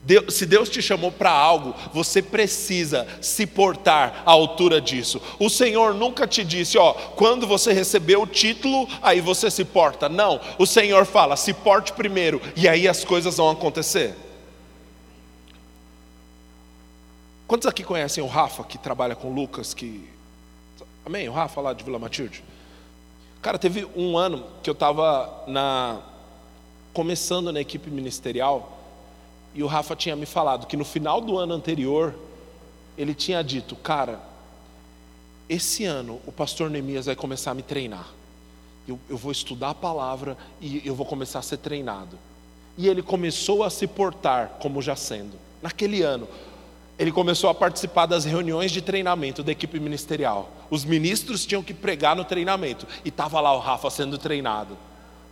Deus, 0.05 0.32
se 0.32 0.46
Deus 0.46 0.68
te 0.68 0.80
chamou 0.80 1.11
para 1.11 1.32
algo, 1.32 1.74
você 1.92 2.22
precisa 2.22 3.09
se 3.20 3.48
portar 3.48 4.22
à 4.24 4.30
altura 4.30 4.80
disso. 4.80 5.20
O 5.36 5.51
Senhor 5.51 5.92
nunca 5.94 6.28
te 6.28 6.44
disse, 6.44 6.78
ó, 6.78 6.92
quando 6.92 7.44
você 7.44 7.72
receber 7.72 8.14
o 8.18 8.24
título, 8.24 8.86
aí 9.03 9.20
você 9.20 9.51
se 9.51 9.64
porta. 9.64 10.09
Não, 10.09 10.40
o 10.57 10.64
Senhor 10.64 11.05
fala, 11.05 11.36
se 11.36 11.53
porte 11.53 11.92
primeiro, 11.92 12.40
e 12.55 12.68
aí 12.68 12.86
as 12.86 13.05
coisas 13.05 13.36
vão 13.36 13.51
acontecer. 13.51 14.14
Quantos 17.48 17.66
aqui 17.66 17.82
conhecem 17.82 18.22
o 18.22 18.28
Rafa, 18.28 18.62
que 18.62 18.78
trabalha 18.78 19.16
com 19.16 19.34
Lucas, 19.34 19.74
que. 19.74 20.09
Amém? 21.05 21.28
O 21.28 21.32
Rafa 21.32 21.61
lá 21.61 21.72
de 21.72 21.82
Vila 21.82 21.98
Matilde? 21.98 22.44
Cara, 23.43 23.59
teve 23.59 23.88
um 23.97 24.18
ano 24.18 24.45
que 24.62 24.68
eu 24.68 24.72
estava 24.72 25.45
na... 25.47 26.01
começando 26.93 27.51
na 27.51 27.61
equipe 27.61 27.91
ministerial 27.91 28.78
e 29.55 29.62
o 29.62 29.66
Rafa 29.66 29.97
tinha 29.97 30.14
me 30.14 30.26
falado 30.26 30.66
que 30.66 30.76
no 30.76 30.84
final 30.84 31.20
do 31.20 31.38
ano 31.38 31.55
anterior, 31.55 32.14
ele 32.97 33.14
tinha 33.14 33.43
dito: 33.43 33.74
Cara, 33.76 34.20
esse 35.49 35.84
ano 35.84 36.20
o 36.26 36.32
pastor 36.32 36.70
Neemias 36.70 37.07
vai 37.07 37.16
começar 37.16 37.53
a 37.53 37.55
me 37.55 37.62
treinar. 37.62 38.09
Eu, 38.86 38.99
eu 39.09 39.16
vou 39.16 39.32
estudar 39.32 39.70
a 39.70 39.74
palavra 39.74 40.36
e 40.61 40.86
eu 40.86 40.95
vou 40.95 41.07
começar 41.07 41.38
a 41.38 41.43
ser 41.43 41.57
treinado. 41.57 42.18
E 42.76 42.88
ele 42.88 43.03
começou 43.03 43.64
a 43.64 43.70
se 43.70 43.86
portar 43.86 44.59
como 44.61 44.80
já 44.80 44.95
sendo. 44.95 45.36
Naquele 45.61 46.03
ano, 46.03 46.28
ele 47.01 47.11
começou 47.11 47.48
a 47.48 47.55
participar 47.55 48.05
das 48.05 48.26
reuniões 48.26 48.70
de 48.70 48.82
treinamento 48.82 49.42
da 49.42 49.51
equipe 49.51 49.80
ministerial. 49.80 50.53
Os 50.68 50.84
ministros 50.84 51.46
tinham 51.46 51.62
que 51.62 51.72
pregar 51.72 52.14
no 52.14 52.26
treinamento 52.26 52.86
e 53.03 53.09
estava 53.09 53.40
lá 53.40 53.55
o 53.55 53.59
Rafa 53.59 53.88
sendo 53.88 54.18
treinado. 54.18 54.76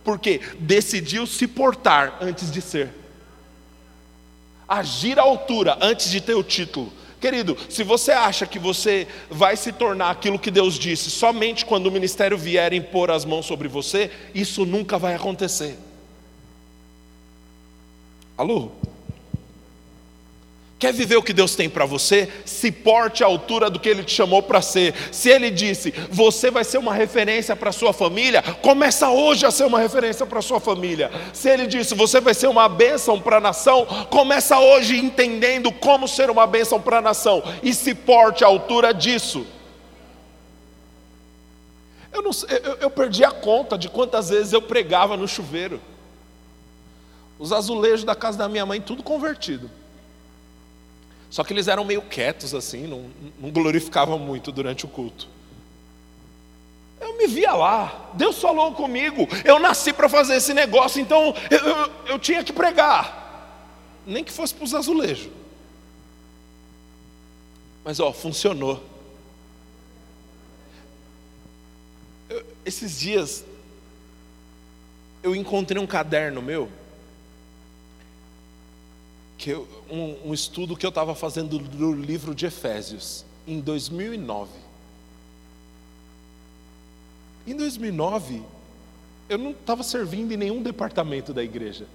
Porque 0.03 0.41
decidiu 0.59 1.27
se 1.27 1.47
portar 1.47 2.17
antes 2.19 2.49
de 2.49 2.59
ser 2.59 2.89
agir 4.67 5.19
à 5.19 5.21
altura 5.21 5.77
antes 5.79 6.09
de 6.09 6.19
ter 6.19 6.33
o 6.33 6.43
título. 6.43 6.91
Querido, 7.21 7.55
se 7.69 7.83
você 7.83 8.13
acha 8.13 8.47
que 8.47 8.57
você 8.57 9.07
vai 9.29 9.55
se 9.55 9.71
tornar 9.71 10.09
aquilo 10.09 10.39
que 10.39 10.49
Deus 10.49 10.73
disse 10.73 11.11
somente 11.11 11.65
quando 11.65 11.85
o 11.85 11.91
ministério 11.91 12.37
vier 12.37 12.73
impor 12.73 13.11
as 13.11 13.25
mãos 13.25 13.45
sobre 13.45 13.67
você, 13.67 14.09
isso 14.33 14.65
nunca 14.65 14.97
vai 14.97 15.13
acontecer. 15.13 15.77
Alô? 18.35 18.71
Quer 20.79 20.93
viver 20.93 21.17
o 21.17 21.21
que 21.21 21.33
Deus 21.33 21.55
tem 21.55 21.69
para 21.69 21.85
você? 21.85 22.31
Se 22.45 22.71
porte 22.71 23.21
à 23.21 23.27
altura 23.27 23.69
do 23.69 23.81
que 23.81 23.89
Ele 23.89 24.01
te 24.01 24.13
chamou 24.13 24.41
para 24.41 24.61
ser. 24.61 24.95
Se 25.11 25.29
Ele 25.29 25.51
disse, 25.51 25.93
você 26.09 26.49
vai 26.49 26.63
ser 26.63 26.77
uma 26.77 26.93
referência 26.93 27.53
para 27.53 27.73
sua 27.73 27.91
família, 27.91 28.41
começa 28.41 29.09
hoje 29.09 29.45
a 29.45 29.51
ser 29.51 29.65
uma 29.65 29.77
referência 29.77 30.25
para 30.25 30.41
sua 30.41 30.61
família. 30.61 31.11
Se 31.33 31.49
Ele 31.49 31.67
disse, 31.67 31.93
você 31.93 32.21
vai 32.21 32.33
ser 32.33 32.47
uma 32.47 32.69
bênção 32.69 33.19
para 33.19 33.37
a 33.37 33.41
nação, 33.41 33.85
começa 34.09 34.57
hoje 34.57 34.97
entendendo 34.97 35.69
como 35.69 36.07
ser 36.07 36.29
uma 36.29 36.47
bênção 36.47 36.79
para 36.79 36.99
a 36.99 37.01
nação 37.01 37.43
e 37.61 37.73
se 37.73 37.93
porte 37.93 38.45
à 38.45 38.47
altura 38.47 38.93
disso. 38.93 39.45
Eu, 42.13 42.21
não, 42.21 42.31
eu, 42.63 42.75
eu 42.75 42.89
perdi 42.89 43.25
a 43.25 43.31
conta 43.31 43.77
de 43.77 43.89
quantas 43.89 44.29
vezes 44.29 44.53
eu 44.53 44.61
pregava 44.61 45.17
no 45.17 45.27
chuveiro. 45.27 45.81
Os 47.37 47.51
azulejos 47.51 48.05
da 48.05 48.15
casa 48.15 48.37
da 48.37 48.47
minha 48.47 48.65
mãe, 48.65 48.79
tudo 48.79 49.03
convertido. 49.03 49.69
Só 51.29 51.43
que 51.43 51.53
eles 51.53 51.67
eram 51.67 51.83
meio 51.85 52.01
quietos 52.01 52.55
assim, 52.55 52.87
não, 52.87 53.05
não 53.39 53.51
glorificavam 53.51 54.17
muito 54.17 54.51
durante 54.51 54.85
o 54.85 54.87
culto. 54.87 55.27
Eu 56.99 57.17
me 57.17 57.27
via 57.27 57.53
lá, 57.53 58.11
Deus 58.13 58.41
falou 58.41 58.73
comigo, 58.73 59.27
eu 59.45 59.59
nasci 59.59 59.93
para 59.93 60.09
fazer 60.09 60.35
esse 60.35 60.53
negócio, 60.53 60.99
então 60.99 61.33
eu, 61.49 61.59
eu, 61.59 61.91
eu 62.07 62.19
tinha 62.19 62.43
que 62.43 62.51
pregar, 62.51 63.55
nem 64.05 64.23
que 64.23 64.31
fosse 64.31 64.53
para 64.53 64.65
os 64.65 64.73
azulejos. 64.73 65.31
Mas 67.83 67.99
ó, 67.99 68.11
funcionou. 68.11 68.83
Eu, 72.29 72.43
esses 72.65 72.99
dias 72.99 73.45
eu 75.21 75.35
encontrei 75.35 75.81
um 75.81 75.87
caderno 75.87 76.41
meu 76.41 76.69
que 79.39 79.51
eu, 79.51 79.65
um, 79.89 80.29
um 80.29 80.33
estudo 80.33 80.75
que 80.75 80.85
eu 80.85 80.89
estava 80.89 81.15
fazendo 81.15 81.57
do 81.57 81.93
livro 81.93 82.35
de 82.35 82.45
Efésios, 82.45 83.25
em 83.47 83.61
2009. 83.61 84.51
Em 87.47 87.55
2009, 87.55 88.43
eu 89.29 89.37
não 89.37 89.51
estava 89.51 89.81
servindo 89.81 90.33
em 90.33 90.37
nenhum 90.37 90.61
departamento 90.61 91.33
da 91.33 91.41
igreja. 91.41 91.87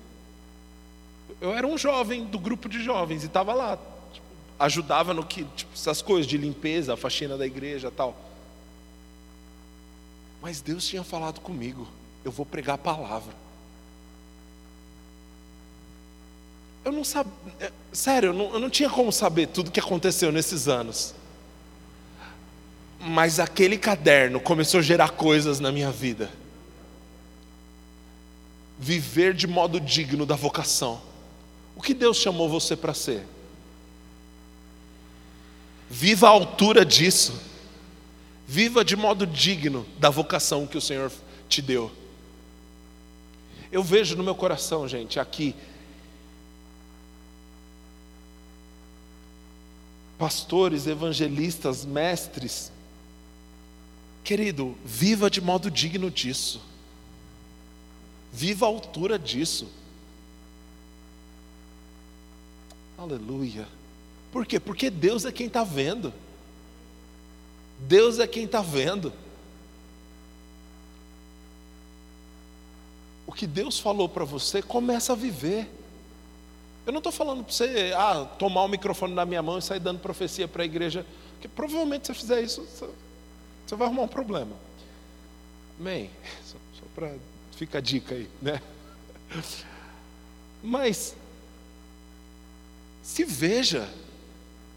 Eu 1.38 1.52
era 1.52 1.66
um 1.66 1.76
jovem 1.76 2.24
do 2.24 2.38
grupo 2.38 2.66
de 2.66 2.82
jovens 2.82 3.22
e 3.22 3.26
estava 3.26 3.52
lá, 3.52 3.76
tipo, 4.10 4.26
ajudava 4.58 5.12
no 5.12 5.24
que, 5.24 5.44
tipo, 5.44 5.74
essas 5.74 6.00
coisas 6.00 6.26
de 6.26 6.38
limpeza, 6.38 6.94
a 6.94 6.96
faxina 6.96 7.36
da 7.36 7.46
igreja 7.46 7.90
tal. 7.90 8.16
Mas 10.40 10.62
Deus 10.62 10.86
tinha 10.86 11.04
falado 11.04 11.40
comigo, 11.40 11.86
eu 12.24 12.32
vou 12.32 12.46
pregar 12.46 12.76
a 12.76 12.78
palavra. 12.78 13.43
Eu 16.84 16.92
não 16.92 17.02
sabia, 17.02 17.32
é, 17.60 17.72
sério, 17.92 18.28
eu 18.28 18.34
não, 18.34 18.52
eu 18.52 18.60
não 18.60 18.68
tinha 18.68 18.90
como 18.90 19.10
saber 19.10 19.48
tudo 19.48 19.70
que 19.70 19.80
aconteceu 19.80 20.30
nesses 20.30 20.68
anos. 20.68 21.14
Mas 23.00 23.40
aquele 23.40 23.78
caderno 23.78 24.38
começou 24.40 24.80
a 24.80 24.82
gerar 24.82 25.10
coisas 25.10 25.60
na 25.60 25.72
minha 25.72 25.90
vida. 25.90 26.30
Viver 28.78 29.34
de 29.34 29.46
modo 29.46 29.80
digno 29.80 30.26
da 30.26 30.36
vocação. 30.36 31.00
O 31.76 31.82
que 31.82 31.94
Deus 31.94 32.18
chamou 32.18 32.48
você 32.48 32.76
para 32.76 32.92
ser? 32.94 33.26
Viva 35.88 36.26
à 36.26 36.30
altura 36.30 36.84
disso. 36.84 37.40
Viva 38.46 38.84
de 38.84 38.96
modo 38.96 39.26
digno 39.26 39.86
da 39.98 40.10
vocação 40.10 40.66
que 40.66 40.76
o 40.76 40.80
Senhor 40.80 41.10
te 41.48 41.62
deu. 41.62 41.90
Eu 43.72 43.82
vejo 43.82 44.16
no 44.16 44.22
meu 44.22 44.34
coração, 44.34 44.86
gente, 44.86 45.18
aqui 45.18 45.54
pastores, 50.24 50.86
evangelistas, 50.86 51.84
mestres. 51.84 52.72
Querido, 54.24 54.74
viva 54.82 55.28
de 55.28 55.38
modo 55.38 55.70
digno 55.70 56.10
disso. 56.10 56.62
Viva 58.32 58.64
a 58.64 58.68
altura 58.70 59.18
disso. 59.18 59.68
Aleluia. 62.96 63.68
Por 64.32 64.46
quê? 64.46 64.58
Porque 64.58 64.88
Deus 64.88 65.26
é 65.26 65.30
quem 65.30 65.46
está 65.46 65.62
vendo. 65.62 66.10
Deus 67.80 68.18
é 68.18 68.26
quem 68.26 68.44
está 68.44 68.62
vendo. 68.62 69.12
O 73.26 73.32
que 73.32 73.46
Deus 73.46 73.78
falou 73.78 74.08
para 74.08 74.24
você, 74.24 74.62
começa 74.62 75.12
a 75.12 75.16
viver. 75.16 75.68
Eu 76.86 76.92
não 76.92 76.98
estou 76.98 77.12
falando 77.12 77.42
para 77.44 77.52
você 77.52 77.92
ah, 77.96 78.26
tomar 78.38 78.62
o 78.62 78.68
microfone 78.68 79.14
na 79.14 79.24
minha 79.24 79.42
mão 79.42 79.58
e 79.58 79.62
sair 79.62 79.80
dando 79.80 80.00
profecia 80.00 80.46
para 80.46 80.62
a 80.62 80.66
igreja, 80.66 81.06
porque 81.32 81.48
provavelmente 81.48 82.06
se 82.06 82.14
você 82.14 82.20
fizer 82.20 82.42
isso, 82.42 82.66
você 82.66 83.74
vai 83.74 83.86
arrumar 83.86 84.02
um 84.02 84.08
problema. 84.08 84.52
Amém? 85.80 86.10
Só, 86.44 86.56
só 86.78 86.86
para 86.94 87.14
ficar 87.56 87.78
a 87.78 87.80
dica 87.80 88.14
aí, 88.14 88.28
né? 88.40 88.60
Mas 90.62 91.14
se 93.02 93.24
veja, 93.24 93.88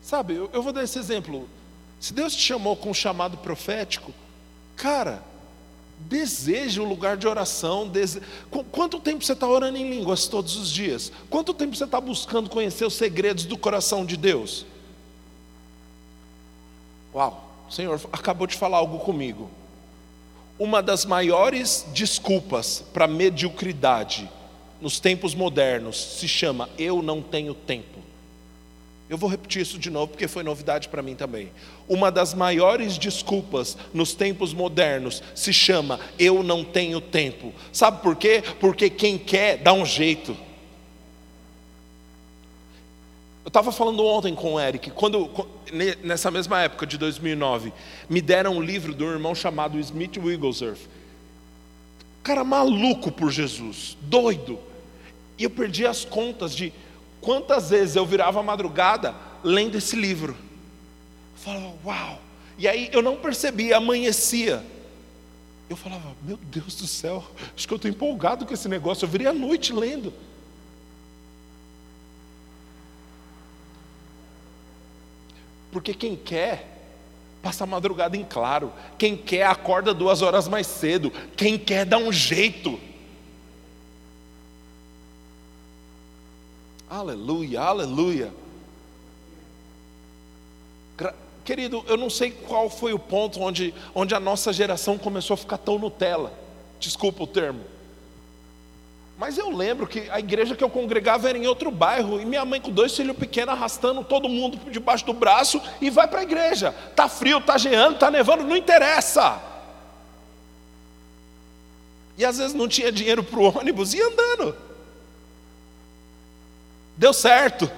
sabe? 0.01 0.33
Eu, 0.35 0.49
eu 0.51 0.61
vou 0.61 0.73
dar 0.73 0.83
esse 0.83 0.99
exemplo. 0.99 1.47
Se 1.99 2.13
Deus 2.13 2.35
te 2.35 2.41
chamou 2.41 2.75
com 2.75 2.89
um 2.91 2.93
chamado 2.93 3.37
profético, 3.37 4.13
cara, 4.75 5.23
Deseje 5.97 6.79
um 6.79 6.87
lugar 6.87 7.17
de 7.17 7.27
oração. 7.27 7.87
Dese... 7.87 8.21
Quanto 8.71 8.99
tempo 8.99 9.23
você 9.23 9.33
está 9.33 9.47
orando 9.47 9.77
em 9.77 9.89
línguas 9.89 10.27
todos 10.27 10.55
os 10.55 10.69
dias? 10.69 11.11
Quanto 11.29 11.53
tempo 11.53 11.75
você 11.75 11.83
está 11.83 11.99
buscando 11.99 12.49
conhecer 12.49 12.85
os 12.85 12.93
segredos 12.93 13.45
do 13.45 13.57
coração 13.57 14.05
de 14.05 14.15
Deus? 14.15 14.65
Uau, 17.13 17.49
o 17.67 17.71
Senhor 17.71 17.99
acabou 18.11 18.45
de 18.45 18.55
falar 18.55 18.77
algo 18.77 18.99
comigo. 18.99 19.49
Uma 20.59 20.81
das 20.81 21.05
maiores 21.05 21.85
desculpas 21.93 22.83
para 22.93 23.07
mediocridade 23.07 24.29
nos 24.79 24.99
tempos 24.99 25.33
modernos 25.33 25.97
se 25.97 26.27
chama 26.27 26.69
eu 26.77 27.01
não 27.01 27.21
tenho 27.21 27.53
tempo. 27.53 27.96
Eu 29.09 29.17
vou 29.17 29.29
repetir 29.29 29.61
isso 29.61 29.79
de 29.79 29.89
novo 29.89 30.09
porque 30.09 30.27
foi 30.27 30.43
novidade 30.43 30.89
para 30.89 31.01
mim 31.01 31.15
também. 31.15 31.49
Uma 31.87 32.11
das 32.11 32.33
maiores 32.33 32.97
desculpas 32.97 33.77
nos 33.93 34.13
tempos 34.13 34.53
modernos 34.53 35.23
se 35.33 35.53
chama 35.53 35.99
eu 36.19 36.43
não 36.43 36.63
tenho 36.63 36.99
tempo. 36.99 37.53
Sabe 37.71 38.01
por 38.01 38.17
quê? 38.17 38.43
Porque 38.59 38.89
quem 38.89 39.17
quer 39.17 39.57
dá 39.57 39.71
um 39.71 39.85
jeito. 39.85 40.35
Eu 43.45 43.49
estava 43.49 43.71
falando 43.71 44.05
ontem 44.05 44.35
com 44.35 44.55
o 44.55 44.59
Eric, 44.59 44.91
quando, 44.91 45.29
nessa 46.03 46.29
mesma 46.29 46.61
época 46.61 46.85
de 46.85 46.97
2009, 46.97 47.71
me 48.09 48.19
deram 48.19 48.57
um 48.57 48.61
livro 48.61 48.93
de 48.93 49.01
um 49.05 49.09
irmão 49.09 49.33
chamado 49.33 49.79
Smith 49.79 50.17
Wigglesworth. 50.17 50.81
Cara 52.21 52.43
maluco 52.43 53.09
por 53.09 53.31
Jesus, 53.31 53.97
doido. 54.01 54.59
E 55.37 55.45
eu 55.45 55.49
perdi 55.49 55.85
as 55.85 56.03
contas 56.03 56.53
de 56.53 56.73
Quantas 57.21 57.69
vezes 57.69 57.95
eu 57.95 58.05
virava 58.05 58.39
a 58.39 58.43
madrugada 58.43 59.15
lendo 59.43 59.77
esse 59.77 59.95
livro? 59.95 60.35
Eu 61.35 61.39
falava, 61.39 61.73
uau! 61.85 62.21
E 62.57 62.67
aí 62.67 62.89
eu 62.91 63.01
não 63.01 63.17
percebia, 63.17 63.77
amanhecia. 63.77 64.63
Eu 65.69 65.75
falava, 65.75 66.15
meu 66.23 66.37
Deus 66.37 66.75
do 66.75 66.87
céu, 66.87 67.23
acho 67.55 67.67
que 67.67 67.73
eu 67.73 67.75
estou 67.75 67.91
empolgado 67.91 68.45
com 68.45 68.53
esse 68.53 68.69
negócio. 68.69 69.05
Eu 69.05 69.09
virei 69.09 69.27
a 69.27 69.33
noite 69.33 69.73
lendo. 69.73 70.13
Porque 75.71 75.93
quem 75.93 76.15
quer, 76.15 76.77
passa 77.41 77.65
a 77.65 77.67
madrugada 77.67 78.15
em 78.15 78.23
claro. 78.23 78.71
Quem 78.97 79.15
quer, 79.17 79.45
acorda 79.45 79.93
duas 79.93 80.21
horas 80.21 80.47
mais 80.47 80.65
cedo. 80.65 81.11
Quem 81.35 81.57
quer, 81.57 81.85
dá 81.85 81.97
um 81.97 82.11
jeito. 82.11 82.79
Aleluia, 86.97 87.61
aleluia. 87.61 88.33
Querido, 91.45 91.85
eu 91.87 91.95
não 91.95 92.09
sei 92.09 92.31
qual 92.31 92.71
foi 92.71 92.91
o 92.91 92.97
ponto 92.97 93.39
onde, 93.39 93.71
onde 93.93 94.15
a 94.15 94.19
nossa 94.19 94.51
geração 94.51 94.97
começou 94.97 95.35
a 95.35 95.37
ficar 95.37 95.59
tão 95.59 95.77
Nutella. 95.77 96.33
Desculpa 96.79 97.23
o 97.23 97.27
termo. 97.27 97.61
Mas 99.15 99.37
eu 99.37 99.55
lembro 99.55 99.85
que 99.85 100.09
a 100.09 100.19
igreja 100.19 100.55
que 100.55 100.63
eu 100.63 100.71
congregava 100.71 101.29
era 101.29 101.37
em 101.37 101.45
outro 101.45 101.69
bairro, 101.69 102.19
e 102.19 102.25
minha 102.25 102.43
mãe 102.43 102.59
com 102.59 102.71
dois 102.71 102.95
filhos 102.95 103.15
pequenos 103.15 103.53
arrastando 103.53 104.03
todo 104.03 104.27
mundo 104.27 104.57
debaixo 104.71 105.05
do 105.05 105.13
braço 105.13 105.61
e 105.79 105.91
vai 105.91 106.07
para 106.07 106.21
a 106.21 106.23
igreja. 106.23 106.71
Tá 106.95 107.07
frio, 107.07 107.39
tá 107.39 107.59
geando, 107.59 107.99
tá 107.99 108.09
nevando, 108.09 108.43
não 108.43 108.57
interessa. 108.57 109.39
E 112.17 112.25
às 112.25 112.39
vezes 112.39 112.55
não 112.55 112.67
tinha 112.67 112.91
dinheiro 112.91 113.23
para 113.23 113.39
o 113.39 113.43
ônibus 113.55 113.93
e 113.93 114.01
andando. 114.01 114.66
Deu 116.97 117.13
certo. 117.13 117.69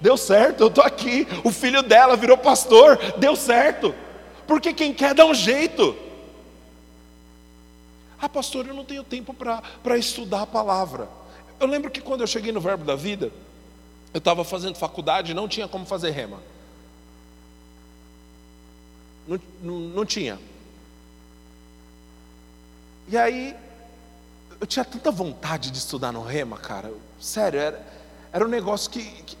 Deu 0.00 0.16
certo, 0.16 0.60
eu 0.60 0.66
estou 0.66 0.82
aqui. 0.82 1.26
O 1.44 1.52
filho 1.52 1.82
dela 1.82 2.16
virou 2.16 2.36
pastor, 2.36 2.98
deu 3.18 3.36
certo. 3.36 3.94
Porque 4.46 4.74
quem 4.74 4.92
quer 4.92 5.14
dá 5.14 5.24
um 5.24 5.32
jeito. 5.32 5.96
Ah, 8.20 8.28
pastor, 8.28 8.66
eu 8.66 8.74
não 8.74 8.84
tenho 8.84 9.04
tempo 9.04 9.32
para 9.32 9.96
estudar 9.96 10.42
a 10.42 10.46
palavra. 10.46 11.08
Eu 11.58 11.68
lembro 11.68 11.90
que 11.90 12.00
quando 12.00 12.22
eu 12.22 12.26
cheguei 12.26 12.50
no 12.50 12.60
Verbo 12.60 12.84
da 12.84 12.96
Vida, 12.96 13.30
eu 14.12 14.18
estava 14.18 14.44
fazendo 14.44 14.76
faculdade 14.76 15.30
e 15.30 15.34
não 15.34 15.48
tinha 15.48 15.68
como 15.68 15.86
fazer 15.86 16.10
rema. 16.10 16.40
Não, 19.26 19.40
não, 19.62 19.78
não 19.78 20.04
tinha. 20.04 20.38
E 23.08 23.16
aí, 23.16 23.56
eu 24.60 24.66
tinha 24.66 24.84
tanta 24.84 25.10
vontade 25.10 25.70
de 25.70 25.78
estudar 25.78 26.12
no 26.12 26.22
rema, 26.22 26.58
cara. 26.58 26.92
Sério, 27.20 27.60
era, 27.60 28.01
era 28.32 28.44
um 28.44 28.48
negócio 28.48 28.90
que, 28.90 29.02
que 29.02 29.36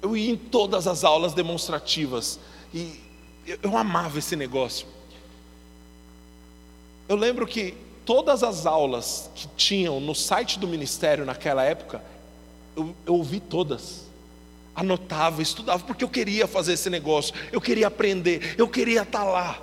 eu 0.00 0.16
ia 0.16 0.30
em 0.30 0.36
todas 0.36 0.86
as 0.86 1.02
aulas 1.02 1.32
demonstrativas 1.32 2.38
e 2.72 3.00
eu, 3.46 3.58
eu 3.62 3.76
amava 3.76 4.18
esse 4.18 4.36
negócio. 4.36 4.86
Eu 7.08 7.16
lembro 7.16 7.46
que 7.46 7.74
todas 8.04 8.42
as 8.42 8.66
aulas 8.66 9.30
que 9.34 9.48
tinham 9.56 10.00
no 10.00 10.14
site 10.14 10.58
do 10.58 10.66
ministério 10.66 11.24
naquela 11.24 11.64
época, 11.64 12.02
eu, 12.76 12.94
eu 13.06 13.14
ouvi 13.14 13.40
todas. 13.40 14.04
Anotava, 14.74 15.40
estudava, 15.40 15.84
porque 15.84 16.04
eu 16.04 16.08
queria 16.08 16.46
fazer 16.46 16.72
esse 16.72 16.90
negócio, 16.90 17.34
eu 17.52 17.60
queria 17.60 17.86
aprender, 17.86 18.54
eu 18.58 18.68
queria 18.68 19.02
estar 19.02 19.24
lá. 19.24 19.60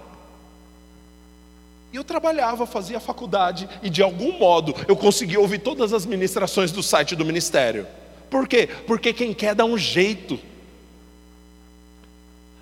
E 1.92 1.98
eu 1.98 2.04
trabalhava, 2.04 2.66
fazia 2.66 3.00
faculdade, 3.00 3.68
e 3.84 3.90
de 3.90 4.02
algum 4.02 4.40
modo 4.40 4.74
eu 4.88 4.96
conseguia 4.96 5.40
ouvir 5.40 5.60
todas 5.60 5.92
as 5.92 6.06
ministrações 6.06 6.72
do 6.72 6.82
site 6.82 7.16
do 7.16 7.26
ministério. 7.26 7.86
Por 8.32 8.48
quê? 8.48 8.68
Porque 8.88 9.14
quem 9.14 9.34
quer 9.34 9.54
dá 9.54 9.66
um 9.66 9.78
jeito. 9.78 10.40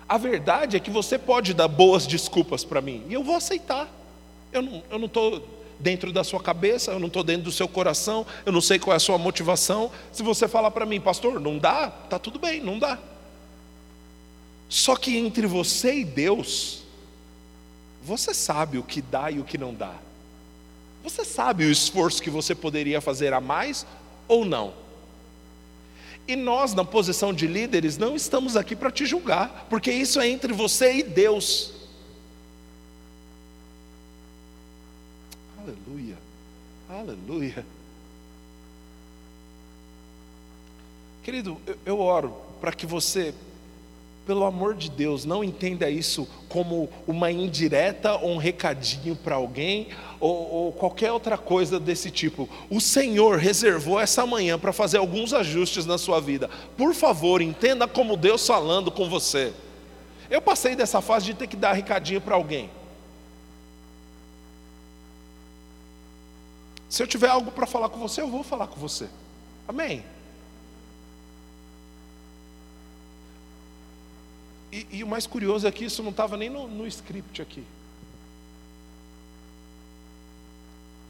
A 0.08 0.18
verdade 0.18 0.76
é 0.76 0.80
que 0.80 0.90
você 0.90 1.16
pode 1.16 1.54
dar 1.54 1.68
boas 1.68 2.06
desculpas 2.06 2.64
para 2.64 2.80
mim, 2.80 3.04
e 3.08 3.14
eu 3.14 3.22
vou 3.22 3.36
aceitar. 3.36 3.88
Eu 4.52 4.62
não 4.62 5.06
estou 5.06 5.48
dentro 5.78 6.12
da 6.12 6.24
sua 6.24 6.42
cabeça, 6.42 6.90
eu 6.90 6.98
não 6.98 7.06
estou 7.06 7.22
dentro 7.22 7.44
do 7.44 7.52
seu 7.52 7.68
coração, 7.68 8.26
eu 8.44 8.50
não 8.52 8.60
sei 8.60 8.80
qual 8.80 8.92
é 8.92 8.96
a 8.96 9.00
sua 9.00 9.16
motivação. 9.16 9.92
Se 10.10 10.24
você 10.24 10.48
falar 10.48 10.72
para 10.72 10.84
mim, 10.84 11.00
pastor, 11.00 11.38
não 11.38 11.56
dá, 11.56 11.88
tá 11.88 12.18
tudo 12.18 12.40
bem, 12.40 12.60
não 12.60 12.76
dá. 12.76 12.98
Só 14.68 14.96
que 14.96 15.16
entre 15.16 15.46
você 15.46 16.00
e 16.00 16.04
Deus, 16.04 16.82
você 18.02 18.34
sabe 18.34 18.76
o 18.76 18.82
que 18.82 19.00
dá 19.00 19.30
e 19.30 19.38
o 19.38 19.44
que 19.44 19.56
não 19.56 19.72
dá. 19.72 19.94
Você 21.04 21.24
sabe 21.24 21.64
o 21.64 21.70
esforço 21.70 22.20
que 22.20 22.28
você 22.28 22.56
poderia 22.56 23.00
fazer 23.00 23.32
a 23.32 23.40
mais 23.40 23.86
ou 24.26 24.44
não. 24.44 24.74
E 26.30 26.36
nós, 26.36 26.74
na 26.74 26.84
posição 26.84 27.34
de 27.34 27.48
líderes, 27.48 27.98
não 27.98 28.14
estamos 28.14 28.56
aqui 28.56 28.76
para 28.76 28.88
te 28.88 29.04
julgar, 29.04 29.66
porque 29.68 29.90
isso 29.90 30.20
é 30.20 30.28
entre 30.28 30.52
você 30.52 30.92
e 30.94 31.02
Deus. 31.02 31.72
Aleluia, 35.58 36.16
aleluia. 36.88 37.66
Querido, 41.24 41.60
eu, 41.66 41.78
eu 41.84 41.98
oro 41.98 42.32
para 42.60 42.70
que 42.70 42.86
você 42.86 43.34
pelo 44.24 44.44
amor 44.44 44.76
de 44.76 44.88
Deus, 44.88 45.24
não 45.24 45.42
entenda 45.42 45.90
isso 45.90 46.28
como 46.48 46.88
uma 47.04 47.32
indireta 47.32 48.14
ou 48.14 48.30
um 48.30 48.36
recadinho 48.36 49.16
para 49.16 49.34
alguém 49.34 49.88
ou, 50.20 50.52
ou, 50.52 50.72
qualquer 50.72 51.10
outra 51.10 51.38
coisa 51.38 51.80
desse 51.80 52.10
tipo. 52.10 52.48
O 52.68 52.80
Senhor 52.80 53.38
reservou 53.38 53.98
essa 53.98 54.26
manhã 54.26 54.58
para 54.58 54.72
fazer 54.72 54.98
alguns 54.98 55.32
ajustes 55.32 55.86
na 55.86 55.96
sua 55.96 56.20
vida. 56.20 56.50
Por 56.76 56.94
favor, 56.94 57.40
entenda 57.40 57.88
como 57.88 58.16
Deus 58.16 58.46
falando 58.46 58.90
com 58.90 59.08
você. 59.08 59.52
Eu 60.30 60.42
passei 60.42 60.76
dessa 60.76 61.00
fase 61.00 61.26
de 61.26 61.34
ter 61.34 61.46
que 61.46 61.56
dar 61.56 61.72
recadinho 61.72 62.20
para 62.20 62.34
alguém. 62.34 62.70
Se 66.88 67.02
eu 67.02 67.06
tiver 67.06 67.28
algo 67.28 67.50
para 67.50 67.66
falar 67.66 67.88
com 67.88 67.98
você, 67.98 68.20
eu 68.20 68.28
vou 68.28 68.42
falar 68.42 68.66
com 68.66 68.78
você. 68.78 69.08
Amém? 69.66 70.04
E, 74.72 74.86
e, 74.90 75.04
o 75.04 75.06
mais 75.06 75.26
curioso 75.26 75.66
é 75.66 75.72
que 75.72 75.84
isso 75.84 76.02
não 76.02 76.10
estava 76.10 76.36
nem 76.36 76.50
no, 76.50 76.68
no 76.68 76.86
script 76.86 77.40
aqui. 77.40 77.64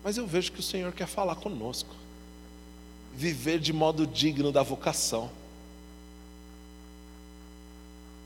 Mas 0.03 0.17
eu 0.17 0.27
vejo 0.27 0.53
que 0.53 0.61
o 0.61 0.63
Senhor 0.63 0.93
quer 0.93 1.07
falar 1.07 1.37
conosco. 1.37 1.95
Viver 3.15 3.59
de 3.59 3.73
modo 3.73 4.07
digno 4.07 4.51
da 4.51 4.63
vocação. 4.63 5.31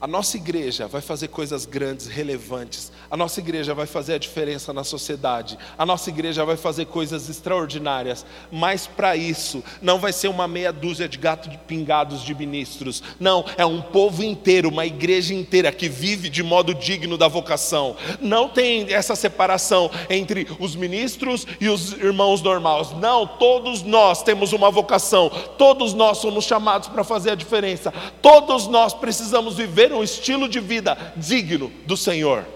A 0.05 0.07
nossa 0.07 0.36
igreja 0.36 0.86
vai 0.86 1.00
fazer 1.00 1.28
coisas 1.28 1.64
grandes, 1.64 2.07
relevantes. 2.07 2.92
A 3.11 3.16
nossa 3.16 3.40
igreja 3.40 3.72
vai 3.72 3.86
fazer 3.86 4.12
a 4.12 4.18
diferença 4.18 4.70
na 4.70 4.84
sociedade. 4.84 5.57
A 5.78 5.86
nossa 5.86 6.11
igreja 6.11 6.44
vai 6.44 6.59
fazer 6.59 6.84
coisas 6.84 7.30
extraordinárias. 7.30 8.26
Mas 8.52 8.86
para 8.86 9.16
isso, 9.16 9.64
não 9.80 9.98
vai 9.98 10.12
ser 10.12 10.28
uma 10.28 10.46
meia 10.46 10.70
dúzia 10.74 11.09
de 11.09 11.16
gatos 11.16 11.50
de 11.50 11.57
pingados 11.57 12.22
de 12.22 12.34
ministros. 12.34 13.02
Não, 13.18 13.46
é 13.57 13.64
um 13.64 13.80
povo 13.80 14.22
inteiro, 14.22 14.68
uma 14.68 14.84
igreja 14.84 15.32
inteira 15.32 15.72
que 15.72 15.88
vive 15.88 16.28
de 16.28 16.42
modo 16.42 16.74
digno 16.74 17.16
da 17.16 17.26
vocação. 17.26 17.96
Não 18.20 18.46
tem 18.46 18.92
essa 18.92 19.16
separação 19.16 19.90
entre 20.11 20.46
os 20.61 20.76
ministros 20.76 21.46
e 21.59 21.70
os 21.70 21.92
irmãos 21.92 22.42
normais. 22.42 22.90
Não, 22.90 23.26
todos 23.26 23.82
nós 23.82 24.22
temos 24.22 24.52
uma 24.52 24.70
vocação. 24.70 25.30
Todos 25.57 25.94
nós 25.94 26.18
somos 26.18 26.44
chamados 26.44 26.88
para 26.88 27.05
fazer 27.05 27.30
a 27.30 27.34
diferença. 27.34 27.90
Todos 28.20 28.66
nós 28.66 28.92
precisamos 28.92 29.57
viver 29.57 29.93
um 29.95 30.03
estilo 30.03 30.49
de 30.49 30.61
vida 30.61 30.97
digno 31.16 31.68
do 31.86 31.97
Senhor. 31.97 32.47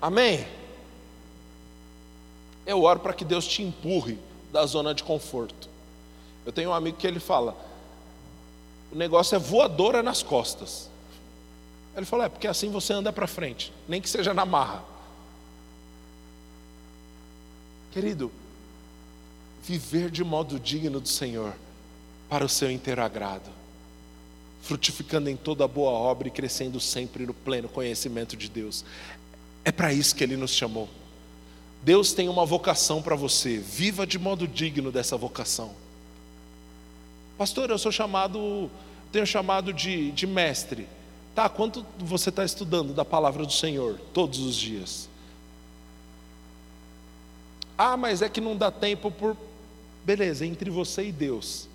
Amém? 0.00 0.46
Eu 2.64 2.82
oro 2.82 3.00
para 3.00 3.12
que 3.12 3.24
Deus 3.24 3.46
te 3.46 3.62
empurre 3.62 4.18
da 4.52 4.64
zona 4.66 4.94
de 4.94 5.02
conforto. 5.02 5.68
Eu 6.44 6.52
tenho 6.52 6.70
um 6.70 6.74
amigo 6.74 6.96
que 6.96 7.06
ele 7.06 7.20
fala: 7.20 7.56
o 8.92 8.96
negócio 8.96 9.36
é 9.36 9.38
voadora 9.38 10.02
nas 10.02 10.22
costas. 10.22 10.88
Ele 11.96 12.06
falou: 12.06 12.26
é 12.26 12.28
porque 12.28 12.46
assim 12.46 12.70
você 12.70 12.92
anda 12.92 13.12
para 13.12 13.26
frente, 13.26 13.72
nem 13.88 14.00
que 14.00 14.08
seja 14.08 14.34
na 14.34 14.44
marra. 14.44 14.84
Querido, 17.92 18.30
viver 19.62 20.10
de 20.10 20.22
modo 20.22 20.60
digno 20.60 21.00
do 21.00 21.08
Senhor 21.08 21.54
para 22.28 22.44
o 22.44 22.48
seu 22.48 22.70
inteiro 22.70 23.02
agrado 23.02 23.65
frutificando 24.66 25.30
em 25.30 25.36
toda 25.36 25.66
boa 25.68 25.92
obra 25.92 26.26
e 26.26 26.30
crescendo 26.30 26.80
sempre 26.80 27.24
no 27.24 27.32
pleno 27.32 27.68
conhecimento 27.68 28.36
de 28.36 28.48
Deus. 28.48 28.84
É 29.64 29.70
para 29.70 29.92
isso 29.92 30.14
que 30.14 30.24
Ele 30.24 30.36
nos 30.36 30.50
chamou. 30.50 30.88
Deus 31.82 32.12
tem 32.12 32.28
uma 32.28 32.44
vocação 32.44 33.00
para 33.00 33.14
você, 33.14 33.58
viva 33.58 34.04
de 34.04 34.18
modo 34.18 34.46
digno 34.46 34.90
dessa 34.90 35.16
vocação. 35.16 35.72
Pastor, 37.38 37.70
eu 37.70 37.78
sou 37.78 37.92
chamado, 37.92 38.68
tenho 39.12 39.26
chamado 39.26 39.72
de, 39.72 40.10
de 40.10 40.26
mestre. 40.26 40.88
Tá, 41.32 41.48
quanto 41.48 41.86
você 41.98 42.30
está 42.30 42.44
estudando 42.44 42.92
da 42.92 43.04
palavra 43.04 43.46
do 43.46 43.52
Senhor 43.52 44.00
todos 44.12 44.40
os 44.40 44.56
dias? 44.56 45.08
Ah, 47.78 47.96
mas 47.96 48.20
é 48.20 48.28
que 48.28 48.40
não 48.40 48.56
dá 48.56 48.70
tempo 48.70 49.12
por. 49.12 49.36
Beleza, 50.04 50.44
entre 50.46 50.70
você 50.70 51.08
e 51.08 51.12
Deus. 51.12 51.68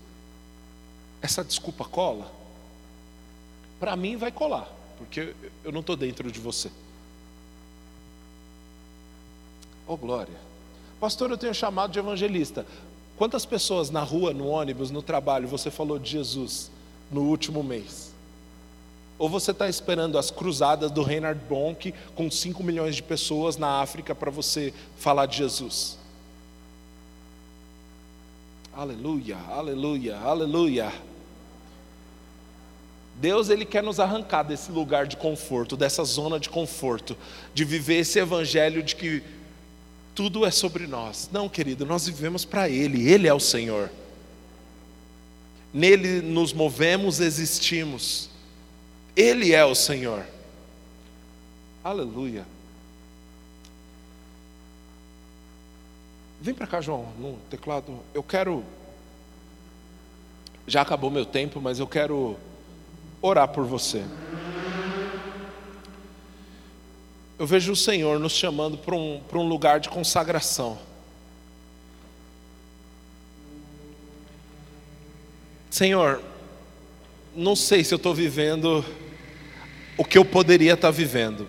essa 1.21 1.43
desculpa 1.43 1.85
cola? 1.85 2.40
Para 3.81 3.95
mim 3.95 4.15
vai 4.15 4.31
colar, 4.31 4.71
porque 4.99 5.33
eu 5.63 5.71
não 5.71 5.79
estou 5.79 5.95
dentro 5.95 6.31
de 6.31 6.39
você. 6.39 6.69
Oh 9.87 9.97
glória. 9.97 10.35
Pastor, 10.99 11.31
eu 11.31 11.37
tenho 11.37 11.55
chamado 11.55 11.91
de 11.91 11.97
evangelista. 11.97 12.63
Quantas 13.17 13.43
pessoas 13.43 13.89
na 13.89 14.03
rua, 14.03 14.35
no 14.35 14.47
ônibus, 14.47 14.91
no 14.91 15.01
trabalho, 15.01 15.47
você 15.47 15.71
falou 15.71 15.97
de 15.97 16.11
Jesus 16.11 16.69
no 17.11 17.21
último 17.23 17.63
mês? 17.63 18.13
Ou 19.17 19.27
você 19.27 19.49
está 19.49 19.67
esperando 19.67 20.15
as 20.19 20.29
cruzadas 20.29 20.91
do 20.91 21.01
Reinhard 21.01 21.43
Bonk 21.49 21.91
com 22.13 22.29
5 22.29 22.63
milhões 22.63 22.95
de 22.95 23.01
pessoas 23.01 23.57
na 23.57 23.81
África 23.81 24.13
para 24.13 24.29
você 24.29 24.71
falar 24.95 25.25
de 25.25 25.37
Jesus? 25.37 25.97
Aleluia, 28.71 29.37
aleluia, 29.49 30.19
aleluia. 30.19 31.10
Deus 33.21 33.49
ele 33.49 33.65
quer 33.65 33.83
nos 33.83 33.99
arrancar 33.99 34.41
desse 34.41 34.71
lugar 34.71 35.05
de 35.05 35.15
conforto, 35.15 35.77
dessa 35.77 36.03
zona 36.03 36.39
de 36.39 36.49
conforto, 36.49 37.15
de 37.53 37.63
viver 37.63 37.99
esse 37.99 38.17
evangelho 38.17 38.81
de 38.81 38.95
que 38.95 39.21
tudo 40.15 40.43
é 40.43 40.49
sobre 40.49 40.87
nós. 40.87 41.29
Não, 41.31 41.47
querido, 41.47 41.85
nós 41.85 42.07
vivemos 42.07 42.45
para 42.45 42.67
Ele, 42.67 43.07
Ele 43.07 43.27
é 43.27 43.33
o 43.33 43.39
Senhor. 43.39 43.91
Nele 45.71 46.19
nos 46.19 46.51
movemos, 46.51 47.19
existimos. 47.19 48.27
Ele 49.15 49.53
é 49.53 49.63
o 49.63 49.75
Senhor. 49.75 50.25
Aleluia. 51.83 52.43
Vem 56.41 56.55
para 56.55 56.65
cá, 56.65 56.81
João, 56.81 57.13
no 57.19 57.37
teclado. 57.51 57.99
Eu 58.15 58.23
quero. 58.23 58.65
Já 60.65 60.81
acabou 60.81 61.11
meu 61.11 61.25
tempo, 61.25 61.61
mas 61.61 61.77
eu 61.77 61.85
quero 61.85 62.35
orar 63.21 63.47
por 63.47 63.65
você. 63.65 64.03
eu 67.41 67.47
vejo 67.47 67.71
o 67.71 67.75
Senhor 67.75 68.19
nos 68.19 68.33
chamando 68.33 68.77
para 68.77 68.93
um, 68.93 69.19
para 69.27 69.39
um 69.39 69.47
lugar 69.47 69.79
de 69.79 69.89
consagração. 69.89 70.77
Senhor, 75.71 76.21
não 77.35 77.55
sei 77.55 77.83
se 77.83 77.91
eu 77.91 77.95
estou 77.95 78.13
vivendo 78.13 78.85
o 79.97 80.05
que 80.05 80.19
eu 80.19 80.23
poderia 80.23 80.73
estar 80.73 80.91
vivendo, 80.91 81.47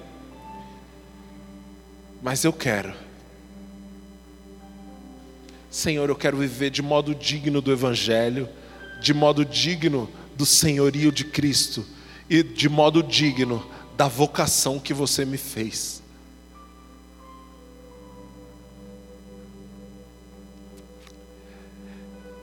mas 2.23 2.43
eu 2.43 2.55
quero. 2.55 2.95
Senhor, 5.71 6.09
eu 6.09 6.17
quero 6.17 6.39
viver 6.39 6.71
de 6.71 6.81
modo 6.81 7.15
digno 7.15 7.61
do 7.61 7.71
Evangelho, 7.71 8.49
de 9.03 9.13
modo 9.13 9.45
digno 9.45 10.09
do 10.37 10.47
senhorio 10.47 11.13
de 11.13 11.25
Cristo 11.25 11.85
e 12.29 12.43
de 12.43 12.69
modo 12.69 13.03
digno 13.03 13.65
da 13.97 14.09
vocação 14.09 14.79
que 14.79 14.95
você 14.95 15.25
me 15.25 15.37
fez. 15.37 16.03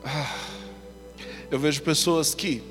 Ah, 0.03 0.35
eu 1.51 1.59
vejo 1.59 1.81
pessoas 1.81 2.33
que 2.33 2.63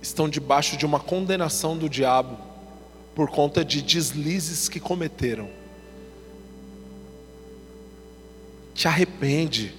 estão 0.00 0.28
debaixo 0.28 0.76
de 0.76 0.86
uma 0.86 0.98
condenação 0.98 1.76
do 1.76 1.88
diabo 1.88 2.38
por 3.14 3.30
conta 3.30 3.64
de 3.64 3.82
deslizes 3.82 4.68
que 4.68 4.80
cometeram. 4.80 5.50
Te 8.74 8.88
arrepende. 8.88 9.74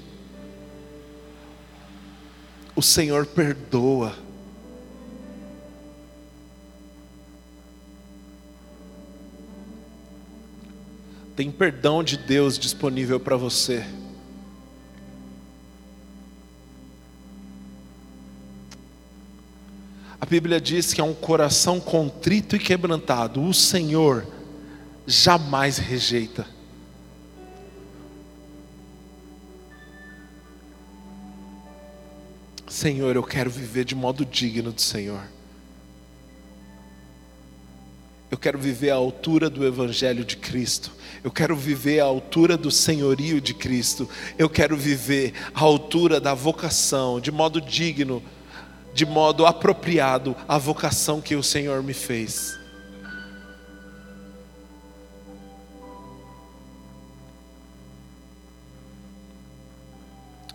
O 2.75 2.81
Senhor 2.81 3.25
perdoa. 3.25 4.15
Tem 11.35 11.51
perdão 11.51 12.03
de 12.03 12.17
Deus 12.17 12.57
disponível 12.57 13.19
para 13.19 13.35
você. 13.35 13.85
A 20.19 20.25
Bíblia 20.25 20.61
diz 20.61 20.93
que 20.93 21.01
é 21.01 21.03
um 21.03 21.15
coração 21.15 21.79
contrito 21.79 22.55
e 22.55 22.59
quebrantado, 22.59 23.43
o 23.43 23.53
Senhor 23.53 24.27
jamais 25.07 25.77
rejeita. 25.77 26.45
Senhor, 32.81 33.15
eu 33.15 33.21
quero 33.21 33.51
viver 33.51 33.85
de 33.85 33.93
modo 33.93 34.25
digno 34.25 34.71
do 34.71 34.81
Senhor. 34.81 35.21
Eu 38.31 38.39
quero 38.39 38.57
viver 38.57 38.89
à 38.89 38.95
altura 38.95 39.51
do 39.51 39.63
Evangelho 39.63 40.25
de 40.25 40.35
Cristo. 40.35 40.91
Eu 41.23 41.29
quero 41.29 41.55
viver 41.55 41.99
à 41.99 42.05
altura 42.05 42.57
do 42.57 42.71
senhorio 42.71 43.39
de 43.39 43.53
Cristo. 43.53 44.09
Eu 44.35 44.49
quero 44.49 44.75
viver 44.75 45.31
à 45.53 45.61
altura 45.61 46.19
da 46.19 46.33
vocação, 46.33 47.19
de 47.19 47.31
modo 47.31 47.61
digno, 47.61 48.23
de 48.95 49.05
modo 49.05 49.45
apropriado 49.45 50.35
à 50.47 50.57
vocação 50.57 51.21
que 51.21 51.35
o 51.35 51.43
Senhor 51.43 51.83
me 51.83 51.93
fez. 51.93 52.59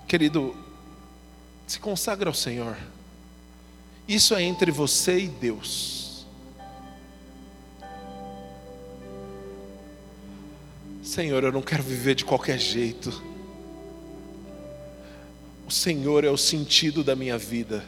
Querido, 0.08 0.65
se 1.66 1.78
consagra 1.80 2.30
ao 2.30 2.34
Senhor. 2.34 2.76
Isso 4.06 4.34
é 4.34 4.42
entre 4.42 4.70
você 4.70 5.18
e 5.20 5.28
Deus. 5.28 6.26
Senhor, 11.02 11.42
eu 11.42 11.52
não 11.52 11.62
quero 11.62 11.82
viver 11.82 12.14
de 12.14 12.24
qualquer 12.24 12.58
jeito. 12.58 13.22
O 15.66 15.70
Senhor 15.70 16.24
é 16.24 16.30
o 16.30 16.36
sentido 16.36 17.02
da 17.02 17.16
minha 17.16 17.36
vida. 17.36 17.84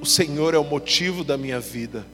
O 0.00 0.06
Senhor 0.06 0.54
é 0.54 0.58
o 0.58 0.64
motivo 0.64 1.22
da 1.22 1.36
minha 1.36 1.60
vida. 1.60 2.04